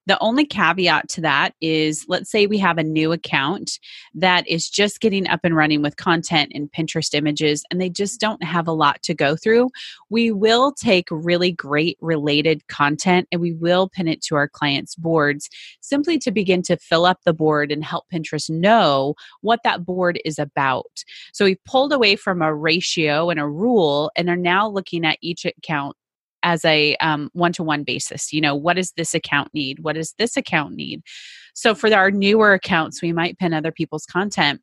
The 0.06 0.18
only 0.20 0.44
caveat 0.44 1.08
to 1.10 1.20
that 1.20 1.54
is 1.60 2.04
let's 2.08 2.30
say 2.30 2.46
we 2.46 2.58
have 2.58 2.78
a 2.78 2.82
new 2.82 3.12
account 3.12 3.78
that 4.14 4.46
is 4.48 4.68
just 4.68 5.00
getting 5.00 5.28
up 5.28 5.40
and 5.44 5.54
running 5.54 5.80
with 5.80 5.96
content 5.96 6.52
in 6.52 6.68
Pinterest 6.68 7.14
images 7.14 7.64
and 7.70 7.80
they 7.80 7.88
just 7.88 8.18
don't 8.20 8.42
have 8.42 8.66
a 8.66 8.72
lot 8.72 9.02
to 9.04 9.14
go 9.14 9.36
through. 9.36 9.70
We 10.10 10.32
will 10.32 10.72
take 10.72 11.06
really 11.10 11.52
great 11.52 11.98
related 12.00 12.66
content 12.66 13.28
and 13.30 13.40
we 13.40 13.52
will 13.52 13.88
pin 13.88 14.08
it 14.08 14.22
to 14.22 14.34
our 14.34 14.48
clients' 14.48 14.96
boards 14.96 15.48
simply 15.80 16.18
to 16.18 16.32
begin 16.32 16.62
to 16.62 16.76
fill 16.76 17.06
up 17.06 17.20
the 17.24 17.32
board 17.32 17.70
and 17.70 17.84
help 17.84 18.06
Pinterest 18.12 18.50
know 18.50 19.14
what 19.40 19.60
that 19.62 19.84
board 19.84 20.20
is 20.24 20.38
about. 20.38 21.04
So 21.32 21.44
we've 21.44 21.64
pulled 21.64 21.92
away 21.92 22.16
from 22.16 22.42
a 22.42 22.54
ratio 22.54 23.30
and 23.30 23.38
a 23.38 23.46
rule 23.46 24.10
and 24.16 24.28
are 24.28 24.36
now 24.36 24.68
looking 24.68 25.06
at 25.06 25.18
each 25.20 25.44
account 25.44 25.96
as 26.42 26.64
a 26.64 26.96
one 27.32 27.52
to 27.52 27.62
one 27.62 27.84
basis. 27.84 28.32
You 28.32 28.40
know, 28.40 28.54
what 28.54 28.76
does 28.76 28.92
this 28.92 29.14
account 29.14 29.52
need? 29.54 29.80
What 29.80 29.94
does 29.94 30.14
this 30.18 30.36
account 30.36 30.74
need? 30.74 31.02
So 31.54 31.74
for 31.74 31.92
our 31.94 32.10
newer 32.10 32.54
accounts, 32.54 33.02
we 33.02 33.12
might 33.12 33.38
pin 33.38 33.52
other 33.52 33.72
people's 33.72 34.06
content 34.06 34.60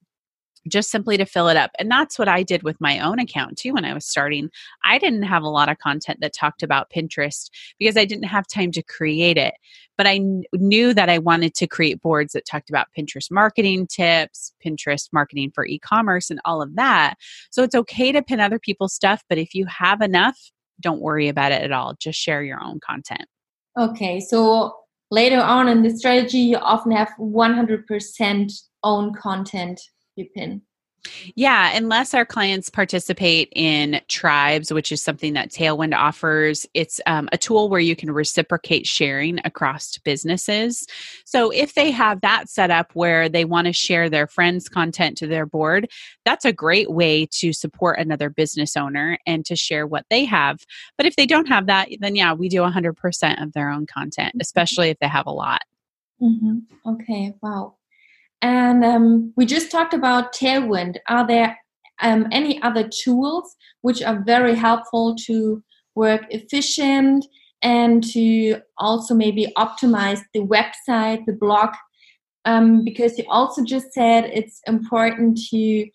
just 0.68 0.92
simply 0.92 1.18
to 1.18 1.26
fill 1.26 1.48
it 1.48 1.58
up. 1.58 1.72
And 1.80 1.90
that's 1.90 2.20
what 2.20 2.28
I 2.28 2.44
did 2.44 2.64
with 2.64 2.80
my 2.82 3.00
own 3.00 3.20
account 3.20 3.58
too 3.58 3.74
when 3.74 3.86
I 3.86 3.94
was 3.94 4.06
starting. 4.06 4.50
I 4.84 4.98
didn't 4.98 5.24
have 5.24 5.44
a 5.44 5.50
lot 5.50 5.70
of 5.70 5.78
content 5.78 6.20
that 6.22 6.34
talked 6.34 6.64
about 6.64 6.90
Pinterest 6.90 7.50
because 7.80 7.98
I 7.98 8.06
didn't 8.06 8.26
have 8.26 8.48
time 8.48 8.72
to 8.74 8.84
create 8.84 9.38
it. 9.38 9.54
But 9.98 10.08
I 10.08 10.18
kn- 10.18 10.44
knew 10.54 10.94
that 10.94 11.10
I 11.10 11.18
wanted 11.18 11.56
to 11.56 11.68
create 11.68 12.02
boards 12.02 12.34
that 12.34 12.46
talked 12.46 12.70
about 12.70 12.88
Pinterest 12.98 13.32
marketing 13.32 13.88
tips, 13.88 14.54
Pinterest 14.66 15.10
marketing 15.12 15.52
for 15.54 15.66
e 15.66 15.80
commerce, 15.80 16.30
and 16.30 16.40
all 16.46 16.62
of 16.62 16.76
that. 16.76 17.16
So 17.52 17.64
it's 17.64 17.76
okay 17.76 18.12
to 18.12 18.22
pin 18.22 18.40
other 18.40 18.60
people's 18.60 18.94
stuff, 18.94 19.24
but 19.30 19.38
if 19.38 19.54
you 19.54 19.66
have 19.66 20.02
enough, 20.02 20.52
don't 20.80 21.02
worry 21.02 21.28
about 21.28 21.52
it 21.52 21.62
at 21.62 21.72
all. 21.72 21.96
Just 22.00 22.20
share 22.20 22.44
your 22.44 22.62
own 22.64 22.80
content. 22.80 23.26
Okay, 23.78 24.20
so 24.20 24.76
later 25.12 25.40
on 25.40 25.68
in 25.68 25.84
the 25.84 25.96
strategy, 25.96 26.40
you 26.40 26.58
often 26.58 26.92
have 26.92 27.10
100% 27.20 28.54
own 28.84 29.14
content 29.14 29.82
you 30.16 30.26
pin. 30.36 30.62
Yeah, 31.36 31.76
unless 31.76 32.14
our 32.14 32.26
clients 32.26 32.70
participate 32.70 33.52
in 33.56 34.02
tribes, 34.08 34.72
which 34.72 34.92
is 34.92 35.02
something 35.02 35.34
that 35.34 35.50
Tailwind 35.50 35.96
offers, 35.96 36.66
it's 36.74 37.00
um, 37.06 37.30
a 37.32 37.38
tool 37.38 37.70
where 37.70 37.80
you 37.80 37.96
can 37.96 38.12
reciprocate 38.12 38.86
sharing 38.86 39.40
across 39.46 39.98
businesses. 40.00 40.86
So 41.26 41.52
if 41.52 41.74
they 41.74 41.92
have 41.92 42.22
that 42.22 42.50
set 42.50 42.72
up 42.72 42.92
where 42.94 43.30
they 43.30 43.46
want 43.46 43.68
to 43.68 43.74
share 43.74 44.10
their 44.10 44.28
friends' 44.28 44.70
content 44.70 45.18
to 45.18 45.28
their 45.28 45.46
board, 45.46 45.90
that's 46.26 46.46
a 46.46 46.54
great 46.54 46.92
way 46.92 47.26
to 47.32 47.54
support 47.54 48.00
another 48.00 48.30
business 48.30 48.76
owner 48.76 49.18
and 49.26 49.46
to 49.46 49.56
share 49.56 49.88
what 49.88 50.06
they 50.10 50.26
have. 50.26 50.66
But 50.98 51.06
if 51.06 51.16
they 51.16 51.26
don't 51.26 51.48
have 51.48 51.68
that, 51.68 51.90
then 52.00 52.16
yeah, 52.16 52.34
we 52.34 52.50
do 52.50 52.62
100% 52.62 53.44
of 53.44 53.54
their 53.54 53.70
own 53.70 53.86
content, 53.86 54.36
especially 54.42 54.90
if 54.90 55.00
they 55.00 55.08
have 55.08 55.28
a 55.28 55.32
lot. 55.32 55.62
Mm-hmm. 56.22 56.60
Okay, 56.86 57.34
wow. 57.42 57.76
And 58.42 58.86
um, 58.86 59.34
we 59.36 59.46
just 59.46 59.72
talked 59.72 59.94
about 59.94 60.34
Tailwind. 60.34 60.98
Are 61.08 61.28
there 61.28 61.58
um, 62.02 62.28
any 62.32 62.62
other 62.62 62.88
tools 62.88 63.56
which 63.82 64.02
are 64.02 64.24
very 64.24 64.56
helpful 64.56 65.16
to 65.28 65.62
work 65.96 66.26
efficient 66.30 67.26
and 67.62 68.04
to 68.14 68.62
also 68.78 69.14
maybe 69.14 69.52
optimize 69.58 70.22
the 70.34 70.42
website, 70.42 71.26
the 71.26 71.34
blog? 71.34 71.74
Um, 72.46 72.86
because 72.86 73.18
you 73.18 73.26
also 73.28 73.64
just 73.64 73.94
said 73.94 74.26
it's 74.26 74.62
important 74.66 75.38
to 75.50 75.88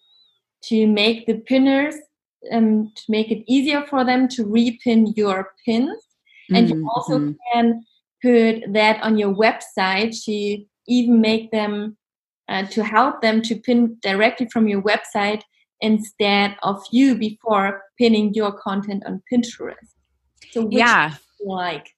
to 0.64 0.86
make 0.86 1.26
the 1.26 1.34
pinners 1.34 1.94
um, 2.52 2.92
to 2.94 3.02
make 3.08 3.30
it 3.30 3.44
easier 3.46 3.84
for 3.86 4.04
them 4.04 4.28
to 4.28 4.44
repin 4.44 5.16
your 5.16 5.52
pins, 5.64 6.02
and 6.50 6.68
mm-hmm. 6.68 6.80
you 6.80 6.90
also 6.94 7.34
can 7.52 7.84
put 8.22 8.72
that 8.72 9.02
on 9.02 9.16
your 9.16 9.34
website 9.34 10.14
to 10.24 10.64
even 10.86 11.20
make 11.20 11.50
them 11.50 11.96
uh, 12.48 12.64
to 12.66 12.84
help 12.84 13.20
them 13.22 13.42
to 13.42 13.56
pin 13.56 13.96
directly 14.02 14.46
from 14.52 14.68
your 14.68 14.82
website 14.82 15.42
instead 15.80 16.56
of 16.62 16.82
you 16.90 17.14
before 17.14 17.82
pinning 17.98 18.32
your 18.34 18.52
content 18.52 19.02
on 19.06 19.22
Pinterest. 19.32 19.74
So 20.52 20.68
yeah, 20.70 21.14
like 21.44 21.94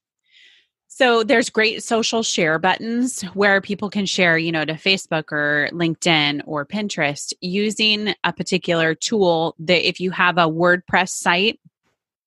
so 0.97 1.22
there's 1.22 1.51
great 1.51 1.82
social 1.82 2.22
share 2.22 2.59
buttons 2.59 3.20
where 3.34 3.61
people 3.61 3.90
can 3.90 4.07
share, 4.07 4.38
you 4.38 4.51
know, 4.51 4.64
to 4.64 4.72
Facebook 4.72 5.30
or 5.30 5.68
LinkedIn 5.70 6.40
or 6.47 6.64
Pinterest 6.64 7.34
using 7.42 8.14
a 8.24 8.32
particular 8.32 8.94
tool 8.94 9.55
that 9.59 9.86
if 9.86 10.01
you 10.01 10.11
have 10.12 10.38
a 10.38 10.49
WordPress 10.49 11.11
site 11.11 11.61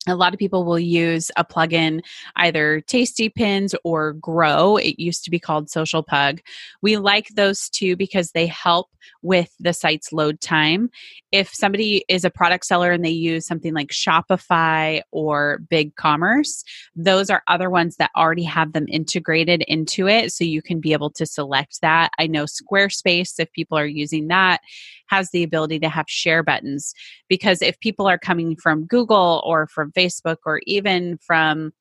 a 0.10 0.16
lot 0.16 0.34
of 0.34 0.40
people 0.40 0.66
will 0.66 0.80
use 0.80 1.32
a 1.38 1.44
plugin, 1.44 2.02
either 2.36 2.82
Tasty 2.82 3.30
Pins 3.30 3.76
or 3.84 4.14
Grow. 4.14 4.78
It 4.78 5.00
used 5.00 5.24
to 5.26 5.32
be 5.32 5.40
called 5.40 5.70
Social 5.70 6.04
Pug. 6.04 6.42
We 6.82 6.98
like 6.98 7.30
those 7.30 7.70
two 7.70 7.96
because 7.96 8.32
they 8.32 8.48
help 8.48 8.90
with 9.22 9.54
the 9.60 9.74
site's 9.74 10.12
load 10.12 10.40
time. 10.42 10.90
If 11.32 11.54
somebody 11.54 12.04
is 12.10 12.26
a 12.26 12.30
product 12.30 12.66
seller 12.66 12.92
and 12.92 13.04
they 13.04 13.10
use 13.10 13.46
something 13.46 13.74
like 13.74 13.90
Shopify 13.90 15.02
or 15.12 15.62
BigCommerce, 15.72 16.64
those 16.96 17.30
are 17.30 17.44
other 17.48 17.70
ones 17.70 17.98
that 17.98 18.12
already 18.16 18.44
have 18.44 18.74
them 18.74 18.86
integrated 18.88 19.64
into 19.68 20.08
it. 20.08 20.32
So 20.32 20.44
you 20.44 20.62
can 20.62 20.80
be 20.80 20.94
able 20.94 21.12
to 21.12 21.26
select 21.26 21.82
that. 21.82 22.12
I 22.18 22.28
know 22.28 22.46
Squarespace, 22.46 23.40
if 23.40 23.52
people 23.52 23.78
are 23.78 23.86
using 23.86 24.28
that, 24.28 24.62
has 25.08 25.32
the 25.32 25.44
ability 25.44 25.80
to 25.80 25.90
have 25.90 26.06
share 26.08 26.44
buttons 26.44 26.94
because 27.28 27.62
if 27.62 27.80
people 27.80 28.08
are 28.08 28.18
coming 28.18 28.56
from 28.56 28.86
Google 28.86 29.42
or 29.46 29.68
from 29.68 29.92
Facebook 30.00 30.38
or 30.46 30.62
even 30.66 31.18
from 31.18 31.72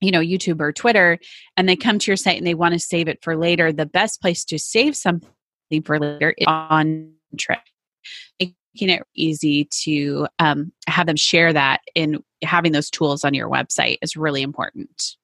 you 0.00 0.10
know 0.10 0.20
YouTube 0.20 0.60
or 0.60 0.72
Twitter 0.72 1.18
and 1.56 1.68
they 1.68 1.76
come 1.76 1.98
to 1.98 2.10
your 2.10 2.16
site 2.16 2.38
and 2.38 2.46
they 2.46 2.54
want 2.54 2.74
to 2.74 2.80
save 2.80 3.08
it 3.08 3.22
for 3.22 3.36
later 3.36 3.72
the 3.72 3.86
best 3.86 4.20
place 4.20 4.44
to 4.46 4.58
save 4.58 4.96
something 4.96 5.28
for 5.84 5.98
later 5.98 6.34
is 6.38 6.46
on 6.46 7.12
making 8.74 8.94
it 8.94 9.02
easy 9.14 9.68
to 9.82 10.26
um, 10.38 10.72
have 10.86 11.06
them 11.06 11.16
share 11.16 11.52
that 11.52 11.80
in 11.94 12.22
having 12.42 12.72
those 12.72 12.90
tools 12.90 13.24
on 13.24 13.34
your 13.34 13.48
website 13.48 13.98
is 14.02 14.16
really 14.16 14.42
important. 14.42 15.16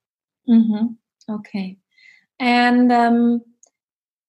Mm-hmm. 0.49 1.35
Okay. 1.35 1.79
And 2.39 2.93
um, 2.93 3.41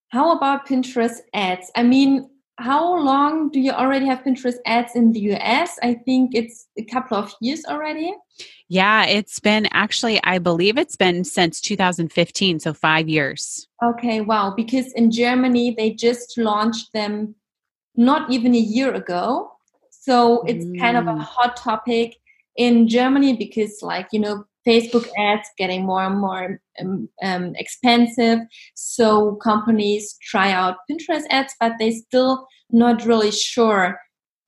how 0.09 0.35
about 0.35 0.67
Pinterest 0.67 1.17
ads? 1.33 1.71
I 1.75 1.83
mean, 1.83 2.29
how 2.59 2.97
long 2.99 3.49
do 3.49 3.59
you 3.59 3.71
already 3.71 4.05
have 4.07 4.23
Pinterest 4.23 4.57
ads 4.65 4.95
in 4.95 5.11
the 5.11 5.19
US? 5.33 5.77
I 5.83 5.93
think 5.93 6.31
it's 6.33 6.67
a 6.77 6.83
couple 6.83 7.17
of 7.17 7.33
years 7.39 7.63
already. 7.65 8.13
Yeah, 8.67 9.05
it's 9.05 9.39
been 9.39 9.67
actually, 9.71 10.19
I 10.23 10.39
believe 10.39 10.77
it's 10.77 10.95
been 10.95 11.23
since 11.23 11.61
2015, 11.61 12.59
so 12.59 12.73
five 12.73 13.07
years. 13.07 13.67
Okay, 13.83 14.21
wow. 14.21 14.53
Because 14.55 14.91
in 14.93 15.11
Germany, 15.11 15.75
they 15.77 15.91
just 15.91 16.37
launched 16.37 16.93
them 16.93 17.35
not 17.95 18.29
even 18.31 18.55
a 18.55 18.59
year 18.59 18.93
ago. 18.93 19.51
So 19.91 20.43
it's 20.43 20.65
mm. 20.65 20.79
kind 20.79 20.97
of 20.97 21.07
a 21.07 21.11
mm. 21.11 21.19
hot 21.19 21.57
topic 21.57 22.17
in 22.55 22.87
Germany 22.87 23.35
because, 23.35 23.81
like, 23.81 24.07
you 24.11 24.19
know, 24.19 24.45
Facebook 24.67 25.07
ads 25.17 25.47
getting 25.57 25.85
more 25.85 26.03
and 26.03 26.19
more 26.19 26.59
um, 26.81 27.09
um, 27.23 27.53
expensive. 27.55 28.39
So 28.75 29.35
companies 29.35 30.17
try 30.21 30.51
out 30.51 30.77
Pinterest 30.91 31.23
ads, 31.29 31.53
but 31.59 31.73
they 31.79 31.91
still 31.91 32.45
not 32.69 33.05
really 33.05 33.31
sure 33.31 33.97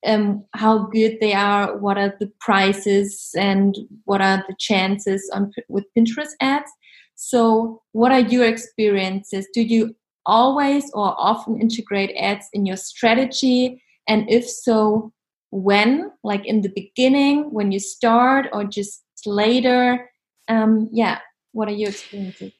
um, 0.05 0.45
how 0.53 0.87
good 0.87 1.17
they 1.19 1.33
are, 1.33 1.77
what 1.77 1.97
are 1.97 2.13
the 2.19 2.31
prices, 2.39 3.31
and 3.37 3.77
what 4.05 4.21
are 4.21 4.43
the 4.47 4.55
chances 4.57 5.29
on 5.33 5.51
with 5.67 5.85
Pinterest 5.97 6.31
ads. 6.41 6.71
So, 7.15 7.81
what 7.91 8.11
are 8.11 8.21
your 8.21 8.45
experiences? 8.45 9.47
Do 9.53 9.61
you 9.61 9.95
always 10.25 10.89
or 10.93 11.15
often 11.17 11.59
integrate 11.59 12.15
ads 12.17 12.47
in 12.53 12.65
your 12.65 12.77
strategy? 12.77 13.83
And 14.07 14.29
if 14.29 14.49
so, 14.49 15.11
when? 15.51 16.11
Like 16.23 16.45
in 16.45 16.61
the 16.61 16.71
beginning, 16.73 17.51
when 17.51 17.71
you 17.71 17.79
start, 17.79 18.47
or 18.53 18.63
just 18.63 19.03
later? 19.25 20.08
Um, 20.49 20.89
yeah, 20.91 21.19
what 21.53 21.67
are 21.67 21.73
your 21.73 21.89
experiences? 21.89 22.51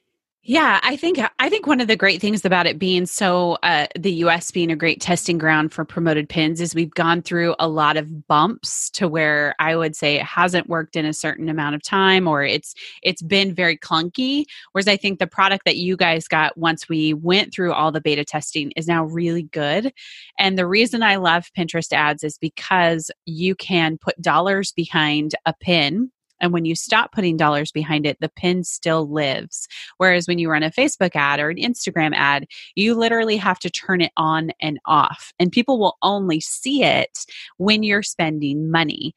Yeah, 0.41 0.79
I 0.83 0.95
think 0.95 1.19
I 1.37 1.49
think 1.49 1.67
one 1.67 1.81
of 1.81 1.87
the 1.87 1.97
great 1.97 2.21
things 2.21 2.45
about 2.45 2.65
it 2.65 2.79
being 2.79 3.05
so 3.05 3.57
uh, 3.61 3.87
the 3.99 4.13
U.S. 4.13 4.51
being 4.51 4.71
a 4.71 4.75
great 4.75 5.01
testing 5.01 5.37
ground 5.37 5.73
for 5.73 5.83
promoted 5.83 6.29
pins 6.29 6.61
is 6.61 6.73
we've 6.73 6.93
gone 6.93 7.21
through 7.21 7.55
a 7.59 7.67
lot 7.67 7.97
of 7.97 8.25
bumps 8.25 8.89
to 8.91 9.09
where 9.09 9.53
I 9.59 9.75
would 9.75 9.97
say 9.97 10.15
it 10.15 10.23
hasn't 10.23 10.69
worked 10.69 10.95
in 10.95 11.05
a 11.05 11.13
certain 11.13 11.49
amount 11.49 11.75
of 11.75 11.83
time 11.83 12.25
or 12.25 12.43
it's 12.43 12.73
it's 13.03 13.21
been 13.21 13.53
very 13.53 13.77
clunky. 13.77 14.45
Whereas 14.71 14.87
I 14.87 14.95
think 14.95 15.19
the 15.19 15.27
product 15.27 15.65
that 15.65 15.75
you 15.75 15.97
guys 15.97 16.27
got 16.27 16.57
once 16.57 16.87
we 16.87 17.13
went 17.13 17.53
through 17.53 17.73
all 17.73 17.91
the 17.91 18.01
beta 18.01 18.23
testing 18.23 18.71
is 18.77 18.87
now 18.87 19.03
really 19.03 19.43
good. 19.43 19.91
And 20.39 20.57
the 20.57 20.67
reason 20.67 21.03
I 21.03 21.17
love 21.17 21.51
Pinterest 21.55 21.91
ads 21.91 22.23
is 22.23 22.37
because 22.37 23.11
you 23.25 23.55
can 23.55 23.97
put 23.97 24.19
dollars 24.21 24.71
behind 24.71 25.35
a 25.45 25.53
pin 25.53 26.11
and 26.41 26.53
when 26.53 26.65
you 26.65 26.75
stop 26.75 27.11
putting 27.11 27.37
dollars 27.37 27.71
behind 27.71 28.05
it, 28.05 28.17
the 28.19 28.29
pin 28.29 28.63
still 28.63 29.09
lives. 29.11 29.67
Whereas 29.97 30.27
when 30.27 30.39
you 30.39 30.49
run 30.49 30.63
a 30.63 30.71
Facebook 30.71 31.15
ad 31.15 31.39
or 31.39 31.49
an 31.49 31.57
Instagram 31.57 32.13
ad, 32.13 32.45
you 32.75 32.95
literally 32.95 33.37
have 33.37 33.59
to 33.59 33.69
turn 33.69 34.01
it 34.01 34.11
on 34.17 34.51
and 34.61 34.79
off. 34.85 35.31
And 35.39 35.51
people 35.51 35.79
will 35.79 35.97
only 36.01 36.39
see 36.39 36.83
it 36.83 37.25
when 37.57 37.83
you're 37.83 38.03
spending 38.03 38.71
money 38.71 39.13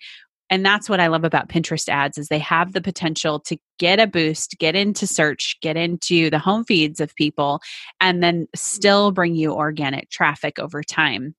and 0.53 0.67
that's 0.67 0.89
what 0.89 1.01
i 1.01 1.07
love 1.09 1.25
about 1.25 1.49
pinterest 1.49 1.89
ads 1.89 2.19
is 2.19 2.29
they 2.29 2.39
have 2.39 2.73
the 2.73 2.81
potential 2.81 3.41
to 3.41 3.57
get 3.79 3.99
a 3.99 4.07
boost 4.07 4.57
get 4.59 4.77
into 4.77 5.07
search 5.07 5.57
get 5.61 5.77
into 5.77 6.31
the 6.31 6.39
home 6.39 6.65
feeds 6.65 7.01
of 7.01 7.15
people 7.17 7.61
and 8.01 8.23
then 8.23 8.47
still 8.55 9.11
bring 9.11 9.35
you 9.35 9.53
organic 9.53 10.11
traffic 10.11 10.59
over 10.59 10.83
time 10.83 11.35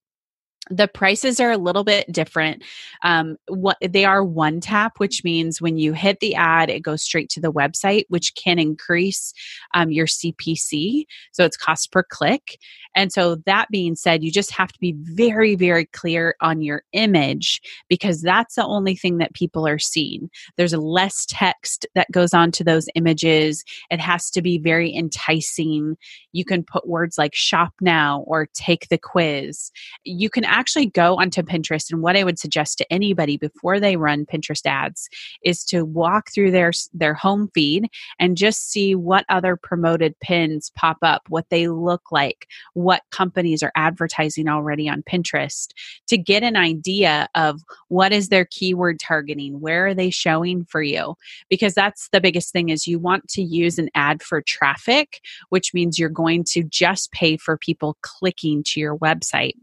the 0.69 0.87
prices 0.87 1.39
are 1.39 1.51
a 1.51 1.57
little 1.57 1.83
bit 1.83 2.09
different. 2.11 2.63
Um, 3.03 3.35
what 3.47 3.77
they 3.81 4.05
are 4.05 4.23
one 4.23 4.61
tap 4.61 4.93
which 4.97 5.23
means 5.23 5.61
when 5.61 5.77
you 5.77 5.93
hit 5.93 6.19
the 6.19 6.35
ad 6.35 6.69
it 6.69 6.81
goes 6.81 7.03
straight 7.03 7.29
to 7.31 7.41
the 7.41 7.51
website 7.51 8.05
which 8.07 8.33
can 8.35 8.59
increase 8.59 9.33
um, 9.73 9.91
your 9.91 10.07
cpc 10.07 11.03
so 11.31 11.43
it's 11.43 11.57
cost 11.57 11.91
per 11.91 12.03
click. 12.03 12.59
And 12.95 13.11
so 13.11 13.35
that 13.45 13.69
being 13.71 13.95
said 13.95 14.23
you 14.23 14.31
just 14.31 14.51
have 14.51 14.71
to 14.71 14.79
be 14.79 14.95
very 14.97 15.55
very 15.55 15.85
clear 15.87 16.35
on 16.39 16.61
your 16.61 16.83
image 16.93 17.61
because 17.89 18.21
that's 18.21 18.55
the 18.55 18.65
only 18.65 18.95
thing 18.95 19.17
that 19.17 19.33
people 19.33 19.67
are 19.67 19.79
seeing. 19.79 20.29
There's 20.55 20.73
less 20.73 21.25
text 21.27 21.85
that 21.95 22.11
goes 22.11 22.33
on 22.33 22.51
to 22.53 22.63
those 22.63 22.87
images. 22.95 23.65
It 23.89 23.99
has 23.99 24.29
to 24.31 24.41
be 24.41 24.57
very 24.59 24.95
enticing. 24.95 25.97
You 26.31 26.45
can 26.45 26.63
put 26.63 26.87
words 26.87 27.17
like 27.17 27.35
shop 27.35 27.73
now 27.81 28.23
or 28.27 28.47
take 28.53 28.87
the 28.89 28.97
quiz. 28.97 29.71
You 30.05 30.29
can 30.29 30.45
actually 30.53 30.85
go 30.85 31.17
onto 31.17 31.41
Pinterest. 31.41 31.91
And 31.91 32.01
what 32.01 32.15
I 32.15 32.23
would 32.23 32.39
suggest 32.39 32.77
to 32.77 32.93
anybody 32.93 33.37
before 33.37 33.79
they 33.79 33.97
run 33.97 34.25
Pinterest 34.25 34.65
ads 34.65 35.09
is 35.43 35.63
to 35.65 35.83
walk 35.83 36.31
through 36.33 36.51
their, 36.51 36.71
their 36.93 37.13
home 37.13 37.49
feed 37.53 37.89
and 38.19 38.37
just 38.37 38.71
see 38.71 38.95
what 38.95 39.25
other 39.29 39.55
promoted 39.55 40.17
pins 40.19 40.71
pop 40.75 40.97
up, 41.01 41.23
what 41.29 41.49
they 41.49 41.67
look 41.67 42.11
like, 42.11 42.47
what 42.73 43.01
companies 43.11 43.63
are 43.63 43.71
advertising 43.75 44.47
already 44.47 44.87
on 44.87 45.03
Pinterest 45.03 45.69
to 46.07 46.17
get 46.17 46.43
an 46.43 46.55
idea 46.55 47.27
of 47.35 47.61
what 47.89 48.11
is 48.11 48.29
their 48.29 48.45
keyword 48.45 48.99
targeting, 48.99 49.59
where 49.59 49.87
are 49.87 49.93
they 49.93 50.09
showing 50.09 50.63
for 50.65 50.81
you? 50.81 51.15
Because 51.49 51.73
that's 51.73 52.09
the 52.11 52.21
biggest 52.21 52.51
thing 52.51 52.69
is 52.69 52.87
you 52.87 52.99
want 52.99 53.27
to 53.29 53.41
use 53.41 53.79
an 53.79 53.89
ad 53.95 54.21
for 54.21 54.41
traffic, 54.41 55.19
which 55.49 55.73
means 55.73 55.97
you're 55.97 56.09
going 56.09 56.43
to 56.49 56.63
just 56.63 57.11
pay 57.11 57.37
for 57.37 57.57
people 57.57 57.97
clicking 58.01 58.63
to 58.63 58.79
your 58.79 58.97
website. 58.97 59.53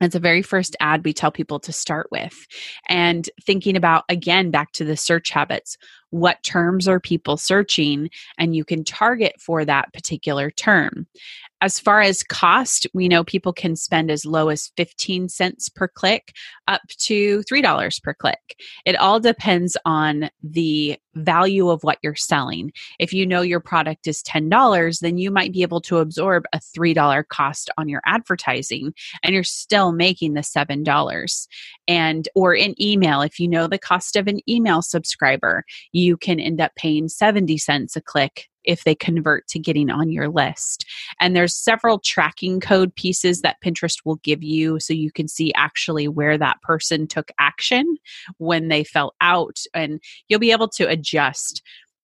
It's 0.00 0.14
the 0.14 0.20
very 0.20 0.42
first 0.42 0.76
ad 0.80 1.04
we 1.04 1.12
tell 1.12 1.30
people 1.30 1.60
to 1.60 1.72
start 1.72 2.08
with. 2.10 2.46
And 2.88 3.28
thinking 3.44 3.76
about, 3.76 4.04
again, 4.08 4.50
back 4.50 4.72
to 4.72 4.84
the 4.84 4.96
search 4.96 5.30
habits 5.30 5.76
what 6.10 6.42
terms 6.42 6.88
are 6.88 7.00
people 7.00 7.36
searching? 7.36 8.10
And 8.38 8.54
you 8.54 8.64
can 8.64 8.84
target 8.84 9.34
for 9.40 9.64
that 9.64 9.92
particular 9.92 10.50
term 10.50 11.06
as 11.60 11.78
far 11.78 12.00
as 12.00 12.22
cost, 12.22 12.86
we 12.94 13.08
know 13.08 13.22
people 13.22 13.52
can 13.52 13.76
spend 13.76 14.10
as 14.10 14.24
low 14.24 14.48
as 14.48 14.72
15 14.76 15.28
cents 15.28 15.68
per 15.68 15.88
click 15.88 16.32
up 16.68 16.80
to 16.98 17.42
$3 17.50 18.02
per 18.02 18.14
click. 18.14 18.56
It 18.86 18.96
all 18.96 19.20
depends 19.20 19.76
on 19.84 20.30
the 20.42 20.98
value 21.14 21.68
of 21.68 21.82
what 21.82 21.98
you're 22.02 22.14
selling. 22.14 22.72
If 22.98 23.12
you 23.12 23.26
know 23.26 23.42
your 23.42 23.60
product 23.60 24.06
is 24.06 24.22
$10, 24.22 25.00
then 25.00 25.18
you 25.18 25.30
might 25.30 25.52
be 25.52 25.62
able 25.62 25.80
to 25.82 25.98
absorb 25.98 26.44
a 26.52 26.58
$3 26.58 27.28
cost 27.28 27.68
on 27.76 27.88
your 27.88 28.00
advertising 28.06 28.94
and 29.22 29.34
you're 29.34 29.44
still 29.44 29.92
making 29.92 30.34
the 30.34 30.40
$7. 30.40 31.46
And 31.88 32.28
or 32.34 32.54
in 32.54 32.80
email, 32.80 33.20
if 33.22 33.40
you 33.40 33.48
know 33.48 33.66
the 33.66 33.78
cost 33.78 34.16
of 34.16 34.28
an 34.28 34.38
email 34.48 34.82
subscriber, 34.82 35.64
you 36.00 36.16
can 36.16 36.40
end 36.40 36.60
up 36.60 36.72
paying 36.76 37.08
70 37.08 37.58
cents 37.58 37.96
a 37.96 38.00
click 38.00 38.48
if 38.64 38.84
they 38.84 38.94
convert 38.94 39.46
to 39.48 39.58
getting 39.58 39.90
on 39.90 40.10
your 40.10 40.28
list. 40.28 40.84
And 41.20 41.34
there's 41.34 41.54
several 41.54 41.98
tracking 41.98 42.60
code 42.60 42.94
pieces 42.94 43.40
that 43.40 43.56
Pinterest 43.64 43.98
will 44.04 44.16
give 44.16 44.42
you 44.42 44.78
so 44.80 44.92
you 44.92 45.10
can 45.10 45.28
see 45.28 45.52
actually 45.54 46.08
where 46.08 46.36
that 46.38 46.60
person 46.62 47.06
took 47.06 47.30
action 47.38 47.96
when 48.38 48.68
they 48.68 48.84
fell 48.84 49.14
out 49.20 49.58
and 49.74 50.00
you'll 50.28 50.40
be 50.40 50.52
able 50.52 50.68
to 50.68 50.88
adjust. 50.88 51.62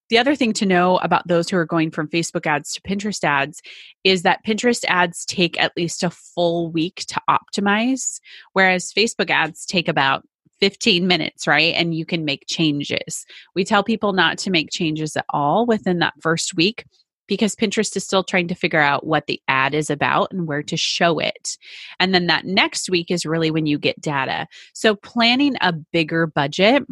The 0.09 0.19
other 0.19 0.37
thing 0.37 0.53
to 0.55 0.67
know 0.67 0.99
about 0.99 1.27
those 1.27 1.51
who 1.51 1.57
are 1.57 1.67
going 1.67 1.91
from 1.91 2.09
Facebook 2.09 2.47
ads 2.47 2.73
to 2.73 2.81
Pinterest 2.83 3.25
ads 3.25 3.61
is 4.05 4.23
that 4.23 4.45
Pinterest 4.47 4.85
ads 4.87 5.25
take 5.25 5.61
at 5.61 5.77
least 5.77 6.05
a 6.05 6.11
full 6.11 6.71
week 6.71 7.05
to 7.09 7.21
optimize, 7.29 8.21
whereas 8.53 8.93
Facebook 8.93 9.31
ads 9.31 9.67
take 9.67 9.89
about 9.89 10.25
15 10.61 11.07
minutes, 11.07 11.47
right? 11.47 11.75
And 11.75 11.95
you 11.95 12.07
can 12.07 12.25
make 12.25 12.45
changes. 12.47 13.27
We 13.55 13.65
tell 13.65 13.85
people 13.85 14.13
not 14.13 14.39
to 14.39 14.51
make 14.51 14.71
changes 14.71 15.17
at 15.17 15.27
all 15.31 15.67
within 15.67 15.99
that 16.01 16.15
first 16.21 16.57
week 16.57 16.85
because 17.27 17.57
Pinterest 17.57 17.97
is 17.97 18.05
still 18.05 18.23
trying 18.23 18.49
to 18.49 18.55
figure 18.55 18.81
out 18.81 19.07
what 19.07 19.27
the 19.27 19.41
ad 19.49 19.75
is 19.75 19.91
about 19.91 20.33
and 20.33 20.47
where 20.47 20.63
to 20.63 20.77
show 20.77 21.19
it. 21.19 21.57
And 21.99 22.15
then 22.15 22.27
that 22.29 22.45
next 22.45 22.89
week 22.89 23.11
is 23.11 23.27
really 23.27 23.51
when 23.51 23.67
you 23.67 23.79
get 23.79 24.01
data. 24.01 24.47
So 24.75 24.95
planning 24.95 25.57
a 25.61 25.73
bigger 25.73 26.27
budget 26.27 26.85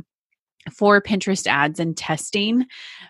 for 0.72 1.00
Pinterest 1.00 1.46
ads 1.46 1.78
and 1.78 1.96
testing. 1.96 2.66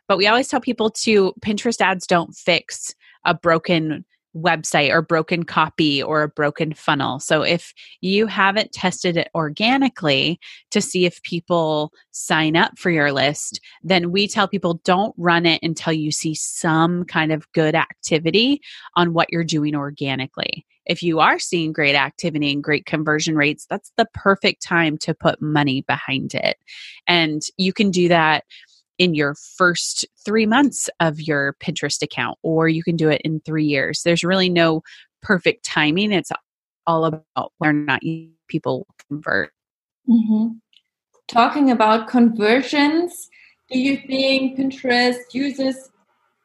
But 0.09 0.19
we 0.19 0.27
always 0.27 0.49
tell 0.49 0.61
people 0.61 0.91
to 0.91 1.33
Pinterest 1.41 1.81
ads 1.81 2.07
don't 2.07 2.35
fix 2.35 2.95
a 3.25 3.35
broken 3.35 4.05
website 4.35 4.91
or 4.91 5.03
broken 5.03 5.45
copy 5.45 6.03
or 6.03 6.23
a 6.23 6.29
broken 6.29 6.75
funnel. 6.75 7.21
So 7.21 7.43
if 7.43 7.73
you 8.01 8.27
haven't 8.27 8.73
tested 8.73 9.17
it 9.17 9.29
organically 9.35 10.39
to 10.71 10.81
see 10.81 11.07
if 11.07 11.23
people 11.23 11.93
sign 12.11 12.57
up 12.57 12.79
for 12.79 12.91
your 12.91 13.13
list, 13.13 13.61
then 13.83 14.11
we 14.11 14.27
tell 14.27 14.49
people 14.49 14.81
don't 14.85 15.15
run 15.17 15.47
it 15.47 15.63
until 15.63 15.93
you 15.93 16.11
see 16.11 16.35
some 16.35 17.05
kind 17.05 17.33
of 17.33 17.51
good 17.53 17.75
activity 17.75 18.61
on 18.97 19.13
what 19.13 19.31
you're 19.31 19.45
doing 19.45 19.75
organically. 19.75 20.67
If 20.87 21.03
you 21.03 21.21
are 21.21 21.39
seeing 21.39 21.73
great 21.73 21.95
activity 21.95 22.53
and 22.53 22.63
great 22.63 22.85
conversion 22.85 23.37
rates, 23.37 23.67
that's 23.71 23.91
the 23.97 24.07
perfect 24.13 24.63
time 24.63 24.99
to 24.99 25.15
put 25.15 25.41
money 25.41 25.83
behind 25.83 26.35
it. 26.35 26.59
And 27.07 27.43
you 27.57 27.73
can 27.73 27.91
do 27.91 28.09
that 28.09 28.45
in 28.99 29.15
your 29.15 29.35
first 29.35 30.07
three 30.25 30.47
months 30.47 30.89
of 31.01 31.21
your 31.21 31.57
Pinterest 31.61 32.03
account, 32.03 32.39
or 32.43 32.69
you 32.69 32.83
can 32.83 32.97
do 32.97 33.09
it 33.09 33.21
in 33.25 33.41
three 33.41 33.65
years. 33.65 34.03
There's 34.03 34.25
really 34.25 34.49
no 34.49 34.83
perfect 35.23 35.65
timing. 35.65 36.13
It's 36.13 36.31
all 36.87 37.05
about 37.05 37.53
whether 37.59 37.71
or 37.71 37.73
not 37.73 38.03
people 38.49 38.87
convert. 39.09 39.53
Mm-hmm. 40.09 40.55
Talking 41.29 41.71
about 41.71 42.09
conversions, 42.09 43.31
do 43.71 43.79
you 43.79 43.97
think 44.07 44.59
Pinterest 44.59 45.17
users 45.33 45.91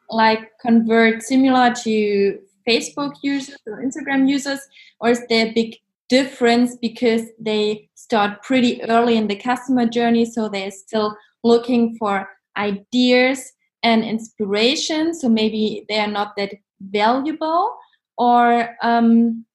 like 0.10 0.52
convert 0.62 1.22
similar 1.22 1.74
to 1.84 2.40
Facebook 2.68 3.14
users 3.22 3.58
or 3.68 3.84
Instagram 3.84 4.30
users, 4.30 4.60
or 5.00 5.10
is 5.10 5.22
there 5.30 5.48
a 5.48 5.54
big 5.54 5.76
difference 6.08 6.76
because 6.78 7.24
they 7.40 7.90
start 7.96 8.42
pretty 8.42 8.82
early 8.84 9.18
in 9.18 9.28
the 9.28 9.36
customer 9.36 9.86
journey, 9.86 10.26
so 10.26 10.50
they're 10.50 10.72
still 10.72 11.16
looking 11.44 11.96
for 11.98 12.28
ideas 12.58 13.52
and 13.84 14.04
inspiration, 14.04 15.14
so 15.14 15.30
maybe 15.30 15.86
they 15.88 16.00
are 16.00 16.08
not 16.08 16.36
that 16.38 16.54
valuable, 16.82 17.76
or 18.18 18.76
um, 18.82 19.46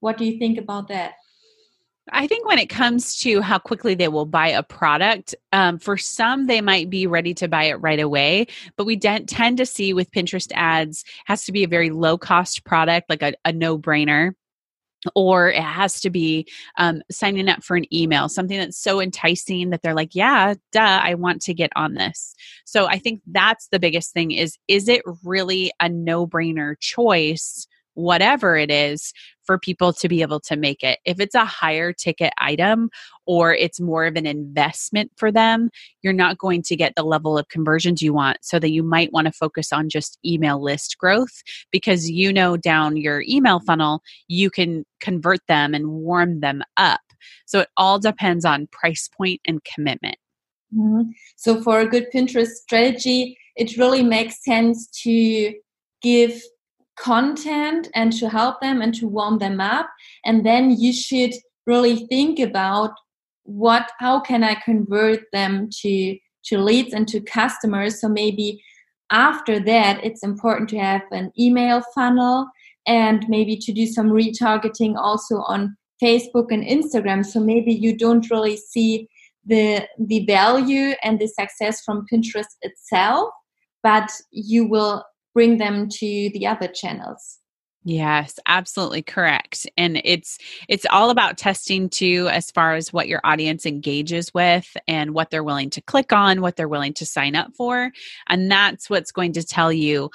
what 0.00 0.16
do 0.16 0.24
you 0.24 0.38
think 0.38 0.58
about 0.58 0.88
that? 0.88 1.14
I 2.10 2.26
think 2.26 2.46
when 2.46 2.58
it 2.58 2.68
comes 2.68 3.18
to 3.18 3.40
how 3.42 3.58
quickly 3.58 3.94
they 3.94 4.08
will 4.08 4.24
buy 4.24 4.48
a 4.48 4.62
product, 4.62 5.34
um, 5.52 5.78
for 5.78 5.96
some 5.96 6.46
they 6.46 6.60
might 6.60 6.88
be 6.88 7.06
ready 7.06 7.34
to 7.34 7.48
buy 7.48 7.64
it 7.64 7.74
right 7.74 8.00
away. 8.00 8.46
But 8.76 8.86
we 8.86 8.96
de- 8.96 9.24
tend 9.24 9.58
to 9.58 9.66
see 9.66 9.92
with 9.92 10.10
Pinterest 10.10 10.50
ads 10.54 11.04
has 11.26 11.44
to 11.44 11.52
be 11.52 11.64
a 11.64 11.68
very 11.68 11.90
low 11.90 12.16
cost 12.16 12.64
product, 12.64 13.10
like 13.10 13.22
a, 13.22 13.34
a 13.44 13.52
no 13.52 13.78
brainer. 13.78 14.32
Or 15.14 15.48
it 15.50 15.62
has 15.62 16.00
to 16.00 16.10
be 16.10 16.46
um, 16.76 17.02
signing 17.10 17.48
up 17.48 17.62
for 17.62 17.76
an 17.76 17.92
email, 17.94 18.28
something 18.28 18.58
that's 18.58 18.78
so 18.78 19.00
enticing 19.00 19.70
that 19.70 19.82
they're 19.82 19.94
like, 19.94 20.14
"Yeah, 20.14 20.54
duh, 20.72 21.00
I 21.02 21.14
want 21.14 21.40
to 21.42 21.54
get 21.54 21.70
on 21.76 21.94
this." 21.94 22.34
So 22.64 22.86
I 22.86 22.98
think 22.98 23.22
that's 23.26 23.68
the 23.68 23.78
biggest 23.78 24.12
thing: 24.12 24.32
is 24.32 24.58
is 24.66 24.88
it 24.88 25.02
really 25.24 25.72
a 25.80 25.88
no-brainer 25.88 26.74
choice 26.80 27.66
whatever 27.98 28.56
it 28.56 28.70
is 28.70 29.12
for 29.42 29.58
people 29.58 29.92
to 29.92 30.08
be 30.08 30.22
able 30.22 30.38
to 30.38 30.56
make 30.56 30.84
it. 30.84 31.00
If 31.04 31.18
it's 31.18 31.34
a 31.34 31.44
higher 31.44 31.92
ticket 31.92 32.32
item 32.38 32.90
or 33.26 33.52
it's 33.52 33.80
more 33.80 34.04
of 34.06 34.14
an 34.14 34.24
investment 34.24 35.10
for 35.16 35.32
them, 35.32 35.70
you're 36.02 36.12
not 36.12 36.38
going 36.38 36.62
to 36.62 36.76
get 36.76 36.92
the 36.94 37.02
level 37.02 37.36
of 37.36 37.48
conversions 37.48 38.00
you 38.00 38.12
want. 38.12 38.38
So 38.42 38.60
that 38.60 38.70
you 38.70 38.84
might 38.84 39.12
want 39.12 39.26
to 39.26 39.32
focus 39.32 39.72
on 39.72 39.88
just 39.88 40.16
email 40.24 40.62
list 40.62 40.96
growth 40.98 41.42
because 41.72 42.08
you 42.08 42.32
know 42.32 42.56
down 42.56 42.96
your 42.96 43.24
email 43.28 43.58
funnel, 43.58 44.02
you 44.28 44.48
can 44.48 44.84
convert 45.00 45.40
them 45.48 45.74
and 45.74 45.88
warm 45.88 46.38
them 46.38 46.62
up. 46.76 47.00
So 47.46 47.60
it 47.60 47.68
all 47.76 47.98
depends 47.98 48.44
on 48.44 48.68
price 48.70 49.08
point 49.08 49.40
and 49.44 49.64
commitment. 49.64 50.18
Mm-hmm. 50.72 51.10
So 51.36 51.60
for 51.62 51.80
a 51.80 51.88
good 51.88 52.06
Pinterest 52.14 52.48
strategy, 52.48 53.36
it 53.56 53.76
really 53.76 54.04
makes 54.04 54.44
sense 54.44 54.86
to 55.02 55.54
give 56.00 56.40
content 57.00 57.88
and 57.94 58.12
to 58.12 58.28
help 58.28 58.60
them 58.60 58.80
and 58.82 58.94
to 58.94 59.06
warm 59.06 59.38
them 59.38 59.60
up. 59.60 59.88
And 60.24 60.44
then 60.44 60.70
you 60.70 60.92
should 60.92 61.32
really 61.66 62.06
think 62.06 62.38
about 62.38 62.92
what 63.44 63.90
how 63.98 64.20
can 64.20 64.44
i 64.44 64.54
convert 64.54 65.20
them 65.32 65.70
to 65.70 66.18
to 66.44 66.58
leads 66.58 66.92
and 66.92 67.08
to 67.08 67.20
customers. 67.20 68.00
So 68.00 68.08
maybe 68.08 68.62
after 69.10 69.58
that 69.60 70.04
it's 70.04 70.22
important 70.22 70.68
to 70.70 70.78
have 70.78 71.02
an 71.12 71.32
email 71.38 71.82
funnel 71.94 72.46
and 72.86 73.24
maybe 73.28 73.56
to 73.56 73.72
do 73.72 73.86
some 73.86 74.08
retargeting 74.08 74.96
also 74.96 75.36
on 75.46 75.76
facebook 76.02 76.46
and 76.50 76.64
instagram. 76.64 77.24
So 77.24 77.40
maybe 77.40 77.72
you 77.72 77.96
don't 77.96 78.30
really 78.30 78.56
see 78.56 79.08
the 79.46 79.86
the 79.98 80.24
value 80.26 80.94
and 81.02 81.18
the 81.18 81.28
success 81.28 81.82
from 81.84 82.06
pinterest 82.12 82.56
itself 82.62 83.30
but 83.82 84.10
you 84.30 84.66
will 84.66 85.04
bring 85.38 85.58
them 85.58 85.88
to 85.88 86.30
the 86.34 86.44
other 86.44 86.66
channels 86.66 87.38
Yes, 87.84 88.38
absolutely 88.44 89.02
correct. 89.02 89.66
And 89.78 90.02
it's 90.04 90.36
it's 90.68 90.84
all 90.90 91.08
about 91.08 91.38
testing 91.38 91.88
too 91.88 92.28
as 92.30 92.50
far 92.50 92.74
as 92.74 92.92
what 92.92 93.08
your 93.08 93.20
audience 93.24 93.64
engages 93.64 94.34
with 94.34 94.76
and 94.86 95.14
what 95.14 95.30
they're 95.30 95.44
willing 95.44 95.70
to 95.70 95.80
click 95.80 96.12
on, 96.12 96.42
what 96.42 96.56
they're 96.56 96.68
willing 96.68 96.92
to 96.94 97.06
sign 97.06 97.34
up 97.34 97.52
for, 97.56 97.90
and 98.28 98.50
that's 98.50 98.90
what's 98.90 99.12
going 99.12 99.32
to 99.34 99.42
tell 99.42 99.72
you 99.72 100.10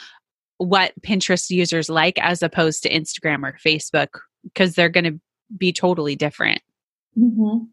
what 0.57 0.91
Pinterest 1.01 1.49
users 1.49 1.89
like 1.89 2.19
as 2.19 2.43
opposed 2.43 2.83
to 2.83 2.93
Instagram 2.93 3.43
or 3.43 3.57
Facebook 3.65 4.19
because 4.43 4.75
they're 4.75 4.89
going 4.89 5.05
to 5.05 5.19
be 5.57 5.71
totally 5.73 6.15
different. 6.15 6.61
Mm-hmm. 7.17 7.63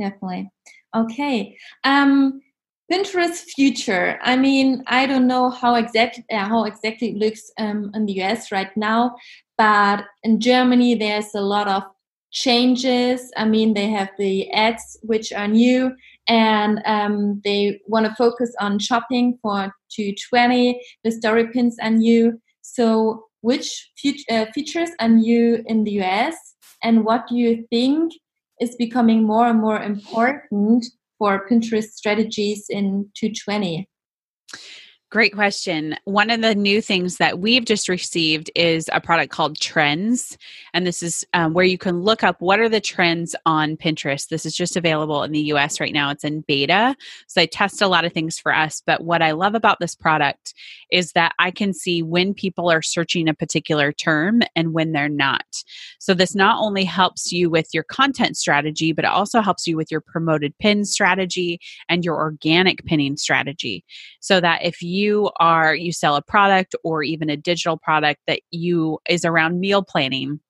Definitely. 0.00 0.50
Okay. 0.94 1.56
Um 1.82 2.42
Pinterest 2.90 3.42
future. 3.54 4.18
I 4.22 4.36
mean, 4.36 4.82
I 4.86 5.06
don't 5.06 5.26
know 5.26 5.50
how 5.50 5.74
exactly 5.74 6.24
uh, 6.32 6.48
how 6.48 6.64
exactly 6.64 7.10
it 7.10 7.16
looks 7.16 7.50
um, 7.58 7.90
in 7.94 8.06
the 8.06 8.20
US 8.22 8.50
right 8.50 8.74
now, 8.76 9.14
but 9.58 10.04
in 10.22 10.40
Germany 10.40 10.94
there's 10.94 11.34
a 11.34 11.40
lot 11.40 11.68
of 11.68 11.82
changes. 12.30 13.30
I 13.36 13.44
mean, 13.44 13.74
they 13.74 13.88
have 13.88 14.10
the 14.18 14.50
ads 14.52 14.98
which 15.02 15.32
are 15.32 15.48
new, 15.48 15.92
and 16.28 16.80
um, 16.86 17.40
they 17.44 17.80
want 17.86 18.06
to 18.06 18.14
focus 18.14 18.54
on 18.60 18.78
shopping 18.78 19.38
for 19.42 19.72
220. 19.94 20.80
The 21.04 21.12
story 21.12 21.48
pins 21.48 21.76
are 21.82 21.90
new. 21.90 22.40
So, 22.62 23.24
which 23.40 23.90
uh, 24.30 24.46
features 24.54 24.90
are 25.00 25.08
new 25.08 25.62
in 25.66 25.84
the 25.84 26.00
US, 26.02 26.36
and 26.82 27.04
what 27.04 27.28
do 27.28 27.36
you 27.36 27.66
think 27.70 28.12
is 28.60 28.76
becoming 28.76 29.24
more 29.24 29.46
and 29.46 29.60
more 29.60 29.80
important 29.80 30.84
for 31.18 31.48
Pinterest 31.48 31.90
strategies 31.92 32.66
in 32.68 33.10
220? 33.14 33.88
Great 35.10 35.32
question. 35.32 35.96
One 36.04 36.28
of 36.28 36.42
the 36.42 36.54
new 36.54 36.82
things 36.82 37.16
that 37.16 37.38
we've 37.38 37.64
just 37.64 37.88
received 37.88 38.50
is 38.54 38.90
a 38.92 39.00
product 39.00 39.32
called 39.32 39.58
Trends. 39.58 40.36
And 40.74 40.86
this 40.86 41.02
is 41.02 41.24
um, 41.32 41.54
where 41.54 41.64
you 41.64 41.78
can 41.78 42.02
look 42.02 42.22
up 42.22 42.42
what 42.42 42.60
are 42.60 42.68
the 42.68 42.78
trends 42.78 43.34
on 43.46 43.78
Pinterest. 43.78 44.28
This 44.28 44.44
is 44.44 44.54
just 44.54 44.76
available 44.76 45.22
in 45.22 45.32
the 45.32 45.44
US 45.54 45.80
right 45.80 45.94
now. 45.94 46.10
It's 46.10 46.24
in 46.24 46.42
beta. 46.42 46.94
So 47.26 47.40
I 47.40 47.46
test 47.46 47.80
a 47.80 47.88
lot 47.88 48.04
of 48.04 48.12
things 48.12 48.38
for 48.38 48.54
us. 48.54 48.82
But 48.84 49.02
what 49.02 49.22
I 49.22 49.30
love 49.30 49.54
about 49.54 49.80
this 49.80 49.94
product 49.94 50.52
is 50.92 51.12
that 51.12 51.34
I 51.38 51.52
can 51.52 51.72
see 51.72 52.02
when 52.02 52.34
people 52.34 52.70
are 52.70 52.82
searching 52.82 53.30
a 53.30 53.34
particular 53.34 53.92
term 53.92 54.42
and 54.54 54.74
when 54.74 54.92
they're 54.92 55.08
not. 55.08 55.64
So 55.98 56.12
this 56.12 56.34
not 56.34 56.60
only 56.60 56.84
helps 56.84 57.32
you 57.32 57.48
with 57.48 57.68
your 57.72 57.84
content 57.84 58.36
strategy, 58.36 58.92
but 58.92 59.06
it 59.06 59.10
also 59.10 59.40
helps 59.40 59.66
you 59.66 59.74
with 59.74 59.90
your 59.90 60.02
promoted 60.02 60.52
pin 60.58 60.84
strategy 60.84 61.60
and 61.88 62.04
your 62.04 62.16
organic 62.16 62.84
pinning 62.84 63.16
strategy. 63.16 63.86
So 64.20 64.38
that 64.42 64.66
if 64.66 64.82
you 64.82 64.97
you 64.98 65.30
are 65.38 65.74
you 65.74 65.92
sell 65.92 66.16
a 66.16 66.22
product 66.22 66.74
or 66.84 67.02
even 67.02 67.30
a 67.30 67.36
digital 67.36 67.76
product 67.76 68.20
that 68.26 68.40
you 68.50 68.98
is 69.08 69.24
around 69.24 69.60
meal 69.60 69.82
planning 69.82 70.40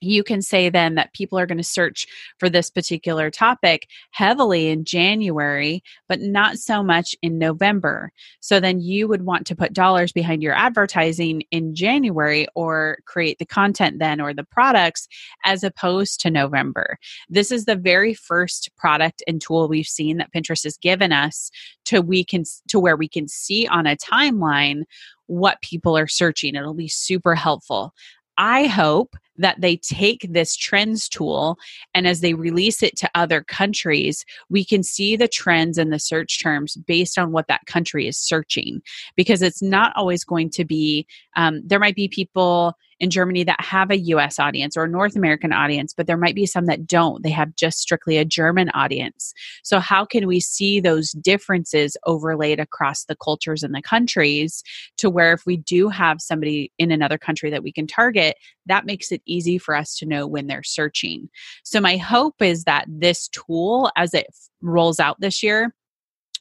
you 0.00 0.22
can 0.22 0.42
say 0.42 0.68
then 0.68 0.94
that 0.94 1.12
people 1.12 1.38
are 1.38 1.46
going 1.46 1.58
to 1.58 1.64
search 1.64 2.06
for 2.38 2.48
this 2.48 2.70
particular 2.70 3.30
topic 3.30 3.88
heavily 4.10 4.68
in 4.68 4.84
January, 4.84 5.82
but 6.08 6.20
not 6.20 6.58
so 6.58 6.82
much 6.82 7.14
in 7.22 7.38
November. 7.38 8.12
So 8.40 8.60
then 8.60 8.80
you 8.80 9.08
would 9.08 9.22
want 9.22 9.46
to 9.48 9.56
put 9.56 9.72
dollars 9.72 10.12
behind 10.12 10.42
your 10.42 10.54
advertising 10.54 11.42
in 11.50 11.74
January 11.74 12.46
or 12.54 12.98
create 13.06 13.38
the 13.38 13.46
content 13.46 13.98
then 13.98 14.20
or 14.20 14.32
the 14.32 14.44
products 14.44 15.08
as 15.44 15.64
opposed 15.64 16.20
to 16.20 16.30
November. 16.30 16.98
This 17.28 17.50
is 17.50 17.64
the 17.64 17.76
very 17.76 18.14
first 18.14 18.70
product 18.76 19.22
and 19.26 19.40
tool 19.40 19.68
we've 19.68 19.86
seen 19.86 20.18
that 20.18 20.32
Pinterest 20.32 20.64
has 20.64 20.76
given 20.78 21.12
us 21.12 21.50
to 21.86 22.00
we 22.00 22.24
can 22.24 22.44
to 22.68 22.78
where 22.78 22.96
we 22.96 23.08
can 23.08 23.28
see 23.28 23.66
on 23.66 23.86
a 23.86 23.96
timeline 23.96 24.82
what 25.26 25.60
people 25.62 25.96
are 25.96 26.08
searching. 26.08 26.54
It'll 26.54 26.74
be 26.74 26.88
super 26.88 27.34
helpful. 27.34 27.94
I 28.36 28.66
hope 28.66 29.16
that 29.38 29.60
they 29.60 29.76
take 29.76 30.26
this 30.28 30.56
trends 30.56 31.08
tool 31.08 31.56
and 31.94 32.06
as 32.06 32.20
they 32.20 32.34
release 32.34 32.82
it 32.82 32.96
to 32.98 33.10
other 33.14 33.42
countries, 33.42 34.24
we 34.50 34.64
can 34.64 34.82
see 34.82 35.16
the 35.16 35.28
trends 35.28 35.78
and 35.78 35.92
the 35.92 35.98
search 35.98 36.42
terms 36.42 36.76
based 36.76 37.18
on 37.18 37.32
what 37.32 37.48
that 37.48 37.66
country 37.66 38.06
is 38.06 38.18
searching. 38.18 38.82
Because 39.16 39.42
it's 39.42 39.62
not 39.62 39.92
always 39.96 40.24
going 40.24 40.50
to 40.50 40.64
be, 40.64 41.06
um, 41.36 41.62
there 41.64 41.78
might 41.78 41.96
be 41.96 42.08
people 42.08 42.74
in 43.00 43.10
Germany 43.10 43.44
that 43.44 43.60
have 43.60 43.90
a 43.90 43.98
US 43.98 44.38
audience 44.38 44.76
or 44.76 44.84
a 44.84 44.88
North 44.88 45.16
American 45.16 45.52
audience, 45.52 45.94
but 45.94 46.06
there 46.06 46.16
might 46.16 46.34
be 46.34 46.46
some 46.46 46.66
that 46.66 46.86
don't. 46.86 47.22
They 47.22 47.30
have 47.30 47.54
just 47.56 47.78
strictly 47.78 48.16
a 48.16 48.24
German 48.24 48.70
audience. 48.70 49.32
So, 49.62 49.80
how 49.80 50.04
can 50.04 50.26
we 50.26 50.40
see 50.40 50.80
those 50.80 51.12
differences 51.12 51.96
overlaid 52.06 52.60
across 52.60 53.04
the 53.04 53.16
cultures 53.16 53.62
and 53.62 53.74
the 53.74 53.82
countries 53.82 54.62
to 54.98 55.10
where 55.10 55.32
if 55.32 55.46
we 55.46 55.56
do 55.56 55.88
have 55.88 56.20
somebody 56.20 56.72
in 56.78 56.90
another 56.90 57.18
country 57.18 57.50
that 57.50 57.62
we 57.62 57.72
can 57.72 57.86
target, 57.86 58.36
that 58.66 58.86
makes 58.86 59.12
it 59.12 59.22
easy 59.26 59.58
for 59.58 59.74
us 59.74 59.96
to 59.96 60.06
know 60.06 60.26
when 60.26 60.46
they're 60.46 60.62
searching. 60.62 61.28
So, 61.64 61.80
my 61.80 61.96
hope 61.96 62.40
is 62.40 62.64
that 62.64 62.86
this 62.88 63.28
tool, 63.28 63.90
as 63.96 64.14
it 64.14 64.26
rolls 64.60 64.98
out 64.98 65.20
this 65.20 65.42
year, 65.42 65.72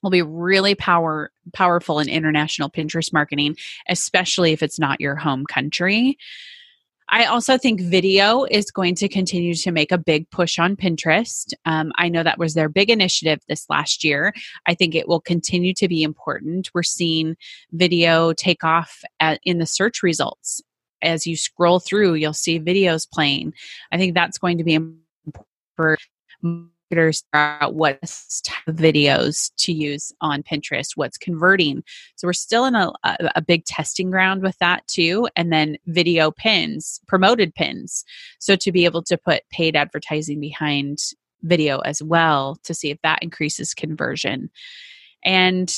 will 0.02 0.10
be 0.10 0.22
really 0.22 0.76
power 0.76 1.32
powerful 1.54 2.00
in 2.00 2.10
international 2.10 2.70
Pinterest 2.70 3.12
marketing, 3.14 3.56
especially 3.90 4.52
if 4.52 4.62
it's 4.62 4.80
not 4.80 5.02
your 5.02 5.16
home 5.16 5.46
country. 5.46 6.18
I 7.10 7.24
also 7.24 7.58
think 7.58 7.80
video 7.80 8.44
is 8.44 8.70
going 8.70 8.96
to 8.96 9.08
continue 9.08 9.54
to 9.54 9.72
make 9.72 9.94
a 9.94 9.98
big 9.98 10.30
push 10.30 10.60
on 10.60 10.76
Pinterest. 10.76 11.54
Um, 11.64 11.94
I 11.96 12.10
know 12.10 12.22
that 12.22 12.38
was 12.38 12.54
their 12.54 12.68
big 12.68 12.90
initiative 12.90 13.40
this 13.48 13.66
last 13.70 14.04
year. 14.04 14.34
I 14.66 14.74
think 14.74 14.94
it 14.94 15.08
will 15.08 15.22
continue 15.22 15.74
to 15.76 15.88
be 15.88 16.04
important. 16.04 16.70
We're 16.74 16.84
seeing 16.84 17.38
video 17.72 18.34
take 18.34 18.66
off 18.66 19.04
at, 19.22 19.40
in 19.46 19.58
the 19.58 19.66
search 19.66 20.04
results 20.04 20.62
as 21.02 21.28
you 21.28 21.36
scroll 21.36 21.80
through, 21.80 22.16
you'll 22.16 22.34
see 22.34 22.60
videos 22.60 23.10
playing. 23.10 23.54
I 23.92 23.98
think 23.98 24.14
that's 24.14 24.38
going 24.38 24.58
to 24.58 24.64
be 24.64 24.74
important 24.74 25.06
for 25.76 25.98
marketers 26.90 27.24
out 27.34 27.76
what 27.76 28.00
videos 28.02 29.52
to 29.58 29.72
use 29.72 30.12
on 30.22 30.44
Pinterest, 30.44 30.92
what's 30.96 31.18
converting. 31.18 31.84
So 32.16 32.28
we're 32.28 32.34
still 32.34 32.66
in 32.66 32.76
a, 32.76 32.92
a, 33.04 33.42
big 33.42 33.66
testing 33.66 34.10
ground 34.12 34.42
with 34.42 34.58
that 34.60 34.86
too. 34.88 35.28
And 35.36 35.52
then 35.52 35.78
video 35.86 36.32
pins, 36.32 37.00
promoted 37.08 37.54
pins. 37.56 38.04
So 38.40 38.56
to 38.58 38.72
be 38.72 38.86
able 38.86 39.04
to 39.04 39.18
put 39.18 39.48
paid 39.50 39.76
advertising 39.76 40.40
behind 40.40 41.00
video 41.44 41.80
as 41.80 42.02
well 42.02 42.58
to 42.64 42.74
see 42.74 42.90
if 42.90 43.02
that 43.04 43.20
increases 43.22 43.74
conversion. 43.74 44.50
And 45.24 45.74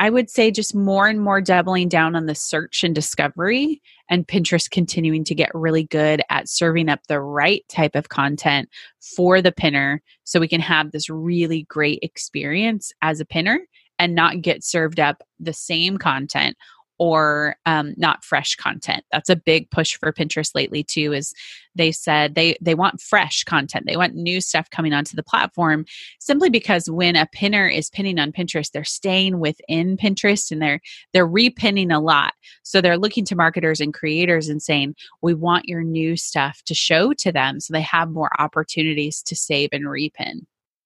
I 0.00 0.08
would 0.08 0.30
say 0.30 0.50
just 0.50 0.74
more 0.74 1.08
and 1.08 1.20
more 1.20 1.42
doubling 1.42 1.90
down 1.90 2.16
on 2.16 2.24
the 2.24 2.34
search 2.34 2.82
and 2.82 2.94
discovery, 2.94 3.82
and 4.08 4.26
Pinterest 4.26 4.70
continuing 4.70 5.24
to 5.24 5.34
get 5.34 5.54
really 5.54 5.84
good 5.84 6.22
at 6.30 6.48
serving 6.48 6.88
up 6.88 7.00
the 7.06 7.20
right 7.20 7.62
type 7.68 7.94
of 7.94 8.08
content 8.08 8.70
for 8.98 9.42
the 9.42 9.52
pinner 9.52 10.00
so 10.24 10.40
we 10.40 10.48
can 10.48 10.62
have 10.62 10.90
this 10.90 11.10
really 11.10 11.64
great 11.64 11.98
experience 12.00 12.92
as 13.02 13.20
a 13.20 13.26
pinner 13.26 13.60
and 13.98 14.14
not 14.14 14.40
get 14.40 14.64
served 14.64 14.98
up 14.98 15.22
the 15.38 15.52
same 15.52 15.98
content 15.98 16.56
or 17.00 17.56
um, 17.64 17.94
not 17.96 18.22
fresh 18.22 18.54
content. 18.56 19.02
That's 19.10 19.30
a 19.30 19.34
big 19.34 19.70
push 19.70 19.96
for 19.96 20.12
Pinterest 20.12 20.54
lately 20.54 20.84
too. 20.84 21.14
Is 21.14 21.32
they 21.74 21.92
said 21.92 22.34
they 22.34 22.58
they 22.60 22.74
want 22.74 23.00
fresh 23.00 23.42
content. 23.42 23.86
They 23.88 23.96
want 23.96 24.14
new 24.14 24.42
stuff 24.42 24.68
coming 24.68 24.92
onto 24.92 25.16
the 25.16 25.22
platform 25.22 25.86
simply 26.20 26.50
because 26.50 26.90
when 26.90 27.16
a 27.16 27.26
pinner 27.32 27.66
is 27.66 27.88
pinning 27.88 28.18
on 28.18 28.32
Pinterest, 28.32 28.70
they're 28.70 28.84
staying 28.84 29.40
within 29.40 29.96
Pinterest 29.96 30.50
and 30.50 30.60
they're 30.60 30.80
they're 31.14 31.26
repinning 31.26 31.92
a 31.92 32.00
lot. 32.00 32.34
So 32.64 32.82
they're 32.82 32.98
looking 32.98 33.24
to 33.26 33.34
marketers 33.34 33.80
and 33.80 33.94
creators 33.94 34.50
and 34.50 34.62
saying, 34.62 34.94
"We 35.22 35.32
want 35.32 35.68
your 35.68 35.82
new 35.82 36.18
stuff 36.18 36.60
to 36.66 36.74
show 36.74 37.14
to 37.14 37.32
them, 37.32 37.60
so 37.60 37.72
they 37.72 37.80
have 37.80 38.10
more 38.10 38.30
opportunities 38.38 39.22
to 39.22 39.34
save 39.34 39.70
and 39.72 39.86
repin." 39.86 40.44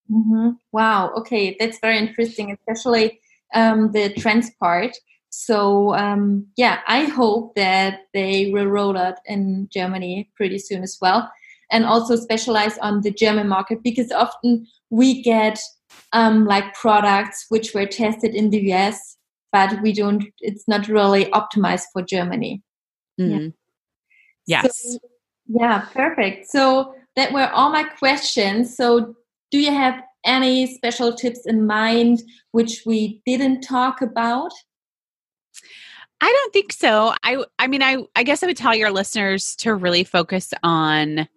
Mm-hmm. 0.09 0.51
Wow. 0.71 1.11
Okay, 1.17 1.57
that's 1.59 1.81
very 1.81 1.99
interesting, 1.99 2.53
especially 2.53 3.19
um, 3.53 3.91
the 3.91 4.13
trends 4.13 4.51
part 4.61 4.97
so 5.37 5.95
um, 5.97 6.47
yeah, 6.57 6.81
I 6.87 7.05
hope 7.05 7.57
that 7.57 8.03
they 8.15 8.51
will 8.53 8.67
roll 8.67 8.97
out 8.97 9.17
in 9.27 9.69
Germany 9.73 10.31
pretty 10.37 10.59
soon 10.59 10.83
as 10.85 10.97
well, 11.03 11.31
and 11.73 11.85
also 11.85 12.15
specialize 12.15 12.79
on 12.79 13.01
the 13.01 13.11
German 13.11 13.49
market 13.49 13.83
because 13.83 14.13
often 14.13 14.65
we 14.91 15.23
get 15.23 15.59
um, 16.13 16.45
like 16.47 16.73
products 16.75 17.47
which 17.49 17.75
were 17.75 17.85
tested 17.85 18.35
in 18.35 18.51
the 18.51 18.73
US, 18.73 19.17
but 19.51 19.83
we 19.83 19.93
don't. 19.93 20.25
It's 20.39 20.69
not 20.69 20.87
really 20.87 21.25
optimized 21.27 21.87
for 21.93 22.03
Germany. 22.03 22.63
Mm-hmm. 23.21 23.49
Yeah. 24.47 24.63
Yes. 24.63 24.83
So, 24.83 24.99
yeah, 25.49 25.81
perfect. 25.93 26.49
So 26.49 26.95
that 27.17 27.33
were 27.33 27.49
all 27.49 27.71
my 27.71 27.83
questions. 27.83 28.77
So 28.77 29.17
do 29.51 29.59
you 29.59 29.73
have 29.73 30.01
any 30.25 30.75
special 30.75 31.13
tips 31.13 31.41
in 31.45 31.67
mind 31.67 32.23
which 32.53 32.83
we 32.87 33.21
didn't 33.27 33.63
talk 33.63 34.01
about? 34.01 34.53
I 36.21 36.33
don't 36.33 36.53
think 36.53 36.73
so. 36.73 37.15
I 37.23 37.45
I 37.59 37.67
mean 37.67 37.83
I 37.83 38.05
I 38.17 38.23
guess 38.23 38.43
I 38.43 38.47
would 38.47 38.57
tell 38.57 38.75
your 38.75 38.91
listeners 38.91 39.57
to 39.57 39.75
really 39.75 40.05
focus 40.05 40.53
on 40.63 41.29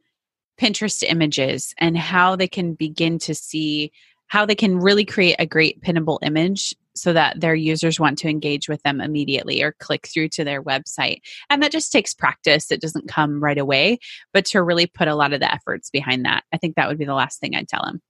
Pinterest 0.59 1.03
images 1.03 1.73
and 1.77 1.97
how 1.97 2.35
they 2.35 2.47
can 2.47 2.73
begin 2.73 3.19
to 3.19 3.35
see 3.35 3.91
how 4.27 4.45
they 4.45 4.55
can 4.55 4.79
really 4.79 5.05
create 5.05 5.35
a 5.39 5.45
great 5.45 5.81
pinnable 5.81 6.19
image 6.21 6.75
so 6.95 7.13
that 7.13 7.39
their 7.39 7.55
users 7.55 7.99
want 7.99 8.17
to 8.17 8.27
engage 8.27 8.67
with 8.67 8.81
them 8.83 8.99
immediately 8.99 9.61
or 9.61 9.73
click 9.79 10.07
through 10.07 10.27
to 10.29 10.43
their 10.43 10.63
website. 10.63 11.21
And 11.49 11.61
that 11.61 11.71
just 11.71 11.91
takes 11.91 12.13
practice. 12.13 12.71
It 12.71 12.81
doesn't 12.81 13.07
come 13.07 13.41
right 13.41 13.57
away, 13.57 13.99
but 14.33 14.45
to 14.45 14.63
really 14.63 14.87
put 14.87 15.07
a 15.07 15.15
lot 15.15 15.31
of 15.31 15.39
the 15.39 15.53
efforts 15.53 15.89
behind 15.89 16.25
that. 16.25 16.43
I 16.51 16.57
think 16.57 16.75
that 16.75 16.87
would 16.87 16.97
be 16.97 17.05
the 17.05 17.13
last 17.13 17.39
thing 17.39 17.55
I'd 17.55 17.69
tell 17.69 17.83
them. 17.85 18.01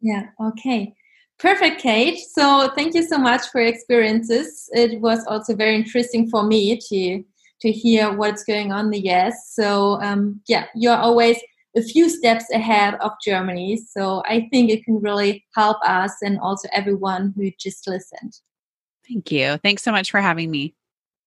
Yeah, 0.00 0.26
okay. 0.40 0.94
Perfect, 1.38 1.80
Kate. 1.80 2.18
So 2.18 2.70
thank 2.74 2.94
you 2.94 3.02
so 3.02 3.18
much 3.18 3.42
for 3.48 3.60
your 3.60 3.68
experiences. 3.68 4.68
It 4.72 5.00
was 5.00 5.24
also 5.26 5.54
very 5.54 5.74
interesting 5.76 6.28
for 6.30 6.42
me 6.42 6.78
to 6.88 7.24
to 7.62 7.72
hear 7.72 8.12
what's 8.12 8.44
going 8.44 8.70
on 8.70 8.86
in 8.86 8.90
the 8.90 9.08
US. 9.10 9.54
So 9.54 10.00
um, 10.02 10.40
yeah, 10.46 10.66
you're 10.74 10.96
always 10.96 11.38
a 11.76 11.82
few 11.82 12.08
steps 12.08 12.44
ahead 12.52 12.94
of 13.00 13.12
Germany. 13.24 13.76
So 13.76 14.22
I 14.26 14.48
think 14.50 14.70
it 14.70 14.84
can 14.84 15.00
really 15.00 15.44
help 15.54 15.78
us 15.82 16.12
and 16.22 16.38
also 16.38 16.68
everyone 16.72 17.34
who 17.36 17.50
just 17.58 17.86
listened. 17.86 18.34
Thank 19.08 19.30
you. 19.30 19.58
Thanks 19.58 19.82
so 19.82 19.92
much 19.92 20.10
for 20.10 20.20
having 20.20 20.50
me. 20.50 20.74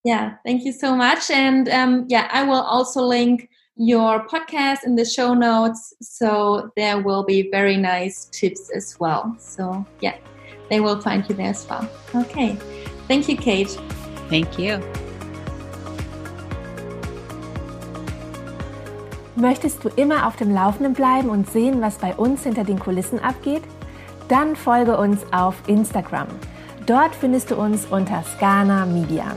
Yeah, 0.04 0.36
thank 0.46 0.64
you 0.66 0.72
so 0.72 0.96
much. 0.96 1.30
And 1.30 1.68
um, 1.70 2.06
yeah, 2.10 2.30
I 2.32 2.44
will 2.44 2.62
also 2.62 3.02
link 3.02 3.50
your 3.80 4.28
podcast 4.28 4.84
in 4.84 4.96
the 4.96 5.06
show 5.06 5.34
notes. 5.34 5.96
So 6.02 6.70
there 6.76 7.02
will 7.02 7.24
be 7.24 7.50
very 7.50 7.78
nice 7.78 8.26
tips 8.26 8.70
as 8.76 9.00
well. 9.00 9.36
So 9.40 9.86
yeah, 10.02 10.18
they 10.70 10.82
will 10.82 11.02
find 11.02 11.28
you 11.28 11.36
there 11.36 11.52
as 11.52 11.66
well. 11.68 11.88
Okay. 12.14 12.58
Thank 13.08 13.30
you, 13.30 13.38
Kate. 13.38 13.70
Thank 14.30 14.60
you. 14.60 14.80
Möchtest 19.36 19.86
du 19.86 19.90
immer 19.96 20.28
auf 20.28 20.36
dem 20.36 20.54
Laufenden 20.54 20.94
bleiben 20.94 21.30
und 21.30 21.50
sehen, 21.50 21.82
was 21.82 21.96
bei 21.98 22.14
uns 22.14 22.44
hinter 22.44 22.66
den 22.66 22.78
Kulissen 22.78 23.20
abgeht? 23.20 23.64
Dann 24.28 24.58
folge 24.58 24.98
uns 24.98 25.22
auf 25.32 25.56
Instagram. 25.68 26.28
Dort 26.86 27.16
findest 27.16 27.50
du 27.50 27.56
uns 27.56 27.86
unter 27.86 28.22
Scana 28.24 28.86
Media. 28.86 29.34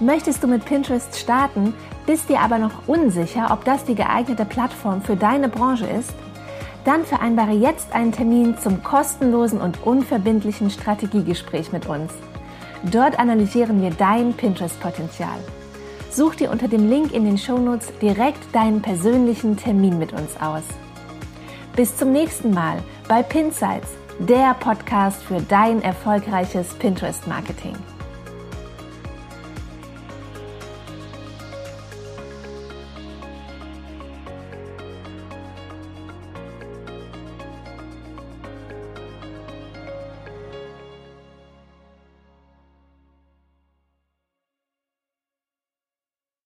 Möchtest 0.00 0.42
du 0.42 0.48
mit 0.48 0.64
Pinterest 0.64 1.16
starten? 1.16 1.74
bist 2.06 2.28
dir 2.28 2.40
aber 2.40 2.58
noch 2.58 2.86
unsicher, 2.86 3.48
ob 3.50 3.64
das 3.64 3.84
die 3.84 3.94
geeignete 3.94 4.44
Plattform 4.44 5.00
für 5.02 5.16
deine 5.16 5.48
Branche 5.48 5.86
ist, 5.86 6.12
dann 6.84 7.04
vereinbare 7.04 7.52
jetzt 7.52 7.92
einen 7.94 8.12
Termin 8.12 8.58
zum 8.58 8.82
kostenlosen 8.82 9.60
und 9.60 9.82
unverbindlichen 9.84 10.68
Strategiegespräch 10.68 11.72
mit 11.72 11.86
uns. 11.86 12.12
Dort 12.82 13.18
analysieren 13.18 13.80
wir 13.80 13.90
dein 13.90 14.34
Pinterest-Potenzial. 14.34 15.38
Such 16.10 16.34
dir 16.36 16.50
unter 16.50 16.68
dem 16.68 16.90
Link 16.90 17.12
in 17.12 17.24
den 17.24 17.38
Shownotes 17.38 17.90
direkt 18.02 18.54
deinen 18.54 18.82
persönlichen 18.82 19.56
Termin 19.56 19.98
mit 19.98 20.12
uns 20.12 20.36
aus. 20.40 20.64
Bis 21.74 21.96
zum 21.96 22.12
nächsten 22.12 22.50
Mal 22.52 22.76
bei 23.08 23.22
Pinsights, 23.22 23.88
der 24.18 24.54
Podcast 24.60 25.22
für 25.24 25.40
dein 25.40 25.82
erfolgreiches 25.82 26.74
Pinterest-Marketing. 26.74 27.74